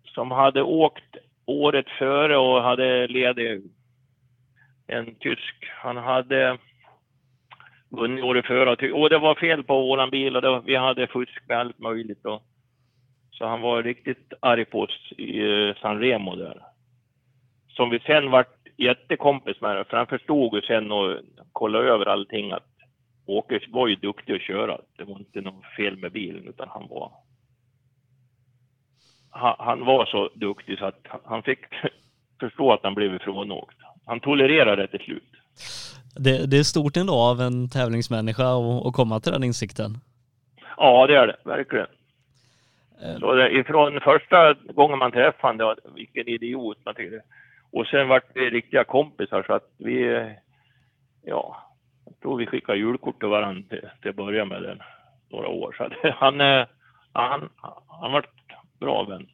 som 0.04 0.30
hade 0.30 0.62
åkt 0.62 1.16
året 1.46 1.86
före 1.98 2.36
och 2.36 2.62
hade 2.62 3.06
ledig 3.06 3.62
en 4.86 5.14
tysk. 5.14 5.54
Han 5.82 5.96
hade 5.96 6.58
vunnit 7.88 8.24
året 8.24 8.46
före 8.46 8.92
och 8.92 9.10
det 9.10 9.18
var 9.18 9.34
fel 9.34 9.64
på 9.64 9.80
våran 9.80 10.10
bil 10.10 10.36
och 10.36 10.42
det, 10.42 10.62
vi 10.64 10.76
hade 10.76 11.06
fusk 11.06 11.42
med 11.48 11.58
allt 11.58 11.78
möjligt. 11.78 12.24
Och, 12.24 12.42
så 13.30 13.46
han 13.46 13.60
var 13.60 13.82
riktigt 13.82 14.32
arg 14.40 14.64
på 14.64 14.80
oss 14.80 15.12
i 15.18 15.40
eh, 15.40 15.76
San 15.76 16.00
Remo 16.00 16.36
där. 16.36 16.62
Som 17.68 17.90
vi 17.90 17.98
sen 17.98 18.30
vart 18.30 18.55
jättekompis 18.76 19.60
med 19.60 19.86
för 19.86 19.96
han 19.96 20.06
förstod 20.06 20.54
ju 20.54 20.62
sen 20.62 20.92
och 20.92 21.16
kollade 21.52 21.88
över 21.88 22.06
allting 22.06 22.52
att 22.52 22.66
Åke 23.26 23.60
var 23.68 23.88
ju 23.88 23.96
duktig 23.96 24.34
att 24.34 24.42
köra. 24.42 24.78
Det 24.96 25.04
var 25.04 25.18
inte 25.18 25.40
något 25.40 25.64
fel 25.76 25.96
med 25.96 26.12
bilen 26.12 26.48
utan 26.48 26.68
han 26.68 26.88
var... 26.88 27.12
han, 29.30 29.54
han 29.58 29.84
var 29.84 30.06
så 30.06 30.30
duktig 30.34 30.78
så 30.78 30.86
att 30.86 31.06
han 31.24 31.42
fick 31.42 31.58
förstå 32.40 32.72
att 32.72 32.80
han 32.82 32.94
blev 32.94 33.14
ifrånåkt. 33.14 33.76
Han 34.06 34.20
tolererade 34.20 34.82
det 34.82 34.88
till 34.88 35.00
slut. 35.00 35.32
Det, 36.16 36.50
det 36.50 36.58
är 36.58 36.62
stort 36.62 36.96
ändå 36.96 37.14
av 37.14 37.40
en 37.40 37.68
tävlingsmänniska 37.68 38.44
att, 38.86 38.94
komma 38.94 39.20
till 39.20 39.32
den 39.32 39.44
insikten. 39.44 39.98
Ja, 40.76 41.06
det 41.06 41.16
är 41.16 41.26
det 41.26 41.36
verkligen. 41.44 41.86
Eh. 43.02 43.18
Så 43.18 43.34
det, 43.34 43.50
ifrån 43.50 44.00
första 44.00 44.54
gången 44.54 44.98
man 44.98 45.12
träffade 45.12 45.64
honom, 45.64 45.94
vilken 45.94 46.28
idiot 46.28 46.78
man 46.84 46.94
tyckte. 46.94 47.22
Och 47.76 47.86
sen 47.86 48.08
vart 48.08 48.24
vi 48.34 48.50
riktiga 48.50 48.84
kompisar 48.84 49.42
så 49.46 49.52
att 49.52 49.70
vi, 49.78 50.14
eh, 50.14 50.28
ja, 51.22 51.56
jag 52.04 52.20
tror 52.20 52.36
vi 52.36 52.46
skickade 52.46 52.78
julkort 52.78 53.18
till 53.18 53.28
varandra 53.28 53.62
till, 53.68 53.88
till 54.00 54.10
att 54.10 54.16
börja 54.16 54.44
med 54.44 54.62
den, 54.62 54.78
några 55.30 55.48
år. 55.48 55.74
Så 55.78 55.84
att 55.84 55.92
han, 56.14 56.40
eh, 56.40 56.66
han, 57.12 57.48
han 58.00 58.12
vart 58.12 58.30
bra 58.80 59.04
vän. 59.04 59.26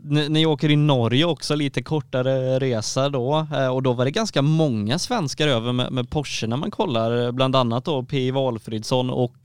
Ni, 0.00 0.28
ni 0.28 0.46
åker 0.46 0.70
i 0.70 0.76
Norge 0.76 1.24
också, 1.24 1.54
lite 1.54 1.82
kortare 1.82 2.58
resa 2.58 3.08
då 3.08 3.46
eh, 3.54 3.74
och 3.74 3.82
då 3.82 3.92
var 3.92 4.04
det 4.04 4.10
ganska 4.10 4.42
många 4.42 4.98
svenskar 4.98 5.48
över 5.48 5.72
med, 5.72 5.92
med 5.92 6.10
Porsche 6.10 6.46
när 6.46 6.56
man 6.56 6.70
kollar, 6.70 7.32
bland 7.32 7.56
annat 7.56 7.84
då 7.84 8.02
P. 8.02 8.30
Valfridsson 8.32 9.10
och 9.10 9.38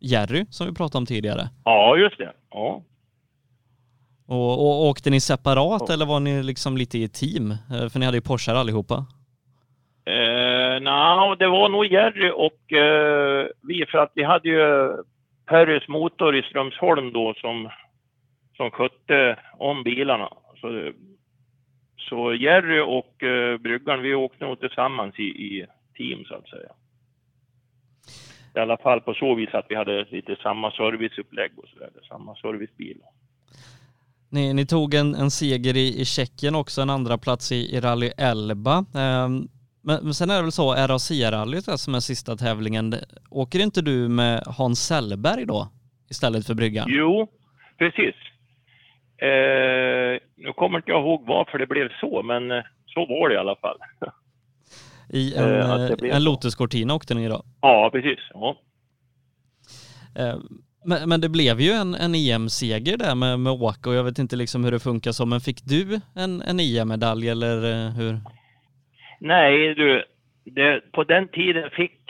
Jerry 0.00 0.46
som 0.50 0.66
vi 0.66 0.74
pratade 0.74 0.98
om 0.98 1.06
tidigare. 1.06 1.48
Ja, 1.64 1.96
just 1.96 2.18
det. 2.18 2.32
Ja. 2.50 2.82
Och, 4.30 4.52
och 4.66 4.86
åkte 4.88 5.10
ni 5.10 5.20
separat 5.20 5.82
Ja. 5.88 5.94
eller 5.94 6.06
var 6.06 6.20
ni 6.20 6.42
liksom 6.42 6.76
lite 6.76 6.98
i 6.98 7.08
team? 7.08 7.50
Eh, 7.50 7.88
För 7.88 7.98
ni 7.98 8.04
hade 8.04 8.16
ju 8.16 8.22
Porsche 8.22 8.52
allihopa. 8.52 8.94
Eh, 10.04 10.80
Nja, 10.80 11.36
det 11.38 11.48
var 11.48 11.68
nog 11.68 11.86
Jerry 11.86 12.30
och 12.30 12.72
eh, 12.72 13.46
vi, 13.68 13.86
för 13.86 13.98
att 13.98 14.12
vi 14.14 14.22
hade 14.24 14.48
ju 14.48 14.92
Perrys 15.46 15.88
motor 15.88 16.36
i 16.36 16.42
Strömsholm 16.42 17.12
då 17.12 17.34
som, 17.36 17.68
som 18.56 18.70
skötte 18.70 19.38
om 19.58 19.82
bilarna. 19.82 20.28
Så, 20.60 20.92
så 22.08 22.34
Jerry 22.34 22.80
och 22.80 23.22
eh, 23.22 23.58
bryggan, 23.58 24.02
vi 24.02 24.14
åkte 24.14 24.44
nog 24.44 24.60
tillsammans 24.60 25.18
i, 25.18 25.22
i 25.22 25.66
team 25.96 26.24
så 26.24 26.34
att 26.34 26.48
säga. 26.48 26.72
I 28.54 28.58
alla 28.58 28.76
fall 28.76 29.00
på 29.00 29.14
så 29.14 29.34
vis 29.34 29.54
att 29.54 29.66
vi 29.68 29.74
hade 29.74 30.04
lite 30.10 30.36
samma 30.42 30.70
serviceupplägg 30.70 31.50
och 31.58 31.68
sådär, 31.68 31.90
samma 32.08 32.34
servicebil. 32.34 32.98
Ni, 34.32 34.54
ni 34.54 34.66
tog 34.66 34.94
en, 34.94 35.14
en 35.14 35.30
seger 35.30 35.76
i, 35.76 36.00
i 36.00 36.04
Tjeckien 36.04 36.54
också, 36.54 36.82
en 36.82 36.90
andra 36.90 37.18
plats 37.18 37.52
i, 37.52 37.76
i 37.76 37.80
Rally 37.80 38.10
Elba. 38.18 38.84
Ehm, 38.94 39.48
men, 39.82 40.04
men 40.04 40.14
sen 40.14 40.30
är 40.30 40.36
det 40.36 40.42
väl 40.42 40.52
så, 40.52 40.74
RAC-rallyt 40.74 41.78
som 41.78 41.94
är 41.94 42.00
sista 42.00 42.36
tävlingen. 42.36 42.94
Åker 43.30 43.58
inte 43.60 43.82
du 43.82 44.08
med 44.08 44.42
Hans 44.46 44.86
Sellberg 44.86 45.46
då 45.46 45.68
istället 46.10 46.46
för 46.46 46.54
bryggan? 46.54 46.86
Jo, 46.90 47.28
precis. 47.78 48.14
Eh, 49.22 50.20
nu 50.36 50.52
kommer 50.56 50.78
inte 50.78 50.90
jag 50.90 51.00
ihåg 51.00 51.24
varför 51.26 51.58
det 51.58 51.66
blev 51.66 51.88
så, 52.00 52.22
men 52.22 52.50
eh, 52.50 52.62
så 52.86 53.06
var 53.06 53.28
det 53.28 53.34
i 53.34 53.38
alla 53.38 53.56
fall. 53.56 53.78
I 55.08 55.34
en, 55.34 55.44
Eh, 55.44 55.84
eh, 55.84 56.16
en. 56.16 56.24
Lotus 56.24 56.54
Cortina 56.54 56.94
åkte 56.94 57.14
ni 57.14 57.28
då. 57.28 57.42
Ja, 57.60 57.90
precis. 57.92 58.18
Ja. 58.34 58.56
Eh, 60.16 60.36
men, 60.84 61.08
men 61.08 61.20
det 61.20 61.28
blev 61.28 61.60
ju 61.60 61.70
en, 61.70 61.94
en 61.94 62.14
EM-seger 62.14 62.96
där 62.96 63.14
med, 63.14 63.40
med 63.40 63.52
Åke 63.52 63.88
och 63.88 63.94
jag 63.94 64.04
vet 64.04 64.18
inte 64.18 64.36
liksom 64.36 64.64
hur 64.64 64.72
det 64.72 64.80
funkar 64.80 65.12
så, 65.12 65.26
men 65.26 65.40
fick 65.40 65.60
du 65.64 66.00
en, 66.16 66.42
en 66.42 66.60
EM-medalj 66.60 67.28
eller 67.28 67.56
eh, 67.56 67.90
hur? 67.98 68.14
Nej, 69.20 69.74
du, 69.74 70.04
det, 70.44 70.92
på 70.92 71.04
den 71.04 71.28
tiden 71.28 71.70
fick 71.70 72.00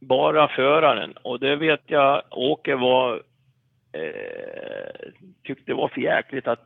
bara 0.00 0.48
föraren 0.48 1.12
och 1.22 1.40
det 1.40 1.56
vet 1.56 1.82
jag 1.86 2.22
Åke 2.30 2.76
var 2.76 3.22
eh, 3.92 5.12
tyckte 5.44 5.64
det 5.66 5.74
var 5.74 5.88
för 5.88 6.00
jäkligt 6.00 6.48
att 6.48 6.64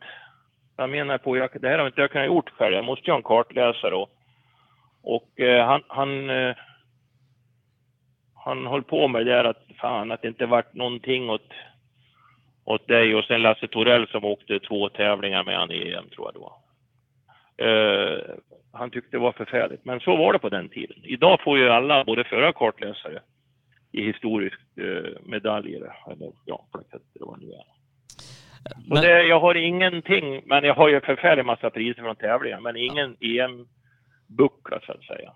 jag 0.76 0.90
menar 0.90 1.18
på, 1.18 1.36
jag, 1.36 1.50
det 1.60 1.68
här 1.68 1.78
har 1.78 1.86
inte 1.86 2.00
jag 2.00 2.10
kunnat 2.10 2.26
gjort 2.26 2.50
själv, 2.50 2.74
jag 2.74 2.84
måste 2.84 3.06
ju 3.06 3.12
ha 3.12 3.16
en 3.16 3.22
kartläsare 3.22 3.94
och, 3.94 4.10
och 5.02 5.40
eh, 5.40 5.66
han, 5.66 5.82
han, 5.88 6.30
eh, 6.30 6.56
han 8.44 8.66
höll 8.66 8.82
på 8.82 9.08
med 9.08 9.26
det 9.26 9.32
där 9.32 9.44
att 9.44 9.62
fan 9.80 10.12
att 10.12 10.22
det 10.22 10.28
inte 10.28 10.46
vart 10.46 10.74
någonting 10.74 11.30
åt, 11.30 11.52
åt 12.64 12.88
dig 12.88 13.14
och 13.14 13.24
sen 13.24 13.42
Lasse 13.42 13.68
Torell 13.68 14.08
som 14.08 14.24
åkte 14.24 14.60
två 14.60 14.88
tävlingar 14.88 15.44
med 15.44 15.58
han 15.58 15.70
i 15.70 15.92
EM 15.92 16.08
tror 16.08 16.30
jag 16.32 16.34
då. 16.34 16.60
Eh, 17.64 18.18
han 18.72 18.90
tyckte 18.90 19.16
det 19.16 19.20
var 19.20 19.32
förfärligt. 19.32 19.84
Men 19.84 20.00
så 20.00 20.16
var 20.16 20.32
det 20.32 20.38
på 20.38 20.48
den 20.48 20.68
tiden. 20.68 20.96
Idag 21.04 21.40
får 21.44 21.58
ju 21.58 21.68
alla, 21.68 22.04
både 22.04 22.48
och 22.48 22.54
kartläsare, 22.54 23.20
i 23.92 24.02
historisk 24.02 24.60
eh, 24.76 25.22
medaljer, 25.22 25.96
eller 26.10 26.32
ja, 26.44 26.66
plaketter 26.72 27.22
och 27.22 27.28
vad 27.28 27.40
det 27.40 27.46
nu 27.46 27.52
är. 27.52 27.64
Så 28.74 28.94
Men, 28.94 29.02
det, 29.02 29.22
jag 29.22 29.40
har 29.40 29.54
ingenting, 29.54 30.42
men 30.46 30.64
jag 30.64 30.74
har 30.74 30.88
ju 30.88 30.94
en 30.94 31.00
förfärlig 31.00 31.44
massa 31.44 31.70
priser 31.70 32.02
från 32.02 32.16
tävlingar, 32.16 32.60
men 32.60 32.76
ingen 32.76 33.16
EM-buckla 33.20 34.80
så 34.86 34.92
att 34.92 35.04
säga. 35.04 35.32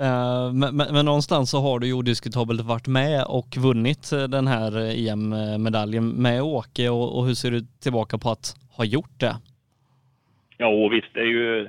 Eh, 0.00 0.52
men, 0.52 0.76
men, 0.76 0.94
men 0.94 1.04
någonstans 1.04 1.50
så 1.50 1.60
har 1.60 1.78
du 1.78 1.86
ju 1.86 1.92
odiskutabelt 1.92 2.60
varit 2.60 2.86
med 2.86 3.24
och 3.24 3.56
vunnit 3.56 4.12
eh, 4.12 4.22
den 4.22 4.46
här 4.46 4.78
eh, 4.78 5.08
EM-medaljen 5.08 6.08
med 6.08 6.42
Åke 6.42 6.88
och, 6.88 7.18
och 7.18 7.26
hur 7.26 7.34
ser 7.34 7.50
du 7.50 7.60
tillbaka 7.82 8.18
på 8.18 8.30
att 8.30 8.54
ha 8.76 8.84
gjort 8.84 9.20
det? 9.20 9.36
Ja, 10.56 10.66
och 10.66 10.92
visst, 10.92 11.14
det 11.14 11.20
är 11.20 11.24
ju... 11.24 11.68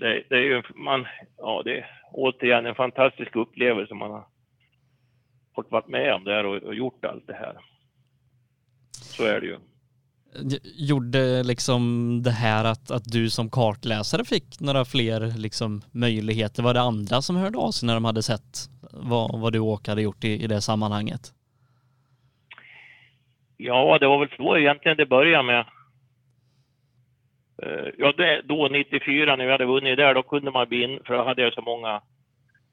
Det, 0.00 0.22
det 0.28 0.36
är 0.36 0.42
ju 0.42 0.62
man, 0.74 1.06
ja, 1.38 1.62
det 1.64 1.78
är 1.78 1.86
återigen 2.12 2.66
en 2.66 2.74
fantastisk 2.74 3.36
upplevelse 3.36 3.94
man 3.94 4.10
har 4.10 4.26
fått 5.54 5.70
varit 5.70 5.88
med 5.88 6.14
om 6.14 6.24
där 6.24 6.46
och, 6.46 6.62
och 6.62 6.74
gjort 6.74 7.04
allt 7.04 7.26
det 7.26 7.34
här. 7.34 7.56
Så 8.90 9.24
är 9.24 9.40
det 9.40 9.46
ju. 9.46 9.56
Gjorde 10.78 11.42
liksom 11.42 12.22
det 12.22 12.30
här 12.30 12.64
att, 12.64 12.90
att 12.90 13.04
du 13.04 13.30
som 13.30 13.50
kartläsare 13.50 14.24
fick 14.24 14.60
några 14.60 14.84
fler 14.84 15.38
liksom 15.38 15.82
möjligheter? 15.92 16.62
Var 16.62 16.74
det 16.74 16.80
andra 16.80 17.22
som 17.22 17.36
hörde 17.36 17.58
av 17.58 17.70
sig 17.70 17.86
när 17.86 17.94
de 17.94 18.04
hade 18.04 18.22
sett 18.22 18.68
vad, 18.92 19.40
vad 19.40 19.52
du 19.52 19.60
och 19.60 19.66
Åke 19.66 19.90
hade 19.90 20.02
gjort 20.02 20.24
i, 20.24 20.44
i 20.44 20.46
det 20.46 20.60
sammanhanget? 20.60 21.20
Ja, 23.56 23.98
det 24.00 24.06
var 24.06 24.18
väl 24.18 24.36
så 24.36 24.56
egentligen 24.56 24.96
det 24.96 25.06
började 25.06 25.42
med. 25.42 25.66
Eh, 27.62 27.88
ja, 27.98 28.12
det, 28.16 28.42
då 28.44 28.68
94 28.68 29.36
när 29.36 29.44
vi 29.44 29.52
hade 29.52 29.66
vunnit 29.66 29.96
där, 29.96 30.14
då 30.14 30.22
kunde 30.22 30.50
man 30.50 30.68
bli 30.68 30.82
in, 30.82 31.00
för 31.06 31.14
då 31.14 31.24
hade 31.24 31.42
jag 31.42 31.54
så 31.54 31.62
många 31.62 32.02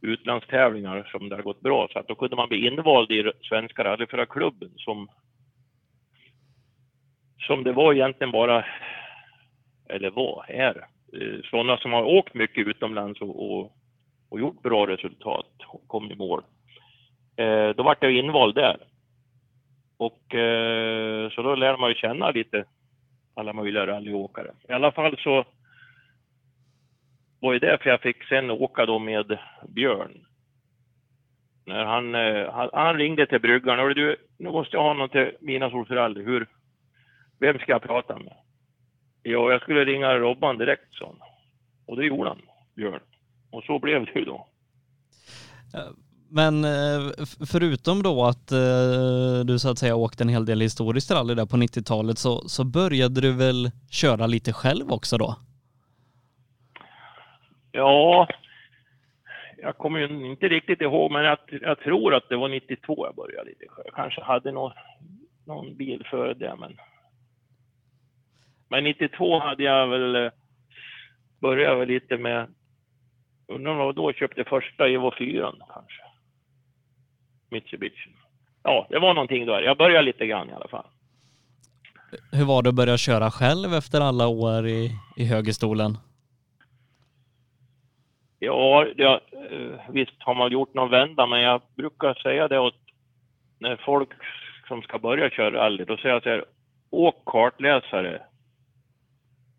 utlandstävlingar 0.02 1.10
som 1.12 1.30
det 1.30 1.36
hade 1.36 1.44
gått 1.44 1.62
bra, 1.62 1.88
så 1.92 2.00
att 2.00 2.08
då 2.08 2.16
kunde 2.16 2.36
man 2.36 2.50
bli 2.50 2.68
invald 2.68 3.12
i 3.12 3.32
Svenska 3.42 3.84
rallyförarklubben 3.84 4.72
som 4.76 5.08
som 7.48 7.64
det 7.64 7.74
var 7.74 7.94
egentligen 7.94 8.32
bara, 8.32 8.66
eller 9.90 10.10
var, 10.10 10.46
är, 10.48 10.88
eh, 11.14 11.42
sådana 11.44 11.78
som 11.78 11.94
har 11.94 12.04
åkt 12.04 12.34
mycket 12.34 12.68
utomlands 12.68 13.22
och, 13.22 13.52
och, 13.52 13.72
och 14.30 14.40
gjort 14.40 14.62
bra 14.62 14.88
resultat 14.88 15.52
och 15.68 15.88
kom 15.88 16.12
i 16.12 16.16
mål. 16.16 16.44
Eh, 17.38 17.70
då 17.70 17.84
vart 17.84 18.04
jag 18.04 18.12
invald 18.12 18.56
där. 18.56 18.78
Och 19.98 20.36
eh, 20.36 21.30
så 21.30 21.42
då 21.42 21.56
lär 21.56 21.78
man 21.78 21.90
ju 21.90 21.96
känna 21.96 22.32
lite 22.32 22.66
alla 23.34 23.54
möjliga 23.54 23.88
rallyåkare. 23.88 24.52
I 24.70 24.72
alla 24.72 24.92
fall 24.92 25.18
så 25.18 25.46
var 27.40 27.54
ju 27.54 27.60
därför 27.60 27.90
jag 27.90 28.02
fick 28.02 28.24
sen 28.24 28.52
åka 28.52 28.86
då 28.86 29.00
med 29.00 29.38
Björn. 29.68 30.26
När 31.66 31.86
han, 31.86 32.16
eh, 32.16 32.54
han, 32.54 32.70
han 32.74 32.98
ringde 32.98 33.26
till 33.26 33.42
bryggan 33.42 33.80
och 33.80 33.96
du, 33.96 34.16
nu 34.38 34.50
måste 34.50 34.76
jag 34.76 34.84
ha 34.84 34.94
någon 34.94 35.10
till 35.10 35.32
Mina 35.40 35.70
Solsrally. 35.70 36.24
Hur, 36.24 36.48
vem 37.40 37.60
ska 37.60 37.72
jag 37.72 37.82
prata 37.82 38.18
med? 38.18 38.34
Ja, 39.24 39.52
jag 39.52 39.62
skulle 39.62 39.86
ringa 39.86 40.16
Robban 40.16 40.58
direkt, 40.58 40.94
sa. 40.94 41.16
Och 41.88 41.98
det 41.98 42.06
gjorde 42.06 42.30
han, 42.30 42.42
Björn. 42.76 43.00
Och 43.52 43.64
så 43.64 43.80
blev 43.80 44.06
det 44.06 44.20
ju 44.20 44.26
då. 44.26 44.48
Men 46.30 46.66
eh, 46.66 47.12
förutom 47.52 48.04
då 48.04 48.26
att 48.26 48.52
eh, 48.52 49.46
du 49.46 49.60
så 49.60 49.72
att 49.72 49.78
säga 49.78 49.96
åkte 49.96 50.24
en 50.24 50.30
hel 50.30 50.46
del 50.46 50.62
historiskt 50.62 51.12
rally 51.12 51.36
där 51.36 51.46
på 51.46 51.58
90-talet 51.58 52.18
så, 52.18 52.50
så 52.50 52.64
började 52.64 53.22
du 53.22 53.38
väl 53.38 53.72
köra 53.92 54.28
lite 54.28 54.54
själv 54.54 54.92
också 54.92 55.18
då? 55.18 55.36
Ja, 57.72 58.28
jag 59.58 59.78
kommer 59.78 60.00
ju 60.00 60.32
inte 60.32 60.48
riktigt 60.48 60.82
ihåg, 60.82 61.12
men 61.12 61.24
jag, 61.24 61.38
jag 61.48 61.80
tror 61.80 62.16
att 62.16 62.30
det 62.30 62.36
var 62.36 62.50
92 62.50 63.06
jag 63.06 63.16
började 63.16 63.50
lite 63.50 63.66
själv. 63.68 63.86
Jag 63.86 63.96
kanske 63.96 64.22
hade 64.22 64.52
någon, 64.52 64.72
någon 65.46 65.78
bil 65.78 66.08
före 66.12 66.34
det, 66.34 66.56
men... 66.60 66.78
Men 68.70 68.84
92 68.84 69.40
hade 69.40 69.64
jag 69.64 69.88
väl... 69.88 70.16
eh, 70.16 70.32
Började 71.42 71.72
jag 71.72 71.80
väl 71.80 71.88
lite 71.88 72.18
med... 72.18 72.48
Undrar 73.48 73.72
om 73.72 73.78
jag 73.80 73.96
då 73.96 74.14
köpte 74.14 74.44
första 74.44 74.88
Evo 74.88 75.12
4 75.18 75.52
kanske. 75.74 76.02
Mitsubishi. 77.50 78.16
Ja, 78.64 78.88
det 78.90 79.00
var 79.00 79.14
någonting 79.14 79.46
där. 79.46 79.62
Jag 79.62 79.78
började 79.78 80.02
lite 80.06 80.26
grann 80.28 80.50
i 80.50 80.54
alla 80.54 80.68
fall. 80.68 80.86
Hur 82.32 82.46
var 82.46 82.64
det 82.64 82.70
att 82.70 82.76
börja 82.76 82.98
köra 82.98 83.32
själv 83.32 83.74
efter 83.74 84.02
alla 84.02 84.28
år 84.28 84.68
i, 84.68 84.92
i 85.18 85.26
högerstolen? 85.26 85.98
Ja, 88.40 88.86
ja, 88.96 89.22
eh, 89.52 89.80
visst 89.92 90.14
har 90.20 90.36
man 90.36 90.52
gjort 90.52 90.74
någon 90.74 90.90
vända, 90.92 91.28
men 91.28 91.42
jag 91.42 91.62
brukar 91.76 92.14
säga 92.14 92.48
det 92.48 92.60
åt 92.60 92.76
när 93.60 93.76
folk 93.86 94.10
som 94.68 94.82
ska 94.82 95.00
börja 95.00 95.30
köra 95.30 95.52
rally, 95.66 95.86
då 95.86 95.98
säger 95.98 96.14
jag 96.16 96.24
så 96.24 96.30
här, 96.30 96.46
åk 96.90 97.26
kartläsare 97.26 98.22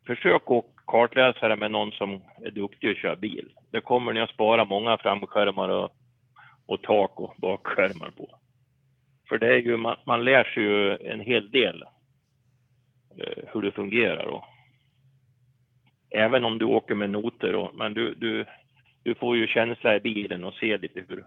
försök 0.07 0.43
att 0.51 0.65
kartläsa 0.87 1.49
det 1.49 1.57
med 1.57 1.71
någon 1.71 1.93
som 1.93 2.23
är 2.45 2.51
duktig 2.51 2.91
att 2.91 2.97
köra 2.97 3.17
bil. 3.17 3.53
Det 3.71 3.81
kommer 3.81 4.13
ni 4.13 4.21
att 4.21 4.31
spara 4.31 4.65
många 4.65 4.99
framskärmar 4.99 5.69
och, 5.69 5.91
och 6.67 6.83
tak 6.83 7.21
och 7.21 7.35
bakskärmar 7.39 8.11
på. 8.11 8.39
För 9.29 9.39
det 9.39 9.47
är 9.47 9.59
ju, 9.59 9.77
man, 9.77 9.97
man 10.07 10.25
lär 10.25 10.45
sig 10.45 10.63
ju 10.63 10.97
en 10.97 11.21
hel 11.21 11.51
del 11.51 11.85
eh, 13.19 13.45
hur 13.53 13.63
det 13.63 13.73
fungerar. 13.73 14.27
Och, 14.27 14.45
även 16.11 16.45
om 16.45 16.59
du 16.59 16.65
åker 16.65 16.95
med 16.95 17.11
noter, 17.11 17.55
och, 17.55 17.75
men 17.75 17.95
du, 17.95 18.15
du, 18.15 18.45
du 19.03 19.15
får 19.15 19.37
ju 19.37 19.47
känsla 19.47 19.97
i 19.97 20.01
bilen 20.01 20.45
och 20.45 20.55
se 20.55 20.79
lite 20.79 21.05
hur, 21.09 21.25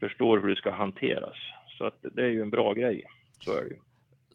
förstår 0.00 0.40
hur 0.40 0.48
det 0.48 0.56
ska 0.56 0.70
hanteras. 0.70 1.36
Så 1.78 1.84
att 1.84 1.98
det 2.02 2.22
är 2.22 2.30
ju 2.30 2.42
en 2.42 2.50
bra 2.50 2.72
grej, 2.72 3.04
så 3.40 3.58
är 3.58 3.62
det 3.62 3.68
ju. 3.68 3.85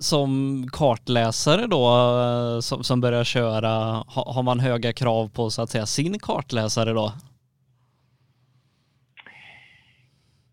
Som 0.01 0.63
kartläsare 0.71 1.67
då, 1.67 1.85
eh, 1.87 2.59
som, 2.59 2.83
som 2.83 3.01
börjar 3.01 3.23
köra, 3.23 3.69
ha, 4.15 4.33
har 4.33 4.43
man 4.43 4.59
höga 4.59 4.93
krav 4.93 5.29
på 5.35 5.49
så 5.49 5.61
att 5.61 5.69
säga 5.69 5.85
sin 5.85 6.19
kartläsare 6.19 6.93
då? 6.93 7.05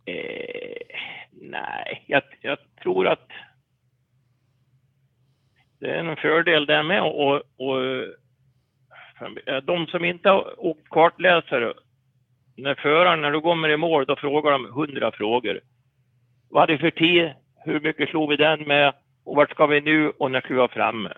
Eh, 0.05 0.97
nej, 1.33 2.05
jag, 2.07 2.23
jag 2.41 2.59
tror 2.83 3.09
att 3.09 3.29
det 5.81 5.91
är 5.91 6.05
en 6.05 6.17
fördel 6.17 6.67
där 6.67 6.83
med 6.83 7.03
och, 7.03 7.43
och 7.57 7.85
eh, 9.47 9.63
de 9.63 9.87
som 9.87 10.05
inte 10.05 10.29
har 10.29 10.67
åkt 10.67 10.89
kartläsare, 10.89 11.75
när 12.57 12.75
föraren, 12.75 13.21
när 13.21 13.33
du 13.33 13.41
kommer 13.41 13.69
i 13.69 13.77
mål, 13.77 14.05
då 14.07 14.17
frågar 14.17 14.53
de 14.53 14.73
hundra 14.73 15.13
frågor. 15.13 15.61
Vad 16.51 16.63
är 16.63 16.67
det 16.67 16.79
för 16.79 16.91
tid? 16.91 17.33
Hur 17.65 17.81
mycket 17.81 18.09
slog 18.09 18.31
vi 18.31 18.37
den 18.37 18.63
med? 18.63 18.95
Och 19.29 19.37
vart 19.37 19.51
ska 19.51 19.67
vi 19.67 19.81
nu? 19.81 20.11
Och 20.19 20.31
när 20.31 20.41
ska 20.41 20.49
vi 20.49 20.59
vara 20.59 20.69
framme? 20.69 21.13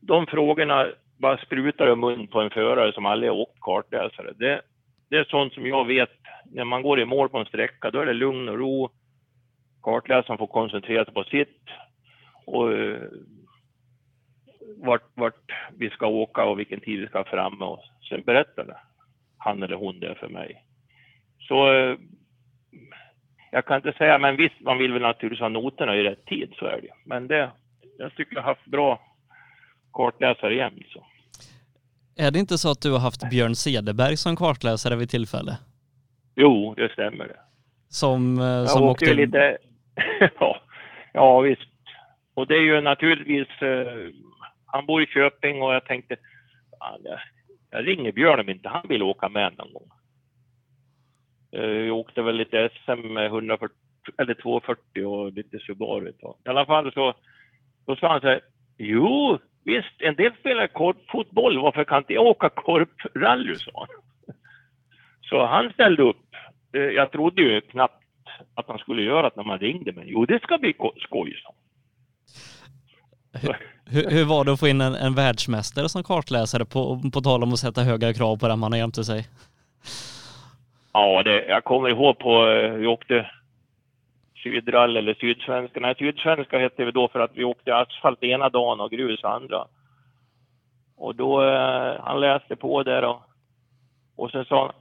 De 0.00 0.26
frågorna 0.26 0.86
bara 1.18 1.38
sprutar 1.38 1.92
i 1.92 1.96
mun 1.96 2.26
på 2.26 2.40
en 2.40 2.50
förare 2.50 2.92
som 2.92 3.06
aldrig 3.06 3.30
har 3.30 3.38
åkt 3.38 3.60
kartläsare. 3.60 4.32
Det, 4.36 4.62
det 5.10 5.16
är 5.16 5.24
sånt 5.24 5.52
som 5.52 5.66
jag 5.66 5.86
vet, 5.86 6.10
när 6.44 6.64
man 6.64 6.82
går 6.82 7.00
i 7.00 7.04
mål 7.04 7.28
på 7.28 7.38
en 7.38 7.46
sträcka, 7.46 7.90
då 7.90 8.00
är 8.00 8.06
det 8.06 8.12
lugn 8.12 8.48
och 8.48 8.58
ro. 8.58 8.90
Kartläsaren 9.82 10.38
får 10.38 10.46
koncentrera 10.46 11.04
sig 11.04 11.14
på 11.14 11.24
sitt. 11.24 11.62
Och 12.46 12.72
eh, 12.72 13.02
vart, 14.76 15.10
vart 15.14 15.52
vi 15.78 15.90
ska 15.90 16.06
åka 16.06 16.44
och 16.44 16.58
vilken 16.58 16.80
tid 16.80 17.00
vi 17.00 17.06
ska 17.06 17.24
fram 17.24 17.62
och 17.62 17.80
sen 18.08 18.22
berättar 18.22 18.76
han 19.38 19.62
eller 19.62 19.76
hon 19.76 20.00
det 20.00 20.14
för 20.14 20.28
mig. 20.28 20.64
Så 21.38 21.72
eh, 21.72 21.96
jag 23.54 23.64
kan 23.64 23.76
inte 23.76 23.92
säga, 23.92 24.18
men 24.18 24.36
visst, 24.36 24.60
man 24.60 24.78
vill 24.78 24.92
väl 24.92 25.02
naturligtvis 25.02 25.40
ha 25.40 25.48
noterna 25.48 25.96
i 25.96 26.02
rätt 26.02 26.26
tid, 26.26 26.52
så 26.58 26.66
är 26.66 26.80
det 26.80 26.88
Men 27.04 27.28
det, 27.28 27.50
jag 27.98 28.14
tycker 28.14 28.34
jag 28.34 28.42
har 28.42 28.48
haft 28.48 28.66
bra 28.66 29.00
kartläsare 29.92 30.54
jämt. 30.54 30.86
Så. 30.88 31.06
Är 32.16 32.30
det 32.30 32.38
inte 32.38 32.58
så 32.58 32.70
att 32.70 32.82
du 32.82 32.92
har 32.92 32.98
haft 32.98 33.30
Björn 33.30 33.54
Cederberg 33.54 34.16
som 34.16 34.36
kartläsare 34.36 34.96
vid 34.96 35.10
tillfälle? 35.10 35.58
Jo, 36.34 36.74
det 36.74 36.92
stämmer. 36.92 37.28
Det. 37.28 37.40
Som, 37.88 38.38
eh, 38.38 38.64
som 38.64 38.82
jag 38.82 38.90
åkte... 38.90 39.04
åkte 39.04 39.14
lite... 39.14 39.58
ja, 40.40 40.56
ja, 41.12 41.40
visst. 41.40 41.72
Och 42.34 42.46
det 42.46 42.54
är 42.54 42.62
ju 42.62 42.80
naturligtvis... 42.80 43.62
Eh, 43.62 44.08
han 44.66 44.86
bor 44.86 45.02
i 45.02 45.06
Köping 45.06 45.62
och 45.62 45.74
jag 45.74 45.84
tänkte... 45.84 46.16
Jag 47.70 47.88
ringer 47.88 48.12
Björn 48.12 48.40
om 48.40 48.48
inte 48.48 48.68
han 48.68 48.88
vill 48.88 49.02
åka 49.02 49.28
med 49.28 49.58
någon 49.58 49.72
gång. 49.72 49.90
Eh, 51.52 51.64
jag 51.64 51.96
åkte 51.96 52.22
väl 52.22 52.36
lite 52.36 52.70
SM 52.84 53.12
med 53.12 53.26
140, 53.26 53.76
eller 54.18 54.34
240 54.34 55.04
och 55.04 55.32
lite 55.32 55.58
Subaru 55.58 56.08
ett 56.08 56.20
tag. 56.20 56.36
I 56.44 56.48
alla 56.48 56.66
fall 56.66 56.92
så, 56.92 57.14
då 57.86 57.96
sa 57.96 58.08
han 58.08 58.20
så 58.20 58.26
här, 58.26 58.40
jo, 58.78 59.38
visst, 59.64 59.94
en 59.98 60.16
del 60.16 60.32
spelar 60.40 60.66
korpfotboll, 60.66 61.58
varför 61.58 61.84
kan 61.84 61.98
inte 61.98 62.12
jag 62.12 62.26
åka 62.26 62.48
korprally, 62.48 63.56
sa 63.56 63.70
han. 63.74 63.88
Så 65.22 65.46
han 65.46 65.72
ställde 65.72 66.02
upp. 66.02 66.26
Eh, 66.72 66.80
jag 66.80 67.12
trodde 67.12 67.42
ju 67.42 67.60
knappt 67.60 68.04
att 68.54 68.68
han 68.68 68.78
skulle 68.78 69.02
göra 69.02 69.22
det 69.22 69.36
när 69.36 69.44
man 69.44 69.58
ringde, 69.58 69.92
men 69.92 70.04
jo, 70.06 70.26
det 70.26 70.42
ska 70.42 70.58
bli 70.58 70.74
skoj, 70.98 71.42
sa 71.42 71.54
hur, 73.84 74.10
hur, 74.10 74.24
var 74.24 74.44
det 74.44 74.52
att 74.52 74.60
få 74.60 74.68
in 74.68 74.80
en, 74.80 74.94
en 74.94 75.14
världsmästare 75.14 75.88
som 75.88 76.02
kartläsare 76.04 76.64
på, 76.64 77.02
på 77.12 77.20
tal 77.20 77.42
om 77.42 77.52
att 77.52 77.58
sätta 77.58 77.82
höga 77.82 78.14
krav 78.14 78.36
på 78.36 78.48
den 78.48 78.58
man 78.58 78.72
har 78.72 78.78
jämte 78.78 79.04
sig? 79.04 79.28
Ja, 80.92 81.22
det, 81.22 81.46
jag 81.46 81.64
kommer 81.64 81.88
ihåg 81.88 82.18
på, 82.18 82.46
eh, 82.48 82.72
vi 82.72 82.86
åkte 82.86 83.30
Sydrall 84.42 84.96
eller 84.96 85.14
Sydsvenska. 85.14 85.80
Nej, 85.80 85.94
Sydsvenska 85.98 86.58
hette 86.58 86.84
vi 86.84 86.90
då 86.90 87.08
för 87.08 87.20
att 87.20 87.30
vi 87.34 87.44
åkte 87.44 87.76
asfalt 87.76 88.22
ena 88.22 88.48
dagen 88.48 88.80
och 88.80 88.90
grus 88.90 89.24
andra. 89.24 89.66
Och 90.96 91.14
då, 91.14 91.42
eh, 91.42 92.00
han 92.00 92.20
läste 92.20 92.56
på 92.56 92.82
där 92.82 93.04
och, 93.04 93.22
och 94.16 94.30
sen 94.30 94.44
sa 94.44 94.60
han, 94.66 94.74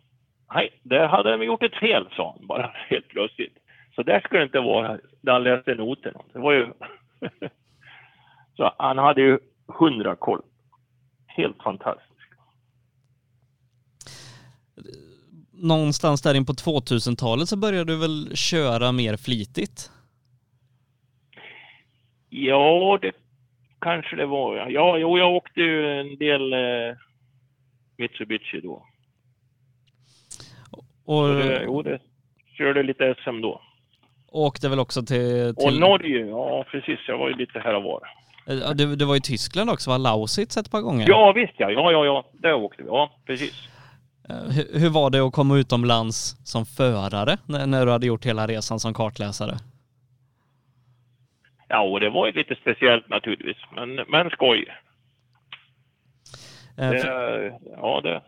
nej, 0.56 0.80
där 0.84 1.08
hade 1.08 1.32
de 1.32 1.46
gjort 1.46 1.64
ett 1.64 1.80
fel, 1.80 2.08
sa 2.16 2.36
han 2.38 2.48
bara 2.48 2.72
helt 2.90 3.08
plötsligt. 3.08 3.58
Så 3.96 4.04
där 4.04 4.20
skulle 4.20 4.40
det 4.40 4.46
inte 4.46 4.60
vara, 4.60 4.98
där 5.22 5.34
han 5.34 5.44
läste 5.44 5.76
noterna. 5.76 6.22
Det 6.34 6.40
var 6.40 6.52
ju... 6.52 6.68
så 8.58 8.74
han 8.78 8.98
hade 8.98 9.22
ju 9.22 9.40
hundra 9.68 10.16
koll. 10.16 10.42
Helt 11.28 11.64
fantastiskt 11.64 12.12
någonstans 15.62 16.22
där 16.22 16.34
in 16.34 16.46
på 16.46 16.54
2000-talet 16.54 17.50
så 17.50 17.58
började 17.58 17.94
du 17.94 18.00
väl 18.00 18.36
köra 18.36 18.92
mer 18.92 19.18
flitigt? 19.18 19.92
Ja, 22.30 23.00
det 23.02 23.12
kanske 23.82 24.16
det 24.16 24.26
var. 24.26 24.70
Ja, 24.70 24.98
jo, 24.98 25.18
jag 25.18 25.36
åkte 25.36 25.62
ju 25.62 26.00
en 26.00 26.18
del 26.18 26.54
eh, 26.54 26.96
Mitsubishi 27.98 28.62
då. 28.62 28.86
Och, 31.06 31.28
det, 31.28 31.64
jo, 31.66 31.82
det 31.82 32.00
körde 32.58 32.84
lite 32.84 33.16
SM 33.24 33.42
då. 33.42 33.62
Åkte 34.32 34.70
väl 34.70 34.80
också 34.80 35.02
till, 35.02 35.56
till... 35.56 35.68
Och 35.68 35.80
Norge, 35.80 36.26
ja 36.26 36.66
precis. 36.72 37.00
Jag 37.08 37.18
var 37.18 37.30
ju 37.30 37.36
lite 37.36 37.60
här 37.60 37.76
och 37.76 37.84
var. 37.84 38.02
Du, 38.74 38.96
du 38.96 39.06
var 39.06 39.16
i 39.16 39.22
Tyskland 39.22 39.70
också, 39.70 39.90
var 39.90 39.98
Lausitz 39.98 40.58
ett 40.58 40.72
par 40.72 40.82
gånger? 40.82 41.06
Ja, 41.10 41.32
visst 41.32 41.54
ja. 41.58 41.72
Ja, 41.72 41.92
ja, 41.92 42.06
ja. 42.06 42.26
Där 42.34 42.54
åkte 42.54 42.84
vi. 42.84 42.88
Ja, 42.88 43.12
precis. 43.26 43.68
Eh, 44.30 44.36
hur, 44.36 44.80
hur 44.80 44.90
var 44.90 45.10
det 45.10 45.20
att 45.20 45.34
komma 45.34 45.58
utomlands 45.58 46.36
som 46.44 46.66
förare 46.66 47.38
när, 47.46 47.66
när 47.66 47.86
du 47.86 47.92
hade 47.92 48.08
gjort 48.08 48.26
hela 48.26 48.48
resan 48.48 48.80
som 48.80 48.94
kartläsare? 48.94 49.58
Ja, 51.68 51.82
och 51.82 52.00
det 52.00 52.10
var 52.10 52.28
ju 52.28 52.34
lite 52.34 52.56
speciellt 52.56 53.10
naturligtvis, 53.10 53.58
men, 53.76 53.96
men 53.96 54.30
skoj. 54.30 54.66
Eh, 56.78 56.90
det, 56.90 57.00
för, 57.00 57.54
ja, 57.78 58.02
det. 58.02 58.22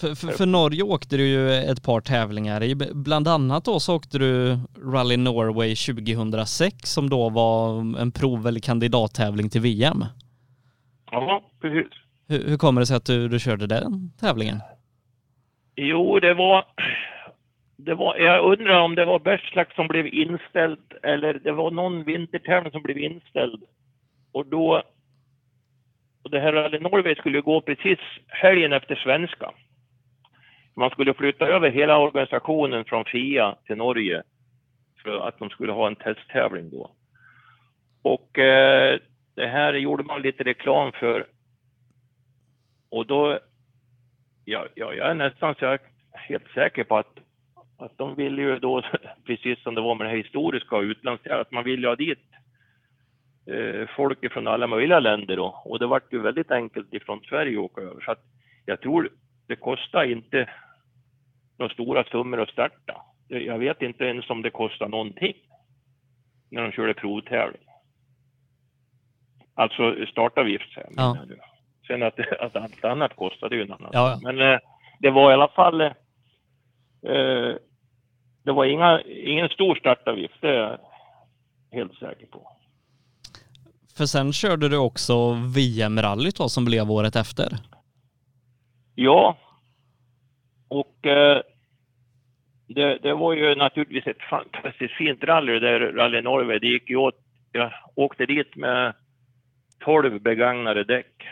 För, 0.00 0.14
för, 0.14 0.28
för, 0.28 0.46
Norge 0.46 0.82
åkte 0.82 1.16
du 1.16 1.26
ju 1.26 1.52
ett 1.52 1.82
par 1.82 2.00
tävlingar 2.00 2.62
i. 2.62 2.74
Bland 2.94 3.28
annat 3.28 3.64
då 3.64 3.80
så 3.80 3.96
åkte 3.96 4.18
du 4.18 4.58
Rally 4.92 5.16
Norway 5.16 5.76
2006 5.76 6.92
som 6.92 7.10
då 7.10 7.28
var 7.28 7.78
en 8.00 8.12
prov 8.12 8.46
eller 8.46 8.60
kandidattävling 8.60 9.50
till 9.50 9.60
VM. 9.60 10.04
Ja, 11.10 11.42
precis. 11.60 11.92
Hur, 12.28 12.48
hur 12.48 12.56
kommer 12.56 12.80
det 12.80 12.86
sig 12.86 12.96
att 12.96 13.04
du, 13.04 13.28
du 13.28 13.40
körde 13.40 13.66
den 13.66 14.12
tävlingen? 14.20 14.60
Jo, 15.80 16.18
det 16.20 16.34
var, 16.34 16.64
det 17.76 17.94
var... 17.94 18.16
Jag 18.16 18.44
undrar 18.44 18.80
om 18.80 18.94
det 18.94 19.04
var 19.04 19.18
Bergslag 19.18 19.66
som 19.74 19.88
blev 19.88 20.06
inställd 20.06 20.94
eller 21.02 21.34
det 21.34 21.52
var 21.52 21.70
någon 21.70 22.04
vintertävling 22.04 22.72
som 22.72 22.82
blev 22.82 22.98
inställd. 22.98 23.62
Och 24.32 24.46
då... 24.46 24.82
Och 26.24 26.30
det 26.30 26.40
här 26.40 26.52
Rally 26.52 26.78
Norway 26.78 27.14
skulle 27.14 27.40
gå 27.40 27.60
precis 27.60 27.98
helgen 28.26 28.72
efter 28.72 28.94
svenska. 28.94 29.50
Man 30.76 30.90
skulle 30.90 31.14
flytta 31.14 31.46
över 31.46 31.70
hela 31.70 31.98
organisationen 31.98 32.84
från 32.84 33.04
FIA 33.04 33.56
till 33.66 33.76
Norge 33.76 34.22
för 35.02 35.28
att 35.28 35.38
de 35.38 35.50
skulle 35.50 35.72
ha 35.72 35.86
en 35.86 35.96
testtävling 35.96 36.70
då. 36.70 36.90
Och 38.02 38.38
eh, 38.38 38.98
det 39.34 39.46
här 39.46 39.74
gjorde 39.74 40.02
man 40.02 40.22
lite 40.22 40.44
reklam 40.44 40.92
för. 40.92 41.26
Och 42.90 43.06
då 43.06 43.38
ja, 44.48 44.66
ja, 44.74 44.94
jag 44.94 45.10
är 45.10 45.14
nästan 45.14 45.54
så 45.54 45.64
jag 45.64 45.78
helt 46.12 46.50
säker 46.54 46.84
på 46.84 46.96
att, 46.96 47.18
att 47.78 47.98
de 47.98 48.14
vill 48.14 48.38
ju 48.38 48.58
då, 48.58 48.82
precis 49.26 49.62
som 49.62 49.74
det 49.74 49.80
var 49.80 49.94
med 49.94 50.06
det 50.06 50.16
historiska 50.16 50.76
och 50.76 50.82
utlandstävlingar, 50.82 51.40
att 51.40 51.52
man 51.52 51.64
vill 51.64 51.80
ju 51.80 51.88
ha 51.88 51.96
dit 51.96 52.24
eh, 53.46 53.88
folk 53.96 54.32
från 54.32 54.48
alla 54.48 54.66
möjliga 54.66 55.00
länder 55.00 55.36
då. 55.36 55.62
Och 55.64 55.78
det 55.78 55.86
vart 55.86 56.12
ju 56.12 56.18
väldigt 56.18 56.50
enkelt 56.50 56.94
ifrån 56.94 57.20
Sverige 57.20 57.58
att 57.58 57.64
åka 57.64 57.80
över. 57.80 58.00
Så 58.00 58.10
att 58.10 58.22
jag 58.66 58.80
tror 58.80 59.10
det 59.46 59.56
kostar 59.56 60.04
inte 60.04 60.50
några 61.58 61.74
stora 61.74 62.04
summor 62.04 62.40
att 62.40 62.48
starta. 62.48 63.02
Jag 63.28 63.58
vet 63.58 63.82
inte 63.82 64.04
ens 64.04 64.30
om 64.30 64.42
det 64.42 64.50
kostar 64.50 64.88
någonting 64.88 65.34
när 66.50 66.62
de 66.62 66.72
körde 66.72 66.94
provtävling. 66.94 67.62
Alltså 69.54 70.06
startavgift, 70.06 70.74
säger 70.74 70.90
jag. 70.96 71.16
Ja. 71.28 71.47
Sen 71.88 72.02
att, 72.02 72.18
att 72.40 72.56
allt 72.56 72.84
annat 72.84 73.16
kostade 73.16 73.56
ju 73.56 73.62
en 73.62 73.72
annan 73.72 73.90
ja. 73.92 74.18
Men 74.22 74.40
eh, 74.40 74.58
det 74.98 75.10
var 75.10 75.30
i 75.30 75.34
alla 75.34 75.48
fall... 75.48 75.80
Eh, 75.80 77.54
det 78.44 78.52
var 78.52 78.64
inga, 78.64 79.00
ingen 79.02 79.48
stor 79.48 79.74
startavgift, 79.74 80.34
det 80.40 80.48
är 80.48 80.54
jag 80.54 80.78
helt 81.72 81.94
säker 81.94 82.26
på. 82.26 82.52
För 83.96 84.04
sen 84.04 84.32
körde 84.32 84.68
du 84.68 84.76
också 84.76 85.32
VM-rallyt 85.56 86.36
då 86.36 86.48
som 86.48 86.64
blev 86.64 86.90
året 86.90 87.16
efter. 87.16 87.48
Ja. 88.94 89.36
Och 90.68 91.06
eh, 91.06 91.42
det, 92.68 92.98
det 93.02 93.14
var 93.14 93.32
ju 93.32 93.54
naturligtvis 93.54 94.06
ett 94.06 94.22
fantastiskt 94.30 94.94
fint 94.94 95.24
rally 95.24 95.52
det 95.52 95.60
där 95.60 95.80
Rally 95.80 96.22
Norge. 96.22 96.58
Det 96.58 96.66
gick 96.66 96.90
ju 96.90 96.96
åt. 96.96 97.14
Jag 97.52 97.72
åkte 97.94 98.26
dit 98.26 98.56
med 98.56 98.94
12 99.78 100.20
begagnade 100.20 100.84
däck 100.84 101.24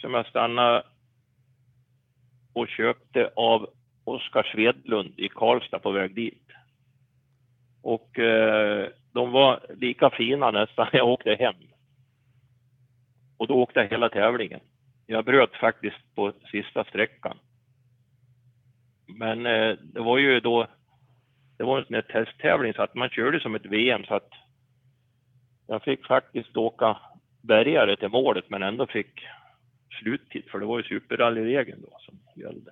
som 0.00 0.14
jag 0.14 0.26
stannade 0.26 0.82
och 2.52 2.68
köpte 2.68 3.30
av 3.36 3.70
Oskar 4.04 4.48
Svedlund 4.52 5.14
i 5.16 5.28
Karlstad 5.28 5.78
på 5.78 5.90
väg 5.90 6.14
dit. 6.14 6.46
Och 7.82 8.18
eh, 8.18 8.88
de 9.12 9.32
var 9.32 9.60
lika 9.76 10.10
fina 10.10 10.50
nästan 10.50 10.88
när 10.92 10.98
jag 10.98 11.08
åkte 11.08 11.34
hem. 11.34 11.54
Och 13.36 13.46
då 13.46 13.54
åkte 13.54 13.80
jag 13.80 13.88
hela 13.88 14.08
tävlingen. 14.08 14.60
Jag 15.06 15.24
bröt 15.24 15.54
faktiskt 15.54 16.14
på 16.14 16.32
sista 16.50 16.84
sträckan. 16.84 17.38
Men 19.06 19.46
eh, 19.46 19.76
det 19.82 20.00
var 20.00 20.18
ju 20.18 20.40
då, 20.40 20.66
det 21.58 21.64
var 21.64 21.78
en 21.78 21.84
sån 21.84 21.94
här 21.94 22.02
testtävling 22.02 22.74
så 22.74 22.82
att 22.82 22.94
man 22.94 23.10
körde 23.10 23.40
som 23.40 23.54
ett 23.54 23.66
VM 23.66 24.04
så 24.04 24.14
att 24.14 24.30
jag 25.66 25.82
fick 25.82 26.06
faktiskt 26.06 26.56
åka 26.56 26.96
bärgare 27.42 27.96
till 27.96 28.08
målet 28.08 28.50
men 28.50 28.62
ändå 28.62 28.86
fick 28.86 29.26
sluttid 30.02 30.44
för 30.50 30.58
det 30.58 30.66
var 30.66 30.78
ju 30.78 30.84
superrallyregeln 30.84 31.82
då 31.82 31.96
som 31.98 32.42
gällde. 32.42 32.70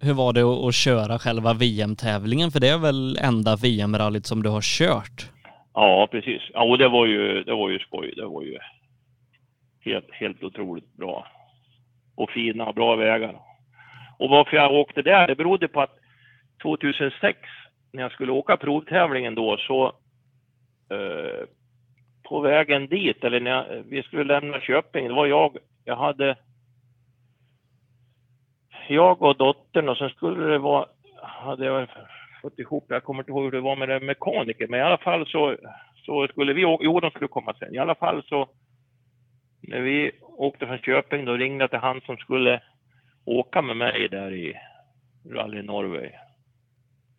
Hur 0.00 0.14
var 0.14 0.32
det 0.32 0.68
att 0.68 0.74
köra 0.74 1.18
själva 1.18 1.54
VM-tävlingen? 1.54 2.50
För 2.50 2.60
det 2.60 2.68
är 2.68 2.78
väl 2.78 3.16
enda 3.16 3.56
VM-rallyt 3.56 4.26
som 4.26 4.42
du 4.42 4.48
har 4.48 4.60
kört? 4.60 5.30
Ja, 5.74 6.08
precis. 6.10 6.42
Ja, 6.52 6.62
och 6.64 6.78
det 6.78 6.88
var 6.88 7.06
ju, 7.06 7.44
det 7.44 7.54
var 7.54 7.70
ju 7.70 7.78
skoj. 7.78 8.12
Det 8.16 8.26
var 8.26 8.42
ju 8.42 8.58
helt, 9.80 10.12
helt 10.12 10.42
otroligt 10.42 10.92
bra. 10.92 11.26
Och 12.16 12.30
fina, 12.30 12.72
bra 12.72 12.96
vägar. 12.96 13.40
Och 14.18 14.30
varför 14.30 14.56
jag 14.56 14.72
åkte 14.72 15.02
där, 15.02 15.26
det 15.26 15.34
berodde 15.34 15.68
på 15.68 15.80
att 15.80 15.98
2006 16.62 17.38
när 17.92 18.02
jag 18.02 18.12
skulle 18.12 18.32
åka 18.32 18.56
provtävlingen 18.56 19.34
då 19.34 19.56
så 19.56 19.86
eh, 20.90 21.46
på 22.24 22.40
vägen 22.40 22.86
dit, 22.86 23.24
eller 23.24 23.40
när 23.40 23.50
jag, 23.50 23.82
vi 23.88 24.02
skulle 24.02 24.24
lämna 24.24 24.60
Köping, 24.60 25.08
det 25.08 25.14
var 25.14 25.26
jag, 25.26 25.56
jag 25.84 25.96
hade 25.96 26.36
jag 28.88 29.22
och 29.22 29.36
dottern 29.36 29.88
och 29.88 29.96
sen 29.96 30.10
skulle 30.10 30.46
det 30.46 30.58
vara, 30.58 30.86
hade 31.22 31.64
jag 31.64 31.88
fått 32.42 32.58
ihop, 32.58 32.84
jag 32.88 33.04
kommer 33.04 33.20
inte 33.22 33.30
ihåg 33.32 33.44
hur 33.44 33.50
det 33.50 33.60
var 33.60 33.76
med 33.76 33.88
det 33.88 34.00
mekaniker, 34.00 34.68
men 34.68 34.80
i 34.80 34.82
alla 34.82 34.98
fall 34.98 35.26
så, 35.26 35.56
så 36.06 36.28
skulle 36.28 36.52
vi 36.52 36.64
åka, 36.64 36.84
jo 36.84 37.00
de 37.00 37.10
skulle 37.10 37.28
komma 37.28 37.54
sen, 37.54 37.74
i 37.74 37.78
alla 37.78 37.94
fall 37.94 38.22
så 38.22 38.48
när 39.60 39.80
vi 39.80 40.10
åkte 40.22 40.66
från 40.66 40.78
Köping 40.78 41.24
då 41.24 41.32
ringde 41.32 41.62
jag 41.62 41.70
till 41.70 41.78
han 41.78 42.00
som 42.00 42.16
skulle 42.16 42.60
åka 43.24 43.62
med 43.62 43.76
mig 43.76 44.08
där 44.08 44.32
i 44.32 44.54
Rally 45.30 45.62
Norway 45.62 46.10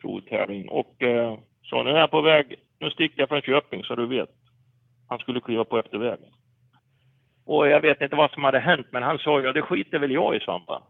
provtävling 0.01 0.69
och 0.69 1.03
eh, 1.03 1.37
så 1.63 1.83
nu 1.83 1.89
är 1.89 1.99
jag 1.99 2.11
på 2.11 2.21
väg, 2.21 2.55
nu 2.79 2.89
sticker 2.89 3.19
jag 3.19 3.29
från 3.29 3.41
Köping 3.41 3.83
så 3.83 3.95
du 3.95 4.07
vet. 4.07 4.29
Han 5.09 5.19
skulle 5.19 5.41
kliva 5.41 5.63
på 5.63 5.79
eftervägen. 5.79 6.31
Och 7.45 7.67
jag 7.67 7.81
vet 7.81 8.01
inte 8.01 8.15
vad 8.15 8.31
som 8.31 8.43
hade 8.43 8.59
hänt 8.59 8.87
men 8.91 9.03
han 9.03 9.19
sa 9.19 9.41
ja 9.41 9.53
det 9.53 9.61
skiter 9.61 9.99
väl 9.99 10.11
jag 10.11 10.35
i 10.35 10.39
Svampa. 10.39 10.83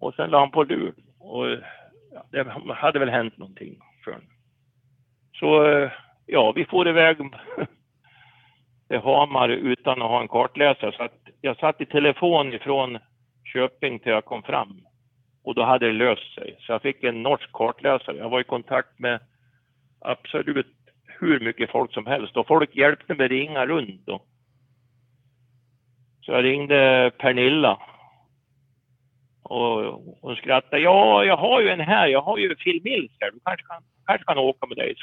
Och 0.00 0.14
sen 0.14 0.30
la 0.30 0.38
han 0.38 0.50
på 0.50 0.64
lur. 0.64 0.94
Och 1.18 1.46
ja, 2.12 2.24
det 2.30 2.74
hade 2.74 2.98
väl 2.98 3.10
hänt 3.10 3.38
någonting 3.38 3.78
för 4.04 4.12
honom. 4.12 4.26
Så 5.32 5.90
ja, 6.26 6.52
vi 6.52 6.64
får 6.64 6.88
iväg 6.88 7.16
till 8.88 8.98
Hamar 8.98 9.48
utan 9.48 10.02
att 10.02 10.08
ha 10.08 10.20
en 10.20 10.28
kartläsare. 10.28 10.92
Så 10.92 11.02
att 11.02 11.28
jag 11.40 11.56
satt 11.56 11.80
i 11.80 11.86
telefon 11.86 12.52
ifrån 12.52 12.98
Köping 13.52 13.98
till 13.98 14.12
jag 14.12 14.24
kom 14.24 14.42
fram. 14.42 14.86
Och 15.44 15.54
då 15.54 15.62
hade 15.62 15.86
det 15.86 15.92
löst 15.92 16.34
sig. 16.34 16.56
Så 16.60 16.72
jag 16.72 16.82
fick 16.82 17.04
en 17.04 17.22
norsk 17.22 17.52
kartläsare. 17.52 18.16
Jag 18.16 18.30
var 18.30 18.40
i 18.40 18.44
kontakt 18.44 18.98
med 18.98 19.20
absolut 20.00 20.81
hur 21.20 21.40
mycket 21.40 21.70
folk 21.70 21.92
som 21.92 22.06
helst. 22.06 22.36
Och 22.36 22.46
folk 22.46 22.76
hjälpte 22.76 23.14
mig 23.14 23.28
ringa 23.28 23.66
runt. 23.66 24.08
Och 24.08 24.26
så 26.20 26.32
jag 26.32 26.44
ringde 26.44 27.10
Pernilla 27.18 27.78
och 29.42 30.02
hon 30.20 30.36
skrattade. 30.36 30.82
Ja, 30.82 31.24
jag 31.24 31.36
har 31.36 31.60
ju 31.60 31.68
en 31.68 31.80
här. 31.80 32.06
Jag 32.06 32.22
har 32.22 32.38
ju 32.38 32.54
Phil 32.54 32.80
Mills 32.84 33.12
här. 33.20 33.30
Du 33.30 33.40
kanske 33.44 33.66
kan, 33.66 33.82
kanske 34.06 34.24
kan 34.24 34.38
åka 34.38 34.66
med 34.66 34.76
dig. 34.76 34.94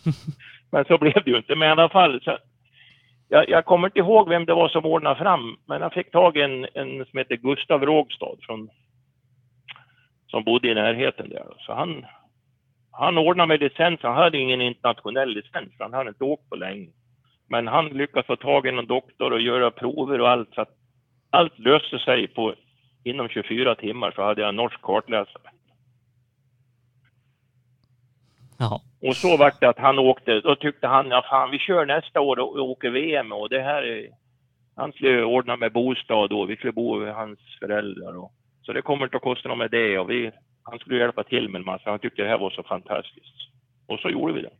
men 0.72 0.84
så 0.84 0.98
blev 0.98 1.24
det 1.24 1.30
ju 1.30 1.36
inte. 1.36 1.54
Men 1.54 1.68
i 1.68 1.70
alla 1.70 1.88
fall. 1.88 2.20
Så, 2.20 2.38
jag, 3.28 3.48
jag, 3.48 3.64
kommer 3.64 3.88
inte 3.88 3.98
ihåg 3.98 4.28
vem 4.28 4.44
det 4.44 4.54
var 4.54 4.68
som 4.68 4.86
ordnade 4.86 5.16
fram. 5.16 5.56
Men 5.66 5.80
jag 5.80 5.92
fick 5.92 6.10
tag 6.10 6.36
i 6.36 6.42
en, 6.42 6.66
en 6.74 7.06
som 7.06 7.18
heter 7.18 7.36
Gustav 7.36 7.86
Rågstad 7.86 8.36
från, 8.40 8.70
som 10.26 10.44
bodde 10.44 10.68
i 10.68 10.74
närheten 10.74 11.28
där. 11.28 11.46
Så 11.58 11.74
han, 11.74 12.06
han 12.92 13.18
ordnade 13.18 13.48
med 13.48 13.60
licens. 13.60 14.00
Han 14.02 14.14
hade 14.14 14.38
ingen 14.38 14.60
internationell 14.60 15.28
licens. 15.28 15.72
Han 15.78 15.92
hade 15.92 16.08
inte 16.08 16.24
åkt 16.24 16.48
på 16.48 16.56
länge. 16.56 16.88
Men 17.48 17.66
han 17.66 17.88
lyckades 17.88 18.26
få 18.26 18.36
tag 18.36 18.66
i 18.66 18.72
någon 18.72 18.86
doktor 18.86 19.32
och 19.32 19.40
göra 19.40 19.70
prover 19.70 20.20
och 20.20 20.30
allt. 20.30 20.54
Så 20.54 20.60
att 20.60 20.76
allt 21.30 21.58
löste 21.58 21.98
sig 21.98 22.28
på 22.28 22.54
inom 23.04 23.28
24 23.28 23.74
timmar 23.74 24.10
så 24.10 24.22
hade 24.22 24.40
jag 24.40 24.48
en 24.48 24.56
norsk 24.56 24.82
kartläsare. 24.82 25.52
Jaha. 28.58 28.80
Och 29.00 29.16
så 29.16 29.36
vart 29.36 29.60
det 29.60 29.68
att 29.68 29.78
han 29.78 29.98
åkte, 29.98 30.40
då 30.40 30.54
tyckte 30.54 30.86
han, 30.86 31.08
ja 31.08 31.24
fan 31.30 31.50
vi 31.50 31.58
kör 31.58 31.86
nästa 31.86 32.20
år 32.20 32.38
och 32.38 32.70
åker 32.70 32.90
VM 32.90 33.32
och 33.32 33.48
det 33.48 33.62
här 33.62 33.82
är, 33.82 34.08
han 34.76 34.92
skulle 34.92 35.24
ordna 35.24 35.56
med 35.56 35.72
bostad 35.72 36.30
då, 36.30 36.44
vi 36.44 36.56
skulle 36.56 36.72
bo 36.72 37.00
med 37.00 37.14
hans 37.14 37.38
föräldrar 37.60 38.16
och, 38.16 38.32
så 38.62 38.72
det 38.72 38.82
kommer 38.82 39.04
inte 39.04 39.16
att 39.16 39.22
kosta 39.22 39.48
något 39.48 39.58
med 39.58 39.70
det 39.70 39.98
och 39.98 40.10
vi, 40.10 40.30
han 40.62 40.78
skulle 40.78 40.98
hjälpa 40.98 41.24
till 41.24 41.48
med 41.48 41.58
en 41.58 41.64
massa, 41.64 41.90
han 41.90 41.98
tyckte 41.98 42.22
det 42.22 42.28
här 42.28 42.38
var 42.38 42.50
så 42.50 42.62
fantastiskt. 42.62 43.36
Och 43.86 43.98
så 43.98 44.10
gjorde 44.10 44.32
vi 44.32 44.42
det. 44.42 44.52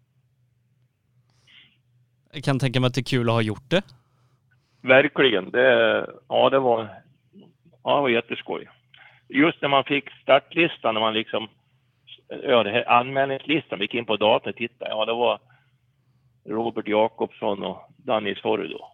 Jag 2.33 2.45
kan 2.45 2.59
tänka 2.59 2.81
mig 2.81 2.87
att 2.89 2.95
det 2.95 3.01
är 3.01 3.17
kul 3.17 3.29
att 3.29 3.35
ha 3.35 3.43
gjort 3.43 3.71
det. 3.71 3.83
Verkligen, 4.83 5.51
det, 5.51 6.07
ja 6.29 6.51
det 6.51 6.59
var 6.59 7.03
Ja, 7.85 7.97
det 7.97 8.01
var 8.01 8.09
jätteskoj. 8.09 8.69
Just 9.29 9.63
när 9.63 9.69
man 9.69 9.85
fick 9.85 10.11
startlistan, 10.11 10.95
när 10.95 11.01
man 11.01 11.15
liksom, 11.15 11.49
ja 12.43 12.63
det 12.63 12.71
här 12.71 12.89
anmälningslistan, 12.89 13.79
vi 13.79 13.85
gick 13.85 13.95
in 13.95 14.05
på 14.05 14.17
datorn 14.17 14.51
och 14.51 14.57
tittade, 14.57 14.91
ja 14.91 15.05
det 15.05 15.13
var 15.13 15.39
Robert 16.49 16.89
Jakobsson 16.89 17.63
och 17.63 17.79
Danny 17.97 18.35
Sorry 18.35 18.69
då. 18.69 18.93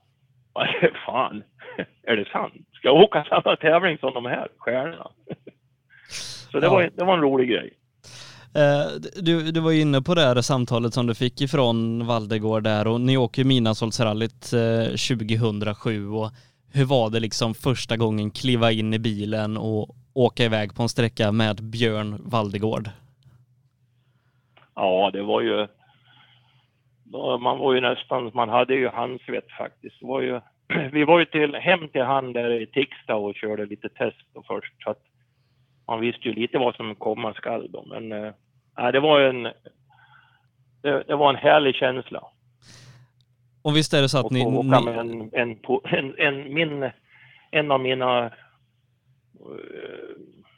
Fan, 1.06 1.42
är 2.02 2.16
det 2.16 2.28
sant? 2.28 2.54
Ska 2.72 2.88
jag 2.88 3.02
åka 3.02 3.24
samma 3.24 3.56
tävling 3.56 3.98
som 3.98 4.14
de 4.14 4.24
här 4.26 4.48
stjärnorna? 4.56 5.10
Så 6.50 6.60
det, 6.60 6.66
ja. 6.66 6.72
var, 6.72 6.90
det 6.96 7.04
var 7.04 7.14
en 7.14 7.20
rolig 7.20 7.48
grej. 7.48 7.72
Du, 9.16 9.52
du 9.52 9.60
var 9.60 9.70
ju 9.70 9.80
inne 9.80 10.02
på 10.02 10.14
det 10.14 10.20
här 10.20 10.40
samtalet 10.40 10.94
som 10.94 11.06
du 11.06 11.14
fick 11.14 11.40
ifrån 11.40 12.06
Valdegård 12.06 12.62
där 12.62 12.86
och 12.86 13.00
ni 13.00 13.16
åker 13.16 13.44
Midnattssolsrallyt 13.44 14.50
2007 15.10 16.08
och 16.08 16.30
hur 16.72 16.84
var 16.84 17.10
det 17.10 17.20
liksom 17.20 17.54
första 17.54 17.96
gången 17.96 18.30
kliva 18.30 18.72
in 18.72 18.94
i 18.94 18.98
bilen 18.98 19.56
och 19.56 19.96
åka 20.14 20.44
iväg 20.44 20.74
på 20.76 20.82
en 20.82 20.88
sträcka 20.88 21.32
med 21.32 21.56
Björn 21.62 22.16
Valdegård? 22.24 22.90
Ja, 24.74 25.10
det 25.12 25.22
var 25.22 25.40
ju... 25.40 25.66
Man 27.40 27.58
var 27.58 27.74
ju 27.74 27.80
nästan... 27.80 28.30
Man 28.34 28.48
hade 28.48 28.74
ju 28.74 28.88
handsvett 28.88 29.50
faktiskt. 29.58 30.00
Det 30.00 30.06
var 30.06 30.20
ju, 30.20 30.40
vi 30.92 31.04
var 31.04 31.18
ju 31.18 31.24
till, 31.24 31.54
hem 31.54 31.88
till 31.88 32.02
han 32.02 32.32
där 32.32 32.62
i 32.62 32.66
Tixta 32.66 33.14
och 33.14 33.34
körde 33.34 33.66
lite 33.66 33.88
test 33.88 34.16
först. 34.46 34.82
Så 34.82 34.90
att 34.90 35.02
man 35.88 36.00
visste 36.00 36.28
ju 36.28 36.34
lite 36.34 36.58
vad 36.58 36.74
som 36.74 36.94
komma 36.94 37.34
skall 37.34 37.70
då. 37.70 37.84
Men 37.86 38.12
äh, 38.12 38.92
det 38.92 39.00
var 39.00 39.20
en... 39.20 39.42
Det, 40.82 41.02
det 41.06 41.16
var 41.16 41.30
en 41.30 41.36
härlig 41.36 41.74
känsla. 41.74 42.22
Och 43.62 43.76
visst 43.76 43.94
är 43.94 44.02
det 44.02 44.08
så 44.08 44.18
att 44.18 44.30
ni... 44.30 44.46
Och 44.46 44.52
åka 44.52 44.80
med 44.80 44.98
en, 44.98 45.30
en, 45.32 45.58
en, 45.84 46.14
en, 46.18 46.54
min, 46.54 46.90
en 47.50 47.70
av 47.70 47.80
mina, 47.80 48.26
eh, 48.26 48.30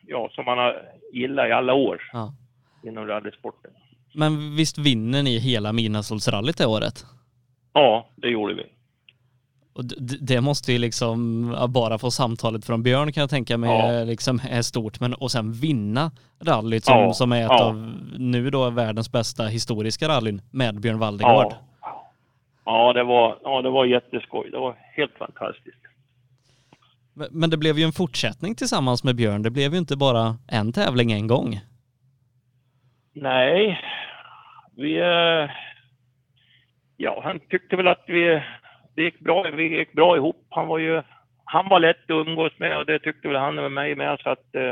ja, 0.07 0.31
som 0.33 0.45
man 0.45 0.59
har 0.59 0.83
gillat 1.13 1.49
i 1.49 1.53
alla 1.53 1.75
år 1.75 2.03
ja. 2.13 2.35
inom 2.85 3.07
rallysporten. 3.07 3.71
Men 4.15 4.57
visst 4.57 4.79
vinner 4.79 5.23
ni 5.23 5.39
hela 5.39 5.73
Midnattssolsrallyt 5.73 6.59
det 6.59 6.67
året? 6.67 7.05
Ja, 7.73 8.09
det 8.17 8.29
gjorde 8.29 8.55
vi. 8.55 8.67
Och 9.73 9.85
det 10.21 10.41
måste 10.41 10.73
ju 10.73 10.79
liksom, 10.79 11.51
bara 11.69 11.99
få 11.99 12.11
samtalet 12.11 12.65
från 12.65 12.83
Björn 12.83 13.13
kan 13.13 13.21
jag 13.21 13.31
tänka 13.31 13.59
mig 13.59 13.71
ja. 13.71 14.05
liksom 14.05 14.41
är 14.51 14.63
stort, 14.63 15.01
men 15.01 15.15
och 15.15 15.31
sen 15.31 15.53
vinna 15.53 16.11
rallyt 16.41 16.85
som, 16.85 16.99
ja. 16.99 17.13
som 17.13 17.33
är 17.33 17.43
ett 17.43 17.51
ja. 17.51 17.65
av 17.65 17.77
nu 18.19 18.51
då 18.51 18.71
världens 18.71 19.13
bästa 19.13 19.47
historiska 19.47 20.09
rallyn 20.09 20.43
med 20.51 20.81
Björn 20.81 20.99
Valdegård. 20.99 21.55
Ja, 22.65 22.93
det 22.93 23.05
var, 23.05 23.39
ja, 23.43 23.63
det 23.63 23.71
var 23.71 23.85
jätteskoj. 23.85 24.51
Det 24.51 24.59
var 24.59 24.77
helt 24.97 25.19
fantastiskt. 25.19 25.81
Men 27.31 27.51
det 27.51 27.57
blev 27.57 27.79
ju 27.79 27.85
en 27.85 27.93
fortsättning 27.93 28.55
tillsammans 28.55 29.05
med 29.05 29.17
Björn. 29.17 29.43
Det 29.43 29.51
blev 29.51 29.73
ju 29.73 29.79
inte 29.79 29.97
bara 29.97 30.37
en 30.49 30.73
tävling 30.73 31.13
en 31.13 31.27
gång. 31.27 31.61
Nej, 33.13 33.81
vi... 34.77 35.01
Eh, 35.01 35.51
ja, 36.97 37.21
han 37.25 37.41
tyckte 37.51 37.77
väl 37.77 37.89
att 37.89 38.05
vi, 38.07 38.43
det 39.01 39.05
gick 39.05 39.21
bra, 39.21 39.43
vi 39.57 39.79
gick 39.79 39.93
bra 39.93 40.17
ihop. 40.17 40.47
Han 40.49 40.69
var 40.69 40.79
ju, 40.79 41.03
han 41.45 41.69
var 41.69 41.81
lätt 41.81 42.05
att 42.05 42.27
umgås 42.27 42.53
med 42.59 42.79
och 42.79 42.87
det 42.87 42.99
tyckte 42.99 43.29
väl 43.29 43.37
han 43.37 43.55
med 43.55 43.73
mig 43.73 43.95
med 43.95 44.19
så 44.23 44.31
att 44.31 44.55
eh, 44.55 44.63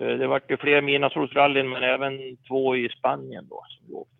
eh 0.00 0.18
det 0.18 0.26
vart 0.26 0.50
ju 0.50 0.56
fler 0.56 0.82
midnattssolsrallyn 0.82 1.68
men 1.68 1.82
även 1.82 2.36
två 2.48 2.76
i 2.76 2.88
Spanien 2.88 3.46
då 3.48 3.64
som 3.68 3.86
vi 3.88 3.94
åkte. 3.94 4.12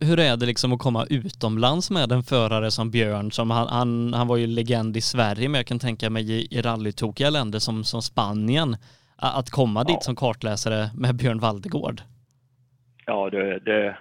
Hur 0.00 0.20
är 0.20 0.36
det 0.36 0.46
liksom 0.46 0.72
att 0.72 0.78
komma 0.78 1.06
utomlands 1.10 1.90
med 1.90 2.12
en 2.12 2.22
förare 2.22 2.70
som 2.70 2.90
Björn? 2.90 3.32
Som 3.32 3.50
han, 3.50 3.68
han, 3.68 4.14
han 4.14 4.28
var 4.28 4.36
ju 4.36 4.46
legend 4.46 4.96
i 4.96 5.00
Sverige, 5.00 5.48
men 5.48 5.58
jag 5.58 5.66
kan 5.66 5.78
tänka 5.78 6.10
mig 6.10 6.32
i, 6.32 6.58
i 6.58 6.62
rallytokiga 6.62 7.30
länder 7.30 7.58
som, 7.58 7.84
som 7.84 8.02
Spanien. 8.02 8.76
Att 9.16 9.50
komma 9.50 9.80
ja. 9.80 9.94
dit 9.94 10.02
som 10.02 10.16
kartläsare 10.16 10.90
med 10.98 11.16
Björn 11.16 11.38
Valdegård. 11.38 12.00
Ja, 13.06 13.30
det, 13.30 13.58
det, 13.58 13.96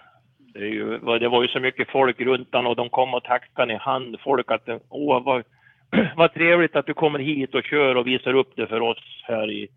det, 0.54 0.60
är 0.60 0.74
ju, 0.74 0.98
det 1.20 1.30
var 1.30 1.42
ju 1.42 1.48
så 1.48 1.60
mycket 1.60 1.92
folk 1.92 2.22
runt 2.22 2.54
honom 2.54 2.70
och 2.72 2.76
de 2.76 2.90
kom 2.90 3.14
och 3.14 3.24
tackade 3.24 3.74
i 3.74 3.78
hand. 3.78 4.16
Folk 4.24 4.52
att, 4.52 4.70
åh 4.90 5.24
vad, 5.24 5.44
vad 6.16 6.34
trevligt 6.34 6.76
att 6.76 6.86
du 6.86 6.94
kommer 6.94 7.20
hit 7.20 7.56
och 7.56 7.64
kör 7.64 7.96
och 7.96 8.08
visar 8.08 8.34
upp 8.34 8.54
det 8.56 8.68
för 8.68 8.82
oss 8.82 9.24
här 9.24 9.52
i, 9.52 9.68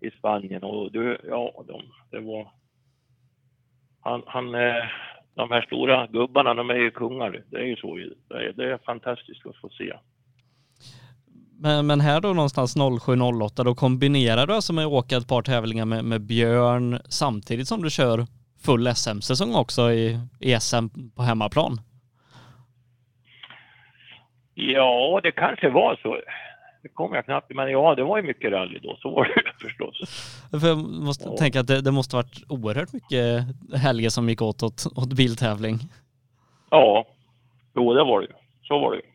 i 0.00 0.10
Spanien. 0.10 0.62
Och 0.62 0.92
du, 0.92 1.18
ja, 1.28 1.64
de, 1.66 1.82
det 2.10 2.20
var... 2.20 2.48
Han, 4.00 4.22
han, 4.26 4.54
eh, 4.54 4.84
de 5.34 5.50
här 5.50 5.62
stora 5.62 6.06
gubbarna, 6.06 6.54
de 6.54 6.70
är 6.70 6.74
ju 6.74 6.90
kungar. 6.90 7.42
Det 7.50 7.56
är 7.56 7.64
ju 7.64 7.76
så. 7.76 7.96
Det 8.28 8.34
är, 8.34 8.52
det 8.52 8.72
är 8.72 8.78
fantastiskt 8.78 9.46
att 9.46 9.56
få 9.56 9.68
se. 9.68 9.92
Men, 11.58 11.86
men 11.86 12.00
här 12.00 12.20
då 12.20 12.32
någonstans 12.32 12.76
07-08, 12.76 13.64
då 13.64 13.74
kombinerar 13.74 14.46
du 14.46 14.54
alltså 14.54 14.72
med 14.72 14.84
att 14.84 14.92
åka 14.92 15.16
ett 15.16 15.28
par 15.28 15.42
tävlingar 15.42 15.84
med, 15.84 16.04
med 16.04 16.20
Björn 16.20 16.98
samtidigt 17.04 17.68
som 17.68 17.82
du 17.82 17.90
kör 17.90 18.26
full 18.64 18.94
SM-säsong 18.94 19.54
också 19.54 19.92
i, 19.92 20.18
i 20.40 20.60
SM 20.60 20.86
på 21.16 21.22
hemmaplan? 21.22 21.80
Ja, 24.54 25.20
det 25.22 25.32
kanske 25.32 25.70
var 25.70 25.98
så 26.02 26.20
det 26.84 26.88
kommer 26.88 27.16
jag 27.16 27.24
knappt 27.24 27.54
men 27.54 27.70
ja, 27.70 27.94
det 27.94 28.04
var 28.04 28.16
ju 28.16 28.22
mycket 28.22 28.52
rally 28.52 28.78
då, 28.78 28.96
så 29.00 29.10
var 29.10 29.24
det 29.24 29.42
förstås. 29.66 30.00
För 30.60 30.68
jag 30.68 30.78
måste 30.78 31.28
ja. 31.28 31.36
tänka 31.36 31.60
att 31.60 31.66
det, 31.66 31.80
det 31.80 31.90
måste 31.90 32.16
varit 32.16 32.42
oerhört 32.48 32.92
mycket 32.92 33.44
helger 33.74 34.10
som 34.10 34.28
gick 34.28 34.42
åt 34.42 34.62
åt, 34.62 34.86
åt 34.96 35.12
biltävling. 35.12 35.78
Ja, 36.70 37.06
jo 37.74 37.94
det 37.94 38.04
var 38.04 38.20
det 38.20 38.26
ju. 38.26 38.32
Så 38.62 38.78
var 38.78 38.90
det 38.90 38.96
ju. 38.96 39.13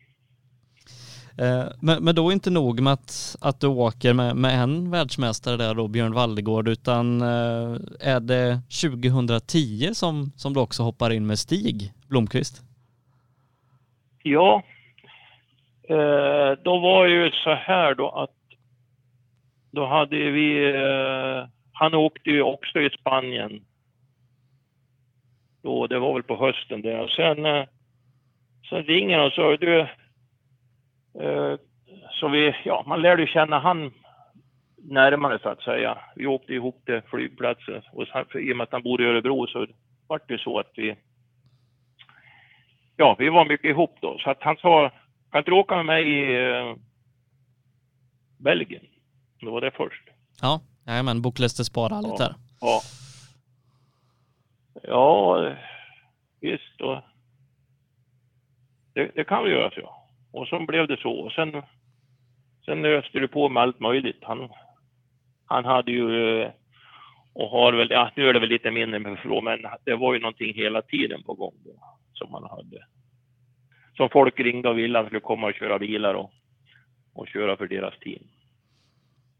Eh, 1.40 1.64
men, 1.80 2.04
men 2.04 2.14
då 2.14 2.32
inte 2.32 2.50
nog 2.50 2.80
med 2.80 2.92
att, 2.92 3.36
att 3.40 3.60
du 3.60 3.66
åker 3.66 4.14
med, 4.14 4.36
med 4.36 4.62
en 4.62 4.90
världsmästare 4.90 5.56
där 5.56 5.74
då, 5.74 5.88
Björn 5.88 6.12
Wallegård, 6.12 6.68
utan 6.68 7.20
eh, 7.20 7.76
är 8.00 8.20
det 8.20 8.60
2010 8.82 9.90
som, 9.94 10.32
som 10.36 10.54
du 10.54 10.60
också 10.60 10.82
hoppar 10.82 11.10
in 11.10 11.26
med 11.26 11.38
Stig 11.38 11.92
Blomqvist? 12.08 12.62
Ja, 14.22 14.62
Eh, 15.90 16.52
då 16.62 16.78
var 16.78 17.06
ju 17.06 17.30
så 17.30 17.54
här 17.54 17.94
då 17.94 18.08
att 18.08 18.30
då 19.70 19.86
hade 19.86 20.16
vi, 20.30 20.74
eh, 20.74 21.48
han 21.72 21.94
åkte 21.94 22.30
ju 22.30 22.42
också 22.42 22.80
i 22.80 22.90
Spanien. 22.90 23.64
Då, 25.62 25.86
det 25.86 25.98
var 25.98 26.14
väl 26.14 26.22
på 26.22 26.36
hösten 26.36 26.82
där. 26.82 27.08
Sen, 27.08 27.46
eh, 27.46 27.64
sen 28.68 28.82
ringer 28.82 29.18
han 29.18 29.26
och 29.26 29.32
säger 29.32 29.56
du, 29.56 29.88
så 32.10 32.28
vi, 32.28 32.54
ja 32.64 32.84
man 32.86 33.02
lärde 33.02 33.26
känna 33.26 33.58
han 33.58 33.92
närmare 34.82 35.38
så 35.38 35.48
att 35.48 35.62
säga. 35.62 35.98
Vi 36.16 36.26
åkte 36.26 36.54
ihop 36.54 36.82
till 36.84 37.02
flygplatsen 37.10 37.82
och 37.92 38.06
i 38.34 38.52
och 38.52 38.56
med 38.56 38.64
att 38.64 38.72
han 38.72 38.82
bor 38.82 39.02
i 39.02 39.04
Örebro 39.04 39.46
så 39.46 39.66
vart 40.06 40.28
det 40.28 40.38
så 40.38 40.58
att 40.58 40.70
vi, 40.76 40.96
ja 42.96 43.16
vi 43.18 43.28
var 43.28 43.44
mycket 43.44 43.70
ihop 43.70 43.98
då. 44.00 44.18
Så 44.18 44.30
att 44.30 44.42
han 44.42 44.56
sa, 44.56 44.90
kan 45.30 45.38
inte 45.38 45.50
du 45.50 45.56
åka 45.56 45.76
med 45.76 45.86
mig 45.86 46.08
i 46.08 46.38
uh, 46.50 46.76
Belgien? 48.38 48.84
Det 49.40 49.50
var 49.50 49.60
det 49.60 49.70
först. 49.70 50.08
Ja, 50.42 50.60
jajamän, 50.86 51.22
Buklester 51.22 51.64
spara 51.64 52.00
lite 52.00 52.22
där. 52.22 52.34
Ja. 52.60 52.80
Ja, 54.82 55.54
visst. 56.40 56.80
Och 56.80 56.98
det, 58.94 59.10
det 59.14 59.24
kan 59.24 59.44
vi 59.44 59.50
göra, 59.50 59.70
så. 59.70 59.99
Och 60.32 60.48
så 60.48 60.66
blev 60.66 60.88
det 60.88 61.00
så. 61.00 61.12
Och 61.12 61.32
sen, 61.32 61.62
sen 62.64 62.84
öste 62.84 63.18
det 63.18 63.28
på 63.28 63.48
med 63.48 63.62
allt 63.62 63.80
möjligt. 63.80 64.18
Han, 64.22 64.48
han 65.46 65.64
hade 65.64 65.92
ju 65.92 66.40
eh, 66.42 66.50
och 67.32 67.50
har 67.50 67.72
väl, 67.72 67.90
ja 67.90 68.10
nu 68.16 68.28
är 68.28 68.32
det 68.32 68.40
väl 68.40 68.48
lite 68.48 68.70
mindre 68.70 68.98
med 68.98 69.18
förlåt, 69.22 69.44
men 69.44 69.58
det 69.84 69.96
var 69.96 70.14
ju 70.14 70.20
någonting 70.20 70.54
hela 70.54 70.82
tiden 70.82 71.22
på 71.22 71.34
gång 71.34 71.54
då, 71.64 71.72
som 72.12 72.34
han 72.34 72.42
hade 72.50 72.86
som 74.00 74.08
folk 74.12 74.40
ringde 74.40 74.68
och 74.68 74.78
ville 74.78 74.98
att 74.98 75.02
han 75.02 75.08
skulle 75.08 75.20
komma 75.20 75.46
och 75.46 75.54
köra 75.54 75.78
bilar 75.78 76.14
och, 76.14 76.30
och 77.14 77.28
köra 77.28 77.56
för 77.56 77.66
deras 77.66 77.98
team. 77.98 78.22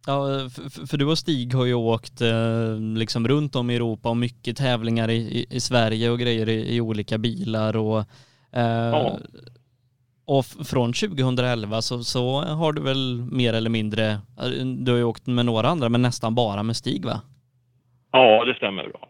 Ja, 0.07 0.27
för, 0.55 0.87
för, 0.87 0.97
du 0.97 1.05
och 1.05 1.19
Stig 1.19 1.55
har 1.55 1.65
ju 1.65 1.75
åkt 1.75 2.21
eh, 2.21 2.81
liksom 2.97 3.29
runt 3.29 3.57
om 3.57 3.71
i 3.71 3.77
Europa 3.77 4.09
och 4.11 4.17
mycket 4.17 4.57
tävlingar 4.57 5.11
i, 5.11 5.17
i, 5.17 5.47
i 5.51 5.61
Sverige 5.61 6.11
och 6.11 6.19
grejer 6.19 6.49
i, 6.49 6.77
i 6.77 6.81
olika 6.81 7.19
bilar 7.19 7.77
och 7.77 7.99
eh, 8.53 8.91
ja. 8.93 9.19
Och 10.25 10.45
från 10.45 10.93
2011 10.93 11.83
så, 11.83 12.03
så 12.03 12.41
har 12.41 12.73
du 12.73 12.83
väl 12.83 13.23
mer 13.33 13.53
eller 13.53 13.71
mindre, 13.71 14.19
du 14.79 14.93
har 14.93 14.99
ju 14.99 15.05
åkt 15.05 15.27
med 15.27 15.47
några 15.47 15.69
andra 15.69 15.89
men 15.89 16.03
nästan 16.03 16.35
bara 16.35 16.63
med 16.63 16.77
Stig 16.77 17.05
va? 17.05 17.21
Ja, 18.13 18.45
det 18.45 18.55
stämmer 18.55 18.89
bra. 18.89 19.09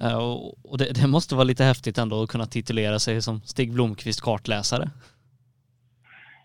Eh, 0.00 0.18
och 0.64 0.78
det, 0.78 1.00
det, 1.00 1.06
måste 1.06 1.34
vara 1.34 1.44
lite 1.44 1.64
häftigt 1.64 1.98
ändå 1.98 2.22
att 2.22 2.30
kunna 2.30 2.46
titulera 2.46 2.98
sig 2.98 3.22
som 3.22 3.40
Stig 3.40 3.72
Blomqvist 3.72 4.22
kartläsare. 4.22 4.90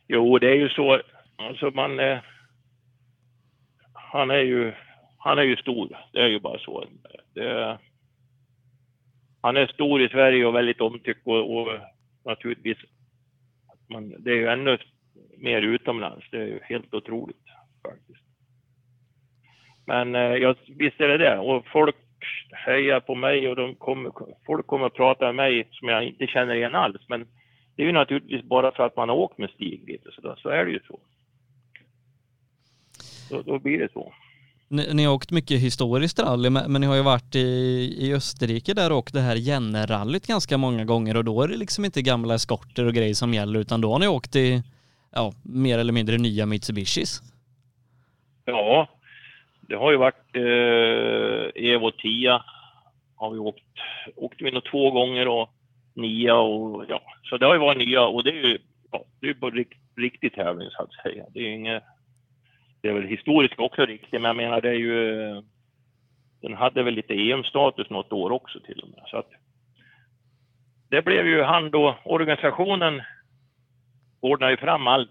Jo, 0.08 0.40
det 0.40 0.48
är 0.48 0.56
ju 0.56 0.70
så. 0.70 1.02
Alltså 1.36 1.66
man... 1.70 2.00
Eh, 2.00 2.18
han 3.94 4.32
är 4.32 4.44
ju... 4.44 4.74
Han 5.18 5.40
är 5.40 5.44
ju 5.44 5.56
stor. 5.56 5.98
Det 6.12 6.20
är 6.20 6.28
ju 6.28 6.40
bara 6.40 6.60
så. 6.60 6.86
Det, 7.34 7.78
han 9.42 9.58
är 9.58 9.68
stor 9.68 10.02
i 10.02 10.10
Sverige 10.10 10.46
och 10.46 10.56
väldigt 10.56 10.82
omtyckt 10.82 11.28
och, 11.28 11.58
och 11.58 11.68
naturligtvis... 12.26 12.78
Man, 13.90 14.16
det 14.20 14.32
är 14.32 14.36
ju 14.36 14.48
ännu 14.48 14.78
mer 15.38 15.62
utomlands. 15.62 16.26
Det 16.32 16.38
är 16.38 16.46
ju 16.46 16.60
helt 16.64 16.94
otroligt 16.94 17.46
faktiskt. 17.84 18.26
Men 19.86 20.16
eh, 20.16 20.56
visst 20.68 21.02
är 21.02 21.08
det 21.08 21.18
det. 21.18 21.38
Och 21.38 21.68
folk 21.68 21.96
hejar 22.66 23.00
på 23.00 23.16
mig 23.16 23.48
och 23.48 23.56
de 23.56 23.76
kommer, 23.76 24.12
folk 24.46 24.68
kommer 24.68 24.86
att 24.86 24.94
prata 24.94 25.26
med 25.26 25.36
mig 25.36 25.68
som 25.72 25.88
jag 25.88 26.04
inte 26.04 26.28
känner 26.28 26.56
igen 26.56 26.76
alls. 26.76 27.02
Men 27.08 27.28
det 27.76 27.84
är 27.84 27.88
ju 27.88 27.94
naturligtvis 27.94 28.44
bara 28.44 28.72
för 28.72 28.84
att 28.84 28.96
man 28.96 29.10
har 29.10 29.16
åkt 29.16 29.38
med 29.38 29.50
Stig 29.50 29.88
lite 29.88 30.12
så, 30.12 30.22
då, 30.22 30.36
så 30.36 30.50
är 30.50 30.66
det 30.66 30.72
ju 30.72 30.80
så. 30.88 31.00
Då, 33.30 33.42
då 33.42 33.60
blir 33.60 33.80
det 33.80 33.92
så. 33.94 34.14
Ni, 34.72 34.94
ni, 34.94 35.06
har 35.06 35.14
åkt 35.14 35.32
mycket 35.32 35.62
historiskt 35.62 36.20
rally, 36.20 36.50
men, 36.50 36.72
men 36.72 36.82
ni 36.82 36.88
har 36.88 36.96
ju 36.96 37.02
varit 37.02 37.36
i, 37.36 37.40
i 38.00 38.14
Österrike 38.14 38.74
där 38.74 38.92
och 38.92 39.10
det 39.14 39.20
här 39.20 39.36
Jenne-rallyt 39.36 40.28
ganska 40.28 40.58
många 40.58 40.86
gånger 40.86 41.18
och 41.18 41.24
då 41.24 41.42
är 41.42 41.48
det 41.48 41.58
liksom 41.58 41.86
inte 41.86 42.02
gamla 42.02 42.36
eskorter 42.36 42.86
och 42.86 42.94
grejer 42.94 43.14
som 43.14 43.34
gäller 43.34 43.60
utan 43.60 43.82
då 43.82 43.92
har 43.92 44.00
ni 44.00 44.08
åkt 44.08 44.36
i, 44.36 44.64
ja, 45.12 45.34
mer 45.44 45.80
eller 45.80 45.94
mindre 45.94 46.18
nya 46.18 46.46
Mitsubishis. 46.46 47.22
Ja, 48.46 48.88
det 49.62 49.76
har 49.76 49.92
ju 49.92 49.98
varit 49.98 50.36
eh, 50.36 51.72
Evo 51.72 51.92
10 51.92 52.42
har 53.20 53.32
vi 53.32 53.40
åkt, 53.40 53.64
åkte 54.16 54.44
vi 54.44 54.52
nog 54.52 54.64
två 54.66 54.92
gånger 54.92 55.28
och 55.28 55.50
nia 55.94 56.36
och 56.36 56.86
ja, 56.90 57.02
så 57.24 57.38
det 57.38 57.46
har 57.46 57.54
ju 57.54 57.60
varit 57.60 57.78
nya 57.78 58.06
och 58.06 58.24
det 58.24 58.30
är 58.30 58.48
ju, 58.48 58.58
ja, 58.92 59.04
det 59.20 59.30
är 59.30 59.34
på 59.34 59.50
rikt, 59.50 59.80
riktig 59.98 60.34
tävling 60.34 60.70
så 60.72 60.84
att 60.84 60.94
säga. 60.94 61.26
Det 61.34 61.40
är 61.40 61.50
inget, 61.50 61.84
det 62.82 62.90
är 62.90 62.94
väl 62.94 63.08
historiskt 63.08 63.60
också 63.60 63.86
riktigt, 63.86 64.22
men 64.22 64.24
jag 64.24 64.36
menar 64.36 64.62
det 64.62 64.70
är 64.70 64.74
ju, 64.74 65.42
den 66.42 66.54
hade 66.54 66.84
väl 66.84 66.94
lite 66.94 67.14
EM-status 67.14 67.90
något 67.90 68.14
år 68.14 68.32
också 68.32 68.60
till 68.60 68.80
och 68.80 68.90
med. 68.90 69.04
Så 69.08 69.18
att 69.18 69.30
det 70.90 71.02
blev 71.02 71.28
ju 71.28 71.44
han 71.44 71.72
då, 71.72 71.98
organisationen 72.06 73.02
ordnade 74.20 74.52
ju 74.52 74.58
fram 74.58 74.88
allt 74.88 75.10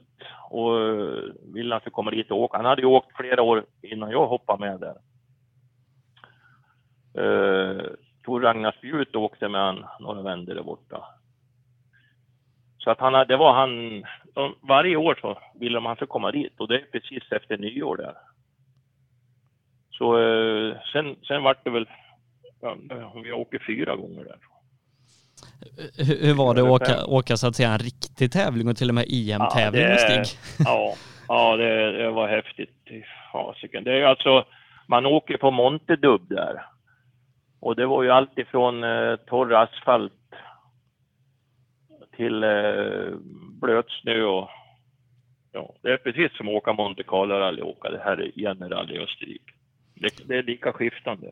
och 0.51 0.81
eh, 0.81 1.23
ville 1.55 1.77
att 1.77 1.87
vi 1.87 1.91
kommer 1.91 2.11
dit 2.11 2.31
och 2.31 2.39
åka. 2.39 2.57
Han 2.57 2.67
hade 2.67 2.83
ju 2.83 2.89
åkt 2.89 3.17
flera 3.17 3.43
år 3.43 3.65
innan 3.83 4.11
jag 4.11 4.27
hoppade 4.27 4.61
med 4.61 4.81
där. 4.81 4.95
Uh, 7.19 7.83
Tor 8.25 8.41
Ragnar 8.41 8.73
Spjut 8.73 9.17
åkte 9.17 9.49
med 9.49 9.61
han 9.61 9.85
några 10.01 10.23
vändor 10.23 10.55
där 10.55 10.63
borta. 10.63 11.05
Så 12.89 12.93
att 12.93 13.01
han, 13.01 13.27
det 13.29 13.37
var 13.37 13.53
han, 13.53 14.03
varje 14.69 14.97
år 14.97 15.19
så 15.21 15.39
ville 15.61 15.75
de 15.75 15.87
han 15.87 15.97
skulle 15.97 16.09
komma 16.09 16.31
dit 16.31 16.53
och 16.59 16.69
det 16.69 16.75
är 16.75 16.87
precis 16.93 17.33
efter 17.33 17.59
nyår 17.59 17.97
där. 17.97 18.15
Så 19.91 20.19
uh, 20.19 20.77
sen, 20.93 21.17
sen 21.29 21.43
vart 21.43 21.65
det 21.65 21.71
väl, 21.71 21.89
ja, 22.61 22.77
vi 23.25 23.33
åker 23.33 23.63
fyra 23.67 23.97
gånger 23.97 24.25
där. 24.25 24.39
Hur, 26.07 26.27
hur 26.27 26.35
var 26.35 26.55
det 26.55 26.61
att 26.61 26.69
åka, 26.69 27.07
åka 27.07 27.37
så 27.37 27.49
att 27.49 27.57
säga 27.57 27.71
en 27.71 27.79
riktig 27.79 28.33
tävling 28.33 28.69
och 28.69 28.77
till 28.77 28.89
och 28.89 28.95
med 28.95 29.05
EM-tävling 29.09 29.83
ja, 29.83 29.89
med 29.89 29.99
Stig? 29.99 30.39
Ja, 30.67 30.95
ja 31.29 31.57
det, 31.57 31.93
det 31.93 32.11
var 32.11 32.29
häftigt. 32.29 32.71
Fasiken. 33.33 33.85
Det 33.85 33.93
är 33.93 34.05
alltså, 34.05 34.45
man 34.87 35.07
åker 35.07 35.37
på 35.37 35.51
Montedub 35.51 36.29
där. 36.29 36.63
Och 37.61 37.77
det 37.77 37.87
var 37.87 38.03
ju 38.03 38.11
allt 38.11 38.39
ifrån 38.39 38.85
eh, 38.85 39.17
torr 39.17 39.55
asfalt 39.55 40.13
till 42.19 42.43
eh, 42.45 43.19
blötsnö 43.61 44.23
och 44.23 44.49
ja, 45.53 45.75
det 45.83 45.93
är 45.93 45.97
precis 45.97 46.37
som 46.37 46.49
att 46.49 46.55
åka 46.55 46.73
Monte 46.73 47.03
Carlo-rally 47.03 47.61
och 47.61 47.71
åka 47.71 47.91
det 47.91 48.03
här 48.05 48.33
Jenny-rally 48.35 48.95
i 48.95 48.99
Österrike. 48.99 49.53
Det, 49.95 50.29
det, 50.29 50.39
är 50.39 50.43
lika 50.43 50.73
skiftande. 50.73 51.31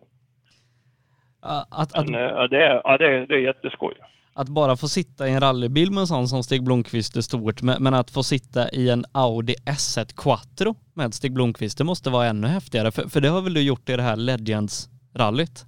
Att, 1.41 1.95
att, 1.95 2.07
Men, 2.07 2.15
eh, 2.15 2.21
ja, 2.21 2.49
det, 2.49 2.65
är, 2.65 2.81
ja, 2.85 2.99
det, 2.99 3.07
är, 3.07 3.27
det 3.27 3.35
är 3.35 3.39
jätteskoj. 3.39 3.95
att 4.35 4.49
bara 4.49 4.77
få 4.77 4.89
sitta 4.89 5.29
i 5.29 5.33
en 5.33 5.41
rallybil 5.41 5.91
med 5.91 6.01
en 6.01 6.07
sån 6.07 6.29
som 6.29 6.43
Stig 6.43 6.65
Blomqvist 6.65 7.17
är 7.17 7.21
stort, 7.21 7.63
men, 7.63 7.83
men 7.83 7.95
att 7.95 8.11
få 8.11 8.23
sitta 8.23 8.69
i 8.69 8.91
en 8.91 9.05
Audi 9.15 9.55
S1 9.55 10.23
Quattro 10.23 10.75
med 10.95 11.15
Stig 11.15 11.33
Blomqvist, 11.35 11.79
det 11.79 11.85
måste 11.85 12.11
vara 12.11 12.27
ännu 12.27 12.47
häftigare. 12.47 12.91
För, 12.93 13.03
för 13.09 13.21
det 13.21 13.29
har 13.29 13.43
väl 13.43 13.55
du 13.55 13.63
gjort 13.63 13.89
i 13.89 13.97
det 13.97 14.03
här 14.03 14.17
Legends-rallyt? 14.17 15.65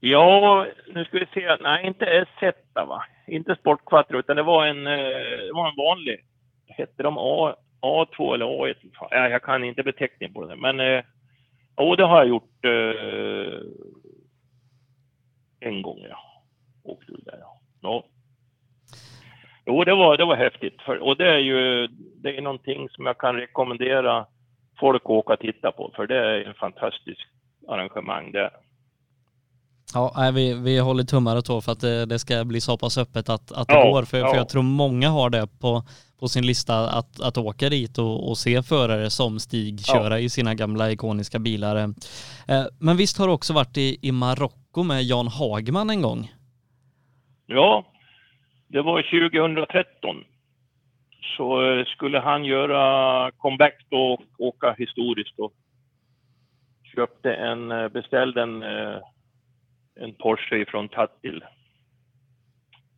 Ja, 0.00 0.66
nu 0.94 1.04
ska 1.04 1.18
vi 1.18 1.26
se. 1.34 1.56
Nej, 1.60 1.86
inte 1.86 2.26
S1 2.40 2.52
va? 2.74 3.04
Inte 3.26 3.56
Sportquattro, 3.56 4.18
utan 4.18 4.36
det 4.36 4.42
var 4.42 4.66
en, 4.66 4.86
eh, 4.86 5.46
det 5.46 5.52
var 5.52 5.68
en 5.68 5.76
vanlig. 5.76 6.24
Hette 6.66 7.02
de 7.02 7.18
A, 7.18 7.54
A2 7.80 8.34
eller 8.34 8.46
A1? 8.46 8.76
Jag 9.10 9.42
kan 9.42 9.64
inte 9.64 9.82
beteckningen 9.82 10.34
på 10.34 10.46
det. 10.46 10.56
Men 10.56 10.80
eh, 10.80 11.04
jo, 11.78 11.96
det 11.96 12.04
har 12.04 12.16
jag 12.16 12.28
gjort 12.28 12.64
eh, 12.64 13.60
en 15.60 15.82
gång. 15.82 15.98
Ja. 16.10 16.18
Åkte 16.84 17.12
där. 17.12 17.38
Ja. 17.40 17.60
ja. 17.80 18.04
Jo, 19.66 19.84
det 19.84 19.94
var, 19.94 20.16
det 20.16 20.24
var 20.24 20.36
häftigt. 20.36 20.82
För, 20.82 20.98
och 20.98 21.16
det 21.16 21.28
är 21.28 21.38
ju 21.38 21.86
det 22.22 22.36
är 22.36 22.42
någonting 22.42 22.88
som 22.88 23.06
jag 23.06 23.18
kan 23.18 23.36
rekommendera 23.36 24.26
folk 24.80 25.02
att 25.02 25.10
åka 25.10 25.32
och 25.32 25.40
titta 25.40 25.72
på. 25.72 25.92
För 25.96 26.06
det 26.06 26.18
är 26.18 26.44
en 26.44 26.54
fantastisk 26.54 27.20
arrangemang 27.68 28.32
Det. 28.32 28.50
Ja, 29.94 30.30
vi, 30.34 30.54
vi 30.54 30.78
håller 30.78 31.04
tummar 31.04 31.36
och 31.36 31.44
tår 31.44 31.60
för 31.60 31.72
att 31.72 31.80
det, 31.80 32.06
det 32.06 32.18
ska 32.18 32.44
bli 32.44 32.60
så 32.60 32.76
pass 32.78 32.98
öppet 32.98 33.28
att, 33.28 33.52
att 33.52 33.68
det 33.68 33.74
Ja, 33.74 33.90
går. 33.90 34.02
För, 34.04 34.18
ja. 34.18 34.28
för 34.30 34.36
jag 34.36 34.48
tror 34.48 34.62
många 34.62 35.08
har 35.08 35.30
det 35.30 35.46
på, 35.60 35.82
på 36.20 36.28
sin 36.28 36.46
lista 36.46 36.90
att, 36.90 37.20
att 37.20 37.38
åka 37.38 37.68
dit 37.68 37.98
och, 37.98 38.28
och 38.30 38.38
se 38.38 38.62
förare 38.62 39.10
som 39.10 39.38
Stig 39.38 39.80
Ja. 39.86 39.94
köra 39.94 40.20
i 40.20 40.28
sina 40.28 40.54
gamla 40.54 40.90
ikoniska 40.90 41.38
bilar. 41.38 41.76
Eh, 41.76 42.64
Men 42.80 42.96
visst 42.96 43.18
har 43.18 43.26
du 43.26 43.32
också 43.32 43.52
varit 43.52 43.76
i, 43.76 43.98
i 44.02 44.12
Marocko 44.12 44.82
med 44.82 45.02
Jan 45.02 45.28
Hagman 45.28 45.90
en 45.90 46.02
gång? 46.02 46.32
Ja, 47.46 47.84
det 48.68 48.82
var 48.82 49.02
2013. 49.02 50.16
Så 51.36 51.62
eh, 51.72 51.84
skulle 51.84 52.20
han 52.20 52.44
göra 52.44 53.30
comeback 53.32 53.86
då 53.90 54.12
och 54.12 54.20
åka 54.38 54.72
historiskt 54.78 55.38
och 55.38 55.52
köpte 56.96 57.34
en, 57.34 57.72
eh, 57.72 57.88
beställde 57.88 58.42
en, 58.42 58.62
en 60.00 60.14
Porsche 60.14 60.64
från 60.68 60.88
Tattil. 60.88 61.44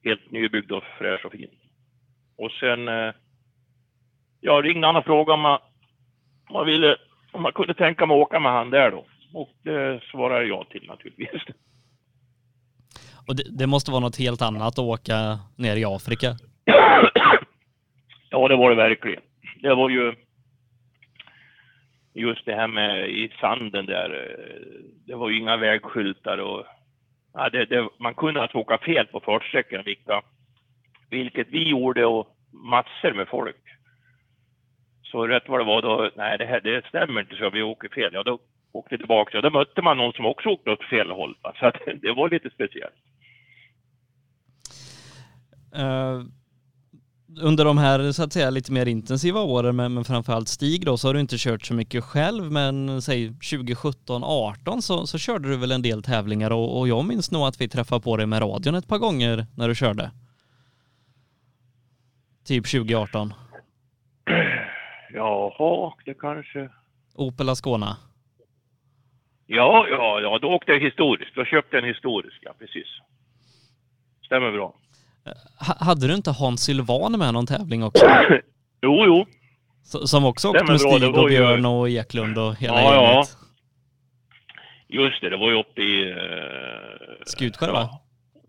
Helt 0.04 0.30
nybyggd 0.30 0.72
och 0.72 0.84
fräsch 0.98 1.24
och 1.24 1.32
fin. 1.32 1.50
Och 2.38 2.50
sen, 2.52 2.88
eh, 2.88 3.12
ja, 4.40 4.52
ringde 4.52 4.86
han 4.86 4.96
och 4.96 5.04
frågade 5.04 5.34
om 5.34 5.40
man, 5.40 5.58
om 6.48 6.52
man 6.52 6.66
ville, 6.66 6.96
om 7.32 7.42
man 7.42 7.52
kunde 7.52 7.74
tänka 7.74 8.06
mig 8.06 8.14
att 8.14 8.20
åka 8.26 8.40
med 8.40 8.52
han 8.52 8.70
där 8.70 8.90
då. 8.90 9.04
Och 9.34 9.50
det 9.62 10.00
svarade 10.10 10.44
jag 10.46 10.68
till 10.68 10.86
naturligtvis. 10.86 11.42
Och 13.28 13.36
det, 13.36 13.58
det 13.58 13.66
måste 13.66 13.90
vara 13.90 14.00
något 14.00 14.18
helt 14.18 14.42
annat 14.42 14.62
att 14.62 14.78
åka 14.78 15.38
ner 15.56 15.76
i 15.76 15.84
Afrika. 15.84 16.26
Ja, 18.30 18.48
det 18.48 18.56
var 18.56 18.70
det 18.70 18.76
verkligen. 18.76 19.22
Det 19.62 19.74
var 19.74 19.88
ju 19.88 20.14
just 22.14 22.44
det 22.44 22.54
här 22.54 22.68
med 22.68 23.10
i 23.10 23.32
sanden 23.40 23.86
där. 23.86 24.10
eh, 24.10 24.86
Det 25.06 25.14
var 25.14 25.30
ju 25.30 25.38
inga 25.38 25.56
vägskyltar 25.56 26.38
och 26.38 26.66
ja, 27.36 27.50
det, 27.50 27.64
det, 27.64 27.88
man 27.98 28.14
kunde 28.14 28.42
alltså 28.42 28.58
åka 28.58 28.78
fel 28.78 29.06
på 29.06 29.20
fartsträckan, 29.20 29.82
vilka, 29.84 30.22
vilket 31.10 31.48
vi 31.50 31.68
gjorde 31.68 32.06
och 32.06 32.36
massor 32.52 33.12
med 33.12 33.28
folk. 33.28 33.56
Så 35.02 35.26
rätt 35.26 35.48
vad 35.48 35.60
det 35.60 35.64
var 35.64 35.82
då, 35.82 36.10
nej 36.16 36.38
det 36.38 36.46
här 36.46 36.60
det 36.60 36.86
stämmer 36.86 37.20
inte 37.20 37.36
så 37.36 37.50
vi 37.50 37.62
åker 37.62 37.88
fel. 37.88 38.10
Ja, 38.12 38.22
då 38.22 38.38
åkte 38.72 38.94
vi 38.94 38.98
tillbaka. 38.98 39.36
Ja, 39.36 39.40
då 39.40 39.50
mötte 39.50 39.82
man 39.82 39.96
någon 39.96 40.12
som 40.12 40.26
också 40.26 40.48
åkte 40.48 40.70
åt 40.70 40.84
fel 40.84 41.10
håll. 41.10 41.36
va. 41.42 41.54
Så 41.60 41.66
att, 41.66 41.76
det 42.02 42.12
var 42.12 42.30
lite 42.30 42.50
speciellt. 42.50 42.94
Uh 45.76 46.22
under 47.40 47.64
de 47.64 47.78
här 47.78 48.12
så 48.12 48.22
att 48.22 48.32
säga 48.32 48.50
lite 48.50 48.72
mer 48.72 48.86
intensiva 48.86 49.40
åren 49.40 49.76
med, 49.76 49.90
med 49.90 50.06
framförallt 50.06 50.48
Stig 50.48 50.86
då 50.86 50.96
så 50.96 51.08
har 51.08 51.14
du 51.14 51.20
inte 51.20 51.36
kört 51.38 51.66
så 51.66 51.74
mycket 51.74 52.04
själv 52.04 52.52
men 52.52 53.02
säg 53.02 53.28
2017-18 53.28 54.80
så, 54.80 55.06
så 55.06 55.18
körde 55.18 55.48
du 55.48 55.56
väl 55.56 55.72
en 55.72 55.82
del 55.82 56.02
tävlingar 56.02 56.50
och, 56.50 56.78
och 56.78 56.88
jag 56.88 57.04
minns 57.04 57.30
nog 57.30 57.42
att 57.46 57.60
vi 57.60 57.68
träffade 57.68 58.00
på 58.00 58.16
dig 58.16 58.26
med 58.26 58.42
radion 58.42 58.74
ett 58.74 58.88
par 58.88 58.98
gånger 58.98 59.46
när 59.56 59.68
du 59.68 59.74
körde. 59.74 60.10
Typ 62.46 62.70
2018. 62.70 63.34
Jaha, 65.12 65.92
det 66.04 66.14
kanske... 66.14 66.68
Opel 67.14 67.48
Ascona. 67.48 67.96
Ja, 69.46 69.86
ja, 69.90 70.20
ja, 70.20 70.38
då 70.42 70.48
åkte 70.48 70.72
jag 70.72 70.80
historiskt. 70.80 71.34
Då 71.34 71.44
köpte 71.44 71.76
jag 71.76 71.82
en 71.84 71.88
historisk, 71.88 72.38
ja 72.40 72.54
precis. 72.58 72.86
Stämmer 74.24 74.52
bra. 74.52 74.74
Ha, 75.66 75.74
hade 75.84 76.06
du 76.08 76.14
inte 76.14 76.30
Hans 76.30 76.62
Sylvan 76.62 77.12
med 77.18 77.34
någon 77.34 77.46
tävling 77.46 77.84
också? 77.84 78.06
Jo, 78.82 79.04
jo. 79.06 79.26
S- 79.84 80.10
Som 80.10 80.24
också 80.24 80.48
åkte 80.48 80.64
med 80.64 80.80
Stig 80.80 81.14
och 81.18 81.22
ju- 81.22 81.36
Björn 81.38 81.66
och 81.66 81.88
Eklund 81.90 82.38
och 82.38 82.54
hela 82.56 82.80
Ja, 82.82 82.94
ja. 82.94 83.12
gänget. 83.12 83.36
Just 84.88 85.20
det, 85.20 85.30
det 85.30 85.36
var 85.36 85.50
ju 85.50 85.58
uppe 85.60 85.80
i... 85.82 86.12
Uh, 86.12 86.18
Skutskär 87.26 87.72
va? 87.72 87.88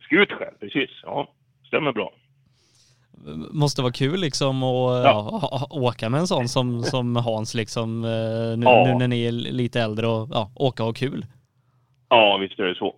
Skutskär, 0.02 0.52
precis. 0.60 0.90
Ja, 1.04 1.28
stämmer 1.68 1.92
bra. 1.94 2.12
måste 3.52 3.82
vara 3.82 3.92
kul 3.92 4.20
liksom 4.20 4.64
att 4.64 5.06
ja. 5.06 5.12
ha- 5.42 5.58
ha- 5.58 5.68
åka 5.72 6.10
med 6.10 6.20
en 6.20 6.28
sån 6.28 6.48
som, 6.50 6.84
som 6.84 7.16
Hans 7.16 7.54
liksom 7.54 8.04
eh, 8.04 8.10
nu, 8.58 8.66
Ja. 8.66 8.84
nu 8.88 8.96
när 8.96 9.08
ni 9.08 9.24
är 9.26 9.32
lite 9.32 9.82
äldre 9.82 10.08
och 10.08 10.30
ja, 10.34 10.52
åka 10.56 10.84
och 10.84 10.88
ha 10.90 10.94
kul. 10.94 11.26
Ja, 12.10 12.38
visst 12.38 12.60
är 12.60 12.64
det 12.64 12.76
så. 12.76 12.96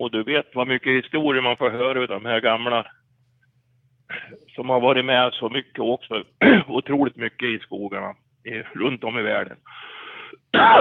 Och 0.00 0.10
du 0.10 0.22
vet 0.22 0.54
vad 0.54 0.68
mycket 0.68 1.04
historier 1.04 1.42
man 1.42 1.56
får 1.56 1.70
höra 1.70 2.00
av 2.00 2.08
de 2.08 2.24
här 2.24 2.40
gamla 2.40 2.86
som 4.48 4.68
har 4.68 4.80
varit 4.80 5.04
med 5.04 5.32
så 5.32 5.48
mycket 5.48 5.80
också 5.80 6.24
otroligt 6.68 7.16
mycket 7.16 7.48
i 7.48 7.58
skogarna 7.58 8.14
i, 8.44 8.78
runt 8.78 9.04
om 9.04 9.18
i 9.18 9.22
världen. 9.22 9.56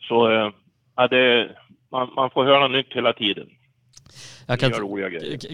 Så 0.00 0.30
eh, 0.30 0.50
ja, 0.96 1.08
det, 1.08 1.50
man, 1.90 2.12
man 2.16 2.30
får 2.30 2.44
höra 2.44 2.60
något 2.60 2.70
nytt 2.70 2.92
hela 2.96 3.12
tiden. 3.12 3.48
Jag 4.46 4.60
kan, 4.60 4.72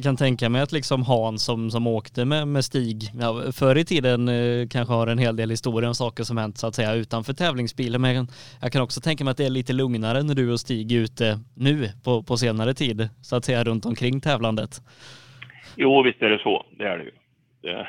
kan 0.02 0.16
tänka 0.16 0.48
mig 0.48 0.62
att 0.62 0.72
liksom 0.72 1.02
Hans 1.02 1.44
som, 1.44 1.70
som 1.70 1.86
åkte 1.86 2.24
med, 2.24 2.48
med 2.48 2.64
Stig 2.64 3.10
ja, 3.20 3.52
förr 3.52 3.78
i 3.78 3.84
tiden 3.84 4.28
eh, 4.28 4.68
kanske 4.68 4.94
har 4.94 5.06
en 5.06 5.18
hel 5.18 5.36
del 5.36 5.50
historier 5.50 5.88
om 5.88 5.94
saker 5.94 6.24
som 6.24 6.36
hänt 6.36 6.58
så 6.58 6.66
att 6.66 6.74
säga 6.74 6.94
utanför 6.94 7.32
tävlingsbilen 7.32 8.00
men 8.00 8.14
jag 8.14 8.26
kan, 8.26 8.34
jag 8.60 8.72
kan 8.72 8.82
också 8.82 9.00
tänka 9.00 9.24
mig 9.24 9.30
att 9.30 9.36
det 9.36 9.44
är 9.44 9.50
lite 9.50 9.72
lugnare 9.72 10.22
när 10.22 10.34
du 10.34 10.52
och 10.52 10.60
Stig 10.60 10.92
är 10.92 10.96
ute 10.96 11.40
nu 11.54 11.88
på, 12.04 12.22
på 12.22 12.36
senare 12.36 12.74
tid 12.74 13.08
så 13.22 13.36
att 13.36 13.44
säga 13.44 13.64
runt 13.64 13.86
omkring 13.86 14.20
tävlandet. 14.20 14.82
Jo, 15.76 16.02
visst 16.02 16.22
är 16.22 16.30
det 16.30 16.38
så. 16.38 16.66
Det 16.78 16.84
är 16.84 16.98
det 16.98 17.04
ju. 17.04 17.12
Det, 17.62 17.88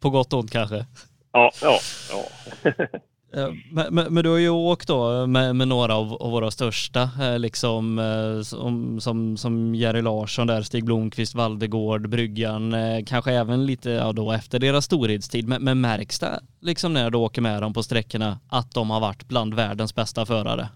På 0.00 0.10
gott 0.10 0.32
och 0.32 0.38
ont 0.38 0.52
kanske. 0.52 0.86
ja, 1.32 1.50
ja, 1.62 1.78
ja. 2.10 2.24
Eh, 3.36 3.52
men, 3.72 3.94
men, 3.94 4.14
men 4.14 4.24
du 4.24 4.30
har 4.30 4.38
ju 4.38 4.48
åkt 4.48 4.88
då 4.88 5.26
med, 5.26 5.56
med 5.56 5.68
några 5.68 5.94
av, 5.94 6.12
av 6.12 6.30
våra 6.30 6.50
största, 6.50 7.02
eh, 7.02 7.38
liksom 7.38 7.98
eh, 7.98 8.42
som, 8.42 9.00
som, 9.00 9.36
som 9.36 9.74
Jerry 9.74 10.02
Larsson 10.02 10.46
där, 10.46 10.62
Stig 10.62 10.84
Blomqvist, 10.84 11.34
Valdegård, 11.34 12.08
Bryggan, 12.08 12.74
kanske 13.06 13.32
även 13.32 13.66
lite 13.66 13.90
ja, 13.90 14.12
då 14.12 14.32
efter 14.32 14.58
deras 14.58 14.84
storhetstid. 14.84 15.48
Men, 15.48 15.64
men 15.64 15.80
märks 15.80 16.18
det 16.18 16.40
liksom 16.60 16.92
när 16.92 17.10
du 17.10 17.18
åker 17.18 17.42
med 17.42 17.62
dem 17.62 17.74
på 17.74 17.82
sträckorna 17.82 18.38
att 18.50 18.74
de 18.74 18.90
har 18.90 19.00
varit 19.00 19.28
bland 19.28 19.54
världens 19.54 19.94
bästa 19.94 20.26
förare? 20.26 20.68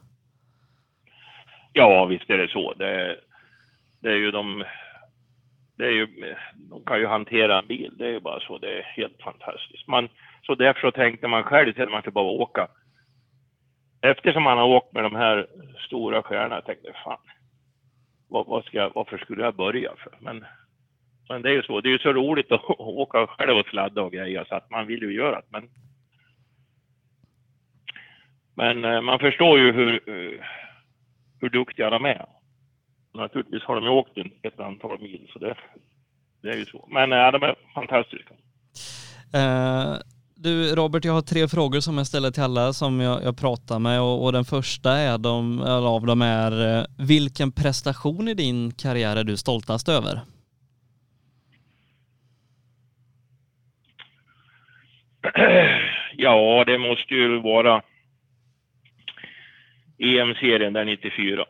Ja, 1.73 2.05
visst 2.05 2.31
är 2.31 2.39
det 2.39 2.49
så. 2.49 2.75
Det, 2.75 3.17
det 4.03 4.09
är 4.09 4.17
ju 4.17 4.31
de... 4.31 4.65
Det 5.77 5.85
är 5.85 5.91
ju, 5.91 6.07
de 6.71 6.85
kan 6.85 6.99
ju 6.99 7.07
hantera 7.07 7.59
en 7.59 7.67
bil. 7.67 7.93
Det 7.99 8.05
är 8.05 8.11
ju 8.11 8.21
bara 8.21 8.41
så. 8.41 8.59
Det 8.59 8.79
är 8.79 8.83
helt 8.83 9.23
fantastiskt. 9.23 9.89
Man, 9.89 10.09
så 10.47 10.55
därför 10.55 10.81
så 10.81 10.91
tänkte 10.91 11.29
man 11.29 11.43
själv 11.45 11.81
att 11.81 11.91
man 11.91 12.01
skulle 12.01 12.13
bara 12.13 12.25
åka. 12.43 12.69
Eftersom 14.01 14.43
man 14.43 14.59
har 14.59 14.65
åkt 14.67 14.93
med 14.93 15.05
de 15.05 15.15
här 15.15 15.47
stora 15.87 16.23
stjärnorna, 16.23 16.55
jag 16.55 16.65
tänkte 16.65 16.93
fan, 17.05 17.19
vad, 18.29 18.47
vad 18.47 18.65
ska, 18.65 18.77
jag- 18.79 18.93
varför 18.95 19.19
skulle 19.19 19.43
jag 19.43 19.57
börja 19.57 19.91
för? 19.99 20.19
Men, 20.21 20.45
men 21.29 21.43
det 21.43 21.49
är 21.51 21.55
ju 21.55 21.63
så. 21.63 21.81
Det 21.81 21.89
är 21.89 21.93
ju 21.93 21.99
så 21.99 22.13
roligt 22.13 22.53
att 22.53 22.65
åka 22.79 23.27
själv 23.27 23.57
och 23.59 23.67
sladda 23.67 24.03
och 24.03 24.13
grejer 24.13 24.45
så 24.49 24.55
att 24.55 24.71
man 24.71 24.87
vill 24.87 25.03
ju 25.03 25.13
göra 25.15 25.41
det. 25.41 25.47
Men, 25.51 25.69
men 28.55 28.85
eh, 28.85 29.01
man 29.01 29.19
förstår 29.19 29.59
ju 29.59 29.73
hur, 29.73 29.95
eh, 30.11 30.41
hur 31.41 31.51
duktiga 31.51 31.91
de 31.91 32.05
är. 32.05 32.27
Naturligtvis 33.15 33.63
har 33.63 33.75
de 33.75 33.85
ju 33.85 33.91
åkt 33.91 34.19
ett 34.43 34.61
antal 34.61 35.01
mil, 35.01 35.29
så 35.33 35.39
det, 35.39 35.55
det 36.43 36.49
är 36.49 36.57
ju 36.57 36.65
så. 36.65 36.89
Men 36.91 37.11
ja, 37.11 37.31
de 37.31 37.43
är 37.43 37.55
fantastiska. 37.75 38.35
Uh, 39.37 39.97
du 40.43 40.75
Robert, 40.75 41.05
jag 41.05 41.13
har 41.13 41.23
tre 41.23 41.49
frågor 41.49 41.81
som 41.81 41.99
jag 41.99 42.07
ställer 42.07 42.31
till 42.31 42.43
alla 42.43 42.73
som 42.73 43.01
jag, 43.01 43.25
jag 43.25 43.39
pratar 43.39 43.79
med 43.79 44.01
och, 44.01 44.25
och, 44.25 44.33
den 44.33 44.45
första 44.45 44.93
är 44.93 45.19
de, 45.19 45.61
av 45.63 46.07
dem 46.07 46.23
är 46.23 46.79
eh, 46.79 46.85
vilken 46.99 47.53
prestation 47.53 48.29
i 48.29 48.35
din 48.35 48.73
karriär 48.73 49.17
är 49.17 49.25
du 49.25 49.37
stoltast 49.37 49.89
över? 49.89 50.21
Ja, 56.17 56.65
det 56.67 56.79
måste 56.79 57.15
ju 57.15 57.41
vara 57.41 57.83
EM-serien 59.99 60.73
där 60.73 60.85
94. 60.85 61.45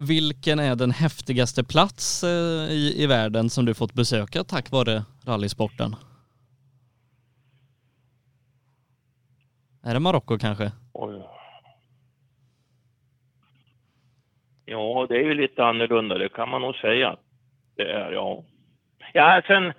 Vilken 0.00 0.58
är 0.58 0.76
den 0.76 0.90
häftigaste 0.90 1.64
plats 1.64 2.24
eh, 2.24 2.70
i, 2.70 2.94
i 2.96 3.06
världen 3.06 3.50
som 3.50 3.64
du 3.64 3.74
fått 3.74 3.94
besöka 3.94 4.44
tack 4.44 4.70
vare 4.70 5.04
rallysporten? 5.26 5.96
Är 9.88 9.94
det 9.94 10.00
Marocko 10.00 10.38
kanske? 10.38 10.72
Oj. 10.92 11.22
Ja, 14.64 15.06
det 15.08 15.16
är 15.16 15.22
ju 15.22 15.34
lite 15.34 15.64
annorlunda, 15.64 16.18
det 16.18 16.28
kan 16.28 16.48
man 16.48 16.62
nog 16.62 16.74
säga. 16.74 17.16
Det 17.76 17.92
är, 17.92 18.12
ja. 18.12 18.44
Ja, 19.12 19.42
sen 19.46 19.72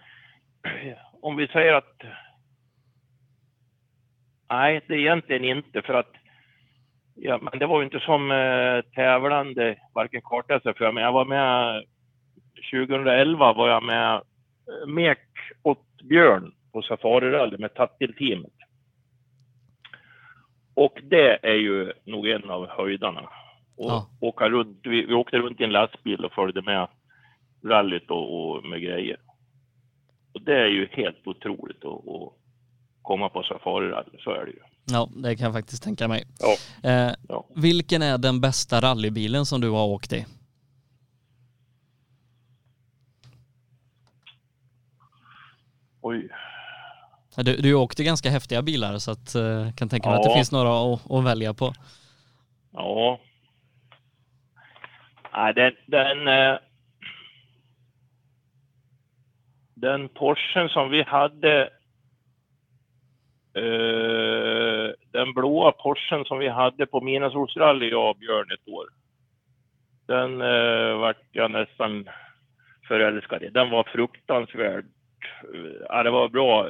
om 1.21 1.35
vi 1.35 1.47
säger 1.47 1.73
att... 1.73 2.01
Nej, 4.49 4.81
det 4.87 4.93
är 4.93 4.99
egentligen 4.99 5.43
inte 5.43 5.81
för 5.81 5.93
att... 5.93 6.13
Ja, 7.15 7.39
men 7.41 7.59
det 7.59 7.65
var 7.65 7.79
ju 7.79 7.85
inte 7.85 7.99
som 7.99 8.31
eh, 8.31 8.81
tävlande, 8.95 9.75
varken 9.93 10.21
kartläsare 10.21 10.73
för 10.73 10.91
men 10.91 11.03
jag 11.03 11.11
var 11.11 11.25
med 11.25 11.83
2011 12.71 13.53
var 13.53 13.69
jag 13.69 13.83
med 13.83 14.13
eh, 14.15 14.87
mek 14.87 15.27
åt 15.63 16.01
Björn 16.03 16.51
på 16.71 16.81
Safarirally 16.81 17.57
med 17.57 17.73
Tattil-teamet. 17.73 18.58
Det 21.09 21.39
är 21.41 21.55
ju 21.55 21.93
nog 22.05 22.27
en 22.27 22.49
av 22.49 22.67
höjdarna. 22.67 23.21
Och 23.75 23.91
ja. 23.91 24.09
åka 24.21 24.49
runt, 24.49 24.79
vi, 24.83 25.05
vi 25.05 25.13
åkte 25.13 25.37
runt 25.37 25.61
i 25.61 25.63
en 25.63 25.71
lastbil 25.71 26.25
och 26.25 26.31
följde 26.31 26.61
med 26.61 26.87
rallyt 27.65 28.09
och, 28.09 28.55
och 28.55 28.65
med 28.65 28.81
grejer. 28.81 29.17
Och 30.33 30.41
det 30.41 30.55
är 30.55 30.67
ju 30.67 30.87
helt 30.91 31.27
otroligt 31.27 31.85
att, 31.85 32.07
att 32.07 32.33
komma 33.01 33.29
på 33.29 33.43
safarirally, 33.43 34.17
så 34.19 34.31
är 34.31 34.45
det 34.45 34.51
ju. 34.51 34.59
Ja, 34.91 35.09
det 35.15 35.35
kan 35.35 35.45
jag 35.45 35.53
faktiskt 35.53 35.83
tänka 35.83 36.07
mig. 36.07 36.23
Ja. 36.39 36.55
Eh, 36.89 37.13
ja. 37.29 37.47
Vilken 37.55 38.01
är 38.01 38.17
den 38.17 38.41
bästa 38.41 38.81
rallybilen 38.81 39.45
som 39.45 39.61
du 39.61 39.69
har 39.69 39.85
åkt 39.85 40.13
i? 40.13 40.25
Oj. 46.01 46.29
Du, 47.43 47.55
du 47.57 47.73
åkte 47.73 48.03
ganska 48.03 48.29
häftiga 48.29 48.61
bilar 48.61 48.97
så 48.97 49.11
att 49.11 49.35
uh, 49.35 49.71
kan 49.71 49.89
tänka 49.89 50.09
mig 50.09 50.15
ja. 50.15 50.19
att 50.19 50.29
det 50.29 50.35
finns 50.35 50.51
några 50.51 50.93
att, 50.93 51.11
att 51.11 51.25
välja 51.25 51.53
på. 51.53 51.73
Ja. 52.73 53.19
Nej, 55.33 55.53
den, 55.53 55.73
den, 55.85 56.27
eh, 56.27 56.57
den 59.75 60.09
Porschen 60.09 60.69
som 60.69 60.89
vi 60.89 61.03
hade, 61.03 61.61
eh, 63.53 64.93
den 65.11 65.33
blåa 65.33 65.71
Porschen 65.71 66.25
som 66.25 66.39
vi 66.39 66.47
hade 66.47 66.85
på 66.85 67.01
Midnattssolsrally, 67.01 67.89
jag 67.89 68.09
och 68.09 68.17
Björn 68.17 68.51
ett 68.51 68.67
år, 68.67 68.87
den 70.07 70.41
eh, 70.41 70.99
vart 70.99 71.25
jag 71.31 71.51
nästan 71.51 72.09
förälskad 72.87 73.43
i. 73.43 73.49
Den 73.49 73.69
var 73.69 73.83
fruktansvärd. 73.83 74.85
Ja, 75.89 76.03
det 76.03 76.11
var 76.11 76.29
bra, 76.29 76.69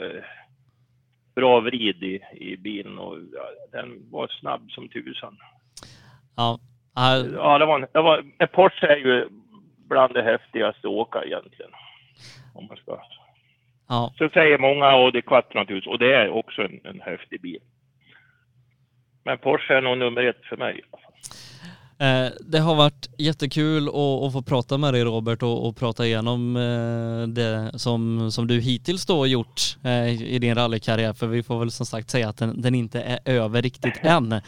bra 1.39 1.59
vrid 1.59 2.03
i, 2.03 2.19
i 2.33 2.57
bilen 2.57 2.99
och 2.99 3.17
den 3.71 4.11
var 4.11 4.27
snabb 4.27 4.71
som 4.71 4.89
tusan. 4.89 5.37
Ja, 6.35 6.59
Uh, 6.99 7.33
ja, 7.33 7.57
det 7.57 7.65
var, 7.65 7.87
det 7.93 8.01
var, 8.01 8.23
en 8.37 8.47
Porsche 8.47 8.87
är 8.87 8.97
ju 8.97 9.27
bland 9.89 10.13
det 10.13 10.23
häftigaste 10.23 10.87
att 10.87 10.93
åka 10.93 11.23
egentligen. 11.23 11.71
Om 12.53 12.65
man 12.67 12.77
ska. 12.77 13.01
Ja. 13.89 14.13
Så 14.17 14.29
säger 14.29 14.57
många 14.57 14.85
Audi 14.85 15.21
naturligtvis, 15.53 15.87
och 15.87 15.99
det 15.99 16.13
är 16.13 16.29
också 16.29 16.61
en, 16.61 16.79
en 16.83 17.01
häftig 17.01 17.41
bil. 17.41 17.59
Men 19.23 19.37
Porsche 19.37 19.73
är 19.73 19.81
nog 19.81 19.97
nummer 19.97 20.23
ett 20.23 20.45
för 20.45 20.57
mig. 20.57 20.81
Eh, 22.01 22.31
det 22.39 22.59
har 22.59 22.75
varit 22.75 23.07
jättekul 23.17 23.87
att, 23.87 24.33
få 24.33 24.41
prata 24.47 24.77
med 24.77 24.93
dig 24.93 25.03
Robert 25.03 25.43
och, 25.43 25.67
och 25.67 25.77
prata 25.77 26.05
igenom 26.05 26.55
eh, 26.55 27.27
det 27.27 27.79
som, 27.79 28.31
som 28.31 28.47
du 28.47 28.59
hittills 28.59 29.05
då 29.05 29.27
gjort 29.27 29.61
eh, 29.83 30.33
i 30.33 30.39
din 30.39 30.55
rallykarriär 30.55 31.13
för 31.13 31.27
vi 31.27 31.43
får 31.43 31.59
väl 31.59 31.71
som 31.71 31.85
sagt 31.85 32.09
säga 32.09 32.29
att 32.29 32.37
den, 32.37 32.61
den 32.61 32.75
inte 32.75 33.01
är 33.01 33.19
över 33.25 33.61
riktigt 33.61 33.99
än. 34.01 34.41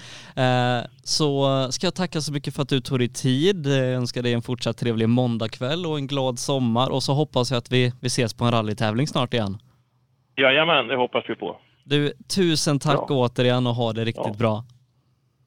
Så 1.03 1.47
ska 1.71 1.87
jag 1.87 1.95
tacka 1.95 2.21
så 2.21 2.33
mycket 2.33 2.55
för 2.55 2.61
att 2.61 2.69
du 2.69 2.81
tog 2.81 2.99
dig 2.99 3.09
tid. 3.09 3.67
Jag 3.67 3.93
önskar 3.93 4.21
dig 4.21 4.33
en 4.33 4.41
fortsatt 4.41 4.77
trevlig 4.77 5.09
måndagkväll 5.09 5.85
och 5.85 5.97
en 5.97 6.07
glad 6.07 6.39
sommar 6.39 6.89
och 6.89 7.03
så 7.03 7.13
hoppas 7.13 7.51
jag 7.51 7.57
att 7.57 7.71
vi, 7.71 7.91
vi 8.01 8.07
ses 8.07 8.33
på 8.33 8.45
en 8.45 8.51
rallytävling 8.51 9.07
snart 9.07 9.33
igen. 9.33 9.57
Jajamän, 10.35 10.87
det 10.87 10.95
hoppas 10.95 11.23
vi 11.27 11.35
på. 11.35 11.57
Du, 11.83 12.13
tusen 12.35 12.79
tack 12.79 13.05
ja. 13.09 13.15
återigen 13.15 13.67
och 13.67 13.75
ha 13.75 13.93
det 13.93 14.05
riktigt 14.05 14.25
ja. 14.25 14.33
bra. 14.39 14.63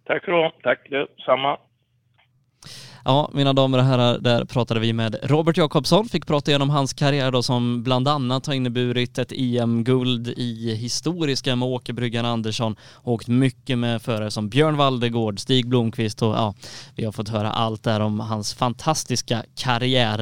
Tack 0.06 0.24
så 0.24 0.30
du 0.30 0.50
Tack 0.62 0.90
detsamma. 0.90 1.58
Ja, 3.06 3.30
mina 3.32 3.52
damer 3.52 3.78
och 3.78 3.84
herrar, 3.84 4.18
där 4.18 4.44
pratade 4.44 4.80
vi 4.80 4.92
med 4.92 5.16
Robert 5.22 5.56
Jakobsson, 5.56 6.08
fick 6.08 6.26
prata 6.26 6.50
igenom 6.50 6.70
hans 6.70 6.92
karriär 6.92 7.30
då 7.30 7.42
som 7.42 7.82
bland 7.82 8.08
annat 8.08 8.46
har 8.46 8.54
inneburit 8.54 9.18
ett 9.18 9.32
EM-guld 9.32 10.28
i 10.28 10.74
historiska 10.74 11.56
med 11.56 11.68
Åke 11.68 11.92
Bryggan 11.92 12.24
Andersson 12.24 12.76
och 12.92 13.12
åkt 13.12 13.28
mycket 13.28 13.78
med 13.78 14.02
förare 14.02 14.30
som 14.30 14.48
Björn 14.48 14.76
Valdegård, 14.76 15.40
Stig 15.40 15.68
Blomqvist 15.68 16.22
och 16.22 16.34
ja, 16.34 16.54
vi 16.94 17.04
har 17.04 17.12
fått 17.12 17.28
höra 17.28 17.50
allt 17.50 17.82
där 17.82 18.00
om 18.00 18.20
hans 18.20 18.54
fantastiska 18.54 19.44
karriär. 19.54 20.20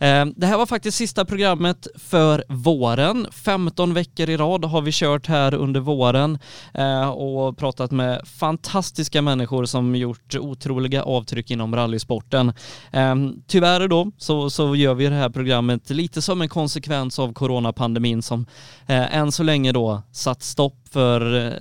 Eh, 0.00 0.24
det 0.36 0.46
här 0.46 0.58
var 0.58 0.66
faktiskt 0.66 0.96
sista 0.96 1.24
programmet 1.24 1.86
för 1.94 2.44
våren. 2.48 3.26
15 3.32 3.94
veckor 3.94 4.30
i 4.30 4.36
rad 4.36 4.64
har 4.64 4.82
vi 4.82 4.90
kört 4.92 5.26
här 5.26 5.54
under 5.54 5.80
våren 5.80 6.38
eh, 6.74 7.10
och 7.10 7.58
pratat 7.58 7.90
med 7.90 8.20
fantastiska 8.26 9.22
människor 9.22 9.64
som 9.64 9.96
gjort 9.96 10.34
otroliga 10.34 11.02
avtryck 11.02 11.50
inom 11.50 11.76
rallysport 11.76 12.19
sporten. 12.20 12.52
Ehm, 12.92 13.42
tyvärr 13.46 13.88
då 13.88 14.10
så, 14.18 14.50
så 14.50 14.76
gör 14.76 14.94
vi 14.94 15.06
det 15.06 15.14
här 15.14 15.30
programmet 15.30 15.90
lite 15.90 16.22
som 16.22 16.42
en 16.42 16.48
konsekvens 16.48 17.18
av 17.18 17.32
coronapandemin 17.32 18.22
som 18.22 18.46
eh, 18.86 19.16
än 19.16 19.32
så 19.32 19.42
länge 19.42 19.72
då 19.72 20.02
satt 20.12 20.42
stopp 20.42 20.76
för 20.90 21.46
eh, 21.46 21.52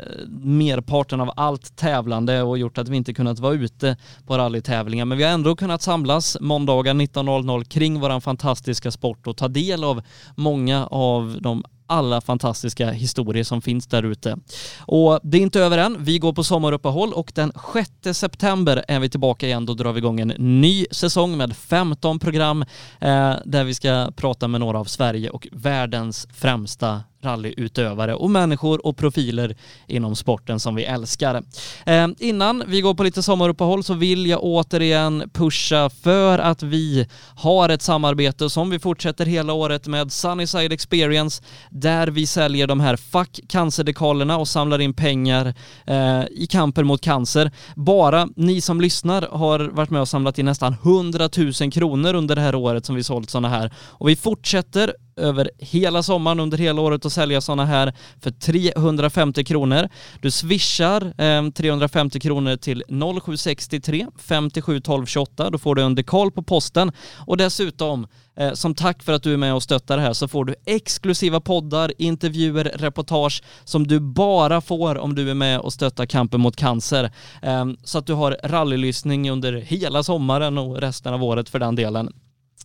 merparten 0.42 1.22
av 1.22 1.32
allt 1.36 1.76
tävlande 1.76 2.42
och 2.42 2.58
gjort 2.58 2.78
att 2.78 2.90
vi 2.90 2.98
inte 2.98 3.14
kunnat 3.14 3.40
vara 3.40 3.54
ute 3.54 3.98
på 4.28 4.38
rallytävlingar. 4.38 5.06
Men 5.06 5.18
vi 5.18 5.24
har 5.24 5.32
ändå 5.32 5.56
kunnat 5.56 5.82
samlas 5.82 6.38
måndagar 6.42 6.94
19.00 6.94 7.64
kring 7.64 8.00
våran 8.00 8.22
fantastiska 8.22 8.92
sport 8.92 9.28
och 9.28 9.38
ta 9.38 9.48
del 9.48 9.84
av 9.84 10.02
många 10.36 10.88
av 10.88 11.38
de 11.42 11.64
alla 11.90 12.22
fantastiska 12.22 12.92
historier 12.92 13.44
som 13.44 13.62
finns 13.62 13.88
där 13.88 14.04
ute. 14.04 14.38
Och 14.80 15.20
det 15.24 15.38
är 15.38 15.42
inte 15.42 15.60
över 15.62 15.78
än. 15.78 16.04
Vi 16.04 16.20
går 16.20 16.34
på 16.34 16.44
sommaruppehåll 16.44 17.14
och 17.14 17.32
den 17.36 17.52
6 18.04 18.20
september 18.20 18.86
är 18.88 19.00
vi 19.00 19.10
tillbaka 19.10 19.46
igen. 19.46 19.66
Då 19.66 19.74
drar 19.74 19.94
vi 19.94 19.98
igång 19.98 20.20
en 20.20 20.34
ny 20.38 20.86
säsong 20.92 21.38
med 21.38 21.56
15 21.56 22.20
program 22.20 22.62
eh, 23.00 23.36
där 23.46 23.64
vi 23.64 23.74
ska 23.74 24.12
prata 24.16 24.48
med 24.48 24.60
några 24.60 24.80
av 24.80 24.86
Sverige 24.86 25.30
och 25.30 25.48
världens 25.52 26.28
främsta 26.34 27.02
rallyutövare 27.22 28.16
och 28.16 28.32
människor 28.32 28.86
och 28.86 28.98
profiler 28.98 29.56
inom 29.88 30.16
sporten 30.16 30.60
som 30.60 30.76
vi 30.76 30.84
älskar. 30.84 31.44
Eh, 31.86 32.08
innan 32.20 32.64
vi 32.68 32.82
går 32.82 32.94
på 32.94 33.04
lite 33.04 33.24
sommaruppehåll 33.24 33.84
så 33.84 33.94
vill 33.94 34.26
jag 34.26 34.44
återigen 34.44 35.30
pusha 35.34 35.90
för 35.90 36.40
att 36.40 36.64
vi 36.64 37.08
har 37.36 37.70
ett 37.70 37.82
samarbete 37.82 38.50
som 38.50 38.70
vi 38.70 38.80
fortsätter 38.80 39.26
hela 39.26 39.54
året 39.54 39.88
med 39.88 40.12
Sunnyside 40.12 40.74
Experience 40.74 41.44
där 41.70 42.08
vi 42.08 42.28
säljer 42.28 42.68
de 42.68 42.80
här 42.80 42.96
Fuck 42.96 43.40
cancerdekalerna 43.48 44.38
och 44.38 44.48
samlar 44.48 44.82
in 44.82 44.94
pengar 44.94 45.54
eh, 45.86 46.24
i 46.32 46.48
kampen 46.50 46.88
mot 46.88 47.02
cancer. 47.02 47.52
Bara 47.76 48.28
ni 48.36 48.62
som 48.62 48.82
lyssnar 48.82 49.22
har 49.22 49.60
varit 49.60 49.90
med 49.90 50.02
och 50.02 50.08
samlat 50.08 50.40
in 50.40 50.46
nästan 50.46 50.74
100 50.74 51.30
000 51.62 51.72
kronor 51.72 52.14
under 52.14 52.36
det 52.36 52.42
här 52.42 52.56
året 52.56 52.86
som 52.86 52.96
vi 52.96 53.04
sålt 53.04 53.30
sådana 53.30 53.50
här 53.50 53.74
och 53.78 54.10
vi 54.10 54.16
fortsätter 54.16 54.94
över 55.20 55.52
hela 55.58 56.04
sommaren 56.04 56.40
under 56.40 56.58
hela 56.58 56.82
året 56.82 57.06
och 57.06 57.12
sälja 57.12 57.42
sådana 57.42 57.66
här 57.66 57.94
för 58.22 58.32
350 58.32 59.44
kronor. 59.44 59.90
Du 60.22 60.32
swishar 60.32 61.14
eh, 61.22 61.50
350 61.50 62.20
kronor 62.20 62.56
till 62.56 62.84
0763 62.88 64.08
57 64.18 64.80
12 64.80 65.06
28. 65.06 65.50
Då 65.50 65.58
får 65.58 65.76
du 65.76 65.82
en 65.82 65.96
dekal 65.96 66.32
på 66.32 66.44
posten 66.44 66.92
och 67.28 67.38
dessutom 67.38 68.08
eh, 68.36 68.54
som 68.54 68.76
tack 68.76 69.04
för 69.04 69.14
att 69.14 69.24
du 69.24 69.34
är 69.34 69.38
med 69.38 69.54
och 69.54 69.64
stöttar 69.64 69.98
det 69.98 70.04
här 70.04 70.14
så 70.14 70.28
får 70.28 70.46
du 70.46 70.56
exklusiva 70.66 71.40
poddar, 71.40 71.94
intervjuer, 71.98 72.72
reportage 72.76 73.44
som 73.64 73.88
du 73.88 74.00
bara 74.00 74.62
får 74.62 74.98
om 74.98 75.16
du 75.16 75.30
är 75.30 75.34
med 75.34 75.60
och 75.60 75.74
stöttar 75.74 76.06
kampen 76.06 76.42
mot 76.42 76.56
cancer. 76.56 77.12
Eh, 77.42 77.66
så 77.84 77.98
att 77.98 78.06
du 78.06 78.14
har 78.14 78.38
rallylyssning 78.44 79.32
under 79.32 79.54
hela 79.54 80.04
sommaren 80.04 80.58
och 80.58 80.78
resten 80.78 81.14
av 81.14 81.24
året 81.24 81.50
för 81.50 81.60
den 81.60 81.76
delen 81.76 82.14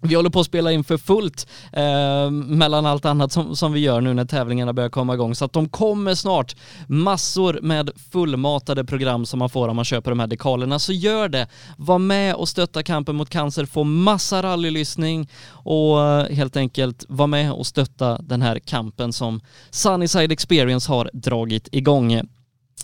vi 0.05 0.15
håller 0.15 0.31
på 0.31 0.41
att 0.41 0.47
spela 0.47 0.73
in 0.73 0.85
för 0.85 0.97
fullt 0.97 1.47
eh, 1.73 2.31
mellan 2.31 2.87
allt 2.87 3.05
annat 3.05 3.33
som, 3.33 3.57
som 3.57 3.73
vi 3.73 3.81
gör 3.81 4.01
nu 4.01 4.15
när 4.15 4.25
tävlingarna 4.25 4.73
börjar 4.73 4.91
komma 4.91 5.15
igång. 5.15 5.35
Så 5.35 5.45
att 5.45 5.53
de 5.53 5.69
kommer 5.69 6.15
snart. 6.15 6.57
Massor 6.87 7.59
med 7.63 7.91
fullmatade 8.13 8.85
program 8.85 9.27
som 9.27 9.39
man 9.39 9.51
får 9.51 9.69
om 9.69 9.77
man 9.77 9.85
köper 9.85 10.11
de 10.11 10.21
här 10.21 10.27
dekalerna. 10.27 10.79
Så 10.79 10.93
gör 10.93 11.29
det. 11.29 11.49
Var 11.77 11.99
med 11.99 12.35
och 12.35 12.49
stötta 12.49 12.83
kampen 12.83 13.17
mot 13.17 13.31
cancer. 13.31 13.65
Få 13.65 13.85
massa 13.85 14.43
rallylyssning 14.43 15.31
och 15.49 16.03
eh, 16.03 16.35
helt 16.35 16.57
enkelt 16.57 17.05
var 17.09 17.27
med 17.27 17.53
och 17.53 17.67
stötta 17.67 18.19
den 18.23 18.43
här 18.43 18.59
kampen 18.59 19.13
som 19.13 19.41
Sunnyside 19.71 20.33
Experience 20.33 20.93
har 20.93 21.11
dragit 21.13 21.69
igång. 21.73 22.21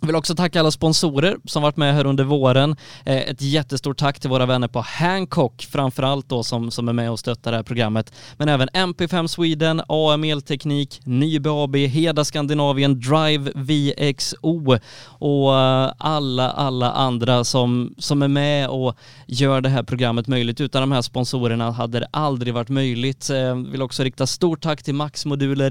Jag 0.02 0.06
vill 0.06 0.16
också 0.16 0.34
tacka 0.34 0.60
alla 0.60 0.70
sponsorer 0.70 1.36
som 1.44 1.62
varit 1.62 1.76
med 1.76 1.94
här 1.94 2.06
under 2.06 2.24
våren. 2.24 2.76
Eh, 3.04 3.16
ett 3.16 3.42
jättestort 3.42 3.98
tack 3.98 4.20
till 4.20 4.30
våra 4.30 4.46
vänner 4.46 4.68
på 4.68 4.80
Hancock 4.80 5.68
framförallt 5.72 6.28
då 6.28 6.42
som, 6.42 6.70
som 6.70 6.88
är 6.88 6.92
med 6.92 7.10
och 7.10 7.18
stöttar 7.18 7.50
det 7.50 7.56
här 7.56 7.64
programmet. 7.64 8.12
Men 8.36 8.48
även 8.48 8.68
MP5 8.68 9.26
Sweden, 9.26 9.82
AM 9.88 10.24
Elteknik, 10.24 11.00
Nybe 11.04 11.50
AB, 11.50 11.76
Heda 11.76 12.24
Skandinavien, 12.24 13.00
Drive 13.00 13.52
VXO 13.54 14.78
och 15.04 15.54
eh, 15.54 15.92
alla, 15.98 16.50
alla 16.50 16.92
andra 16.92 17.44
som, 17.44 17.94
som 17.98 18.22
är 18.22 18.28
med 18.28 18.68
och 18.68 18.96
gör 19.26 19.60
det 19.60 19.68
här 19.68 19.82
programmet 19.82 20.26
möjligt. 20.26 20.60
Utan 20.60 20.82
de 20.82 20.92
här 20.92 21.02
sponsorerna 21.02 21.70
hade 21.70 22.00
det 22.00 22.08
aldrig 22.10 22.54
varit 22.54 22.68
möjligt. 22.68 23.28
Jag 23.28 23.70
vill 23.70 23.82
också 23.82 24.02
rikta 24.02 24.26
stort 24.26 24.62
tack 24.62 24.82
till 24.82 24.94
Max 24.94 25.26
Moduler, 25.26 25.70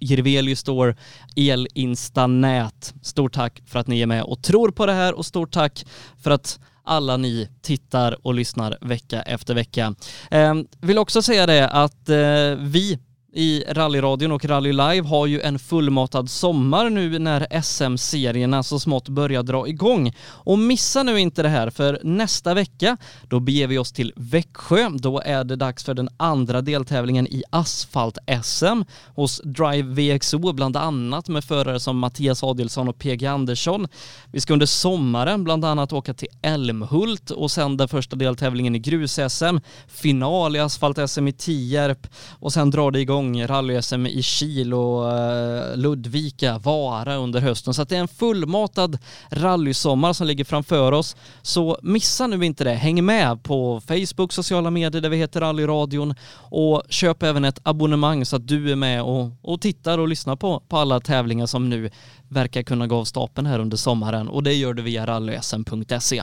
Jirvelius 0.00 0.60
Store, 0.60 0.96
Elinstanät. 1.36 2.94
Stort 3.02 3.32
tack 3.34 3.62
för 3.68 3.78
att 3.78 3.86
ni 3.86 4.00
är 4.00 4.06
med 4.06 4.22
och 4.22 4.42
tror 4.42 4.70
på 4.70 4.86
det 4.86 4.92
här 4.92 5.14
och 5.14 5.26
stort 5.26 5.52
tack 5.52 5.86
för 6.22 6.30
att 6.30 6.60
alla 6.84 7.16
ni 7.16 7.48
tittar 7.62 8.26
och 8.26 8.34
lyssnar 8.34 8.78
vecka 8.80 9.22
efter 9.22 9.54
vecka. 9.54 9.94
Eh, 10.30 10.54
vill 10.80 10.98
också 10.98 11.22
säga 11.22 11.46
det 11.46 11.68
att 11.68 12.08
eh, 12.08 12.16
vi 12.58 12.98
i 13.38 13.64
rallyradion 13.68 14.32
och 14.32 14.44
Rally 14.44 14.72
Live 14.72 15.08
har 15.08 15.26
ju 15.26 15.40
en 15.40 15.58
fullmatad 15.58 16.30
sommar 16.30 16.90
nu 16.90 17.18
när 17.18 17.62
SM-serierna 17.62 18.62
så 18.62 18.80
smått 18.80 19.08
börjar 19.08 19.42
dra 19.42 19.68
igång. 19.68 20.12
Och 20.20 20.58
missa 20.58 21.02
nu 21.02 21.20
inte 21.20 21.42
det 21.42 21.48
här 21.48 21.70
för 21.70 22.00
nästa 22.04 22.54
vecka 22.54 22.96
då 23.28 23.40
beger 23.40 23.66
vi 23.66 23.78
oss 23.78 23.92
till 23.92 24.12
Växjö. 24.16 24.88
Då 24.90 25.20
är 25.20 25.44
det 25.44 25.56
dags 25.56 25.84
för 25.84 25.94
den 25.94 26.08
andra 26.16 26.60
deltävlingen 26.60 27.26
i 27.26 27.42
asfalt-SM 27.50 28.84
hos 29.14 29.40
Drive 29.44 29.82
VXO 29.82 30.52
bland 30.52 30.76
annat 30.76 31.28
med 31.28 31.44
förare 31.44 31.80
som 31.80 31.98
Mattias 31.98 32.42
Adelsson 32.42 32.88
och 32.88 32.98
PG 32.98 33.26
Andersson. 33.26 33.88
Vi 34.32 34.40
ska 34.40 34.52
under 34.52 34.66
sommaren 34.66 35.44
bland 35.44 35.64
annat 35.64 35.92
åka 35.92 36.14
till 36.14 36.28
Älmhult 36.42 37.30
och 37.30 37.50
sen 37.50 37.76
den 37.76 37.88
första 37.88 38.16
deltävlingen 38.16 38.74
i 38.74 38.78
grus-SM, 38.78 39.58
final 39.88 40.56
i 40.56 40.58
asfalt-SM 40.58 41.28
i 41.28 41.32
Tierp 41.32 42.06
och 42.30 42.52
sen 42.52 42.70
drar 42.70 42.90
det 42.90 43.00
igång 43.00 43.27
igång 43.34 43.46
rally-SM 43.46 44.06
i 44.06 44.22
Kil 44.22 44.74
och 44.74 45.12
eh, 45.12 45.76
Ludvika, 45.76 46.58
Vara 46.58 47.16
under 47.16 47.40
hösten. 47.40 47.74
Så 47.74 47.82
att 47.82 47.88
det 47.88 47.96
är 47.96 48.00
en 48.00 48.08
fullmatad 48.08 48.98
rallysommar 49.30 50.12
som 50.12 50.26
ligger 50.26 50.44
framför 50.44 50.92
oss. 50.92 51.16
Så 51.42 51.78
missa 51.82 52.26
nu 52.26 52.44
inte 52.44 52.64
det. 52.64 52.74
Häng 52.74 53.04
med 53.04 53.42
på 53.42 53.80
Facebook, 53.80 54.32
sociala 54.32 54.70
medier 54.70 55.02
där 55.02 55.08
vi 55.08 55.16
heter 55.16 55.40
Rallyradion 55.40 56.14
och 56.50 56.82
köp 56.88 57.22
även 57.22 57.44
ett 57.44 57.60
abonnemang 57.62 58.24
så 58.24 58.36
att 58.36 58.48
du 58.48 58.72
är 58.72 58.76
med 58.76 59.02
och, 59.02 59.30
och 59.42 59.60
tittar 59.60 59.98
och 59.98 60.08
lyssnar 60.08 60.36
på, 60.36 60.62
på 60.68 60.76
alla 60.76 61.00
tävlingar 61.00 61.46
som 61.46 61.68
nu 61.68 61.90
verkar 62.28 62.62
kunna 62.62 62.86
gå 62.86 62.96
av 62.96 63.04
stapeln 63.04 63.46
här 63.46 63.58
under 63.58 63.76
sommaren 63.76 64.28
och 64.28 64.42
det 64.42 64.54
gör 64.54 64.74
du 64.74 64.82
via 64.82 65.06
rallysm.se. 65.06 66.22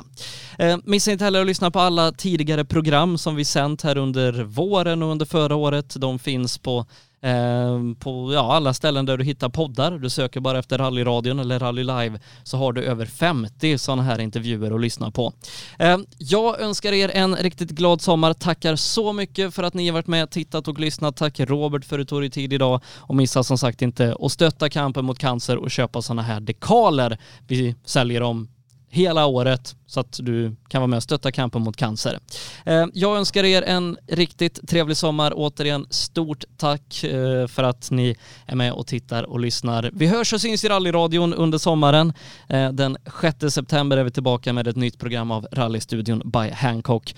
Eh, 0.58 0.78
missa 0.84 1.12
inte 1.12 1.24
heller 1.24 1.42
att 1.42 1.48
lyssna 1.48 1.72
på 1.72 1.80
alla 1.80 2.12
tidigare 2.12 2.66
program 2.66 3.18
som 3.18 3.36
vi 3.36 3.46
sänt 3.46 3.82
här 3.82 3.98
under 3.98 4.44
våren 4.44 5.04
och 5.04 5.12
under 5.12 5.26
förra 5.26 5.56
året. 5.56 5.96
De 6.00 6.20
finns 6.20 6.58
på 6.58 6.86
Ehm, 7.26 7.96
på 7.96 8.34
ja, 8.34 8.54
alla 8.54 8.74
ställen 8.74 9.06
där 9.06 9.18
du 9.18 9.24
hittar 9.24 9.50
poddar. 9.50 9.92
Du 9.92 10.10
söker 10.10 10.40
bara 10.40 10.60
efter 10.60 10.78
rallyradion 10.78 11.40
eller 11.40 11.60
rally 11.60 11.84
live 11.84 12.20
så 12.44 12.58
har 12.58 12.74
du 12.74 12.84
över 12.84 13.06
50 13.06 13.78
sådana 13.78 14.04
här 14.04 14.20
intervjuer 14.20 14.76
att 14.76 14.82
lyssna 14.82 15.12
på. 15.12 15.34
Ehm, 15.80 16.06
jag 16.18 16.60
önskar 16.60 16.94
er 16.94 17.10
en 17.14 17.36
riktigt 17.36 17.70
glad 17.70 18.02
sommar. 18.02 18.34
Tackar 18.34 18.76
så 18.76 19.14
mycket 19.14 19.54
för 19.54 19.64
att 19.64 19.74
ni 19.74 19.88
har 19.88 19.94
varit 19.94 20.08
med, 20.08 20.30
tittat 20.30 20.68
och 20.68 20.80
lyssnat. 20.80 21.16
Tack 21.16 21.40
Robert 21.40 21.86
för 21.86 21.96
att 21.96 22.02
du 22.02 22.06
tog 22.06 22.22
dig 22.22 22.30
tid 22.30 22.54
idag 22.54 22.82
och 22.98 23.16
missa 23.16 23.44
som 23.44 23.58
sagt 23.58 23.82
inte 23.82 24.16
att 24.20 24.32
stötta 24.32 24.70
kampen 24.70 25.06
mot 25.06 25.20
cancer 25.20 25.58
och 25.58 25.72
köpa 25.72 26.02
sådana 26.02 26.22
här 26.22 26.40
dekaler. 26.40 27.18
Vi 27.48 27.76
säljer 27.86 28.22
dem 28.22 28.48
hela 28.96 29.26
året 29.26 29.76
så 29.88 30.00
att 30.00 30.20
du 30.22 30.56
kan 30.68 30.82
vara 30.82 30.88
med 30.88 30.98
och 30.98 31.04
stötta 31.04 31.32
kampen 31.32 31.62
mot 31.62 31.78
cancer. 31.78 32.20
Eh, 32.66 32.86
jag 32.94 33.18
önskar 33.18 33.44
er 33.44 33.62
en 33.62 33.98
riktigt 34.08 34.68
trevlig 34.68 34.98
sommar. 34.98 35.34
Återigen, 35.36 35.88
stort 35.90 36.44
tack 36.58 37.04
eh, 37.04 37.48
för 37.48 37.64
att 37.64 37.92
ni 37.92 38.16
är 38.46 38.56
med 38.56 38.74
och 38.74 38.88
tittar 38.88 39.24
och 39.24 39.40
lyssnar. 39.40 39.92
Vi 39.94 40.08
hörs 40.08 40.34
och 40.34 40.42
syns 40.42 40.64
i 40.64 40.68
rallyradion 40.68 41.34
under 41.34 41.58
sommaren. 41.58 42.14
Eh, 42.50 42.72
den 42.72 42.98
6 43.22 43.54
september 43.54 43.98
är 43.98 44.04
vi 44.04 44.12
tillbaka 44.12 44.54
med 44.54 44.68
ett 44.68 44.76
nytt 44.76 45.00
program 45.00 45.32
av 45.32 45.48
Rallystudion 45.52 46.22
by 46.26 46.50
Hancock. 46.50 47.16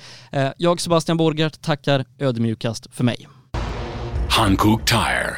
Jag, 0.57 0.82
Sebastian 0.82 1.17
Borgert, 1.17 1.61
tackar 1.61 2.05
ödmjukast 2.19 2.88
för 2.91 3.03
mig. 3.03 3.28
Hancock 4.30 4.86
Tire 4.86 5.38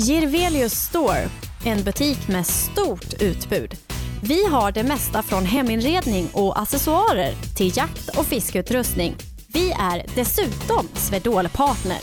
Girvelius 0.00 0.72
Store, 0.72 1.28
en 1.64 1.84
butik 1.84 2.28
med 2.28 2.46
stort 2.46 3.22
utbud. 3.22 3.74
Vi 4.22 4.46
har 4.46 4.72
det 4.72 4.82
mesta 4.82 5.22
från 5.22 5.44
heminredning 5.44 6.28
och 6.32 6.60
accessoarer 6.60 7.32
till 7.56 7.76
jakt 7.76 8.18
och 8.18 8.26
fiskeutrustning. 8.26 9.16
Vi 9.48 9.70
är 9.70 10.06
dessutom 10.14 10.88
Swedol-partner. 10.94 11.98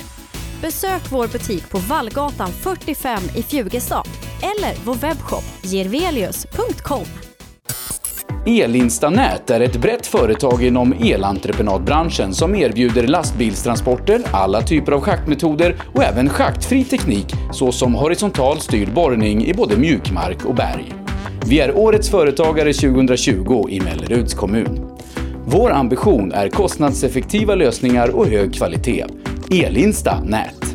Besök 0.61 1.11
vår 1.11 1.27
butik 1.27 1.69
på 1.69 1.77
Vallgatan 1.77 2.51
45 2.51 3.23
i 3.35 3.43
Fjugestad 3.43 4.07
eller 4.41 4.85
vår 4.85 4.95
webbshop 4.95 5.43
girvelius.com. 5.63 7.24
Elinstanät 8.47 9.49
är 9.49 9.59
ett 9.59 9.81
brett 9.81 10.07
företag 10.07 10.63
inom 10.63 10.93
elentreprenadbranschen 10.93 12.33
som 12.33 12.55
erbjuder 12.55 13.07
lastbilstransporter, 13.07 14.21
alla 14.31 14.61
typer 14.61 14.91
av 14.91 15.01
schaktmetoder 15.01 15.75
och 15.93 16.03
även 16.03 16.29
schaktfri 16.29 16.83
teknik 16.83 17.33
såsom 17.51 17.93
horisontal 17.93 18.59
styrd 18.59 18.93
borrning 18.93 19.45
i 19.45 19.53
både 19.53 19.77
mjukmark 19.77 20.45
och 20.45 20.55
berg. 20.55 20.93
Vi 21.47 21.59
är 21.59 21.77
Årets 21.77 22.09
Företagare 22.09 22.73
2020 22.73 23.65
i 23.69 23.81
Melleruds 23.81 24.33
kommun. 24.33 24.97
Vår 25.45 25.71
ambition 25.71 26.31
är 26.31 26.49
kostnadseffektiva 26.49 27.55
lösningar 27.55 28.15
och 28.15 28.27
hög 28.27 28.53
kvalitet. 28.53 29.05
Elinsta 29.51 30.19
Nät. 30.23 30.74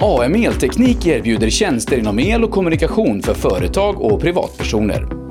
AM 0.00 0.34
Elteknik 0.34 1.06
erbjuder 1.06 1.50
tjänster 1.50 1.98
inom 1.98 2.18
el 2.18 2.44
och 2.44 2.50
kommunikation 2.50 3.22
för 3.22 3.34
företag 3.34 4.00
och 4.02 4.20
privatpersoner. 4.20 5.25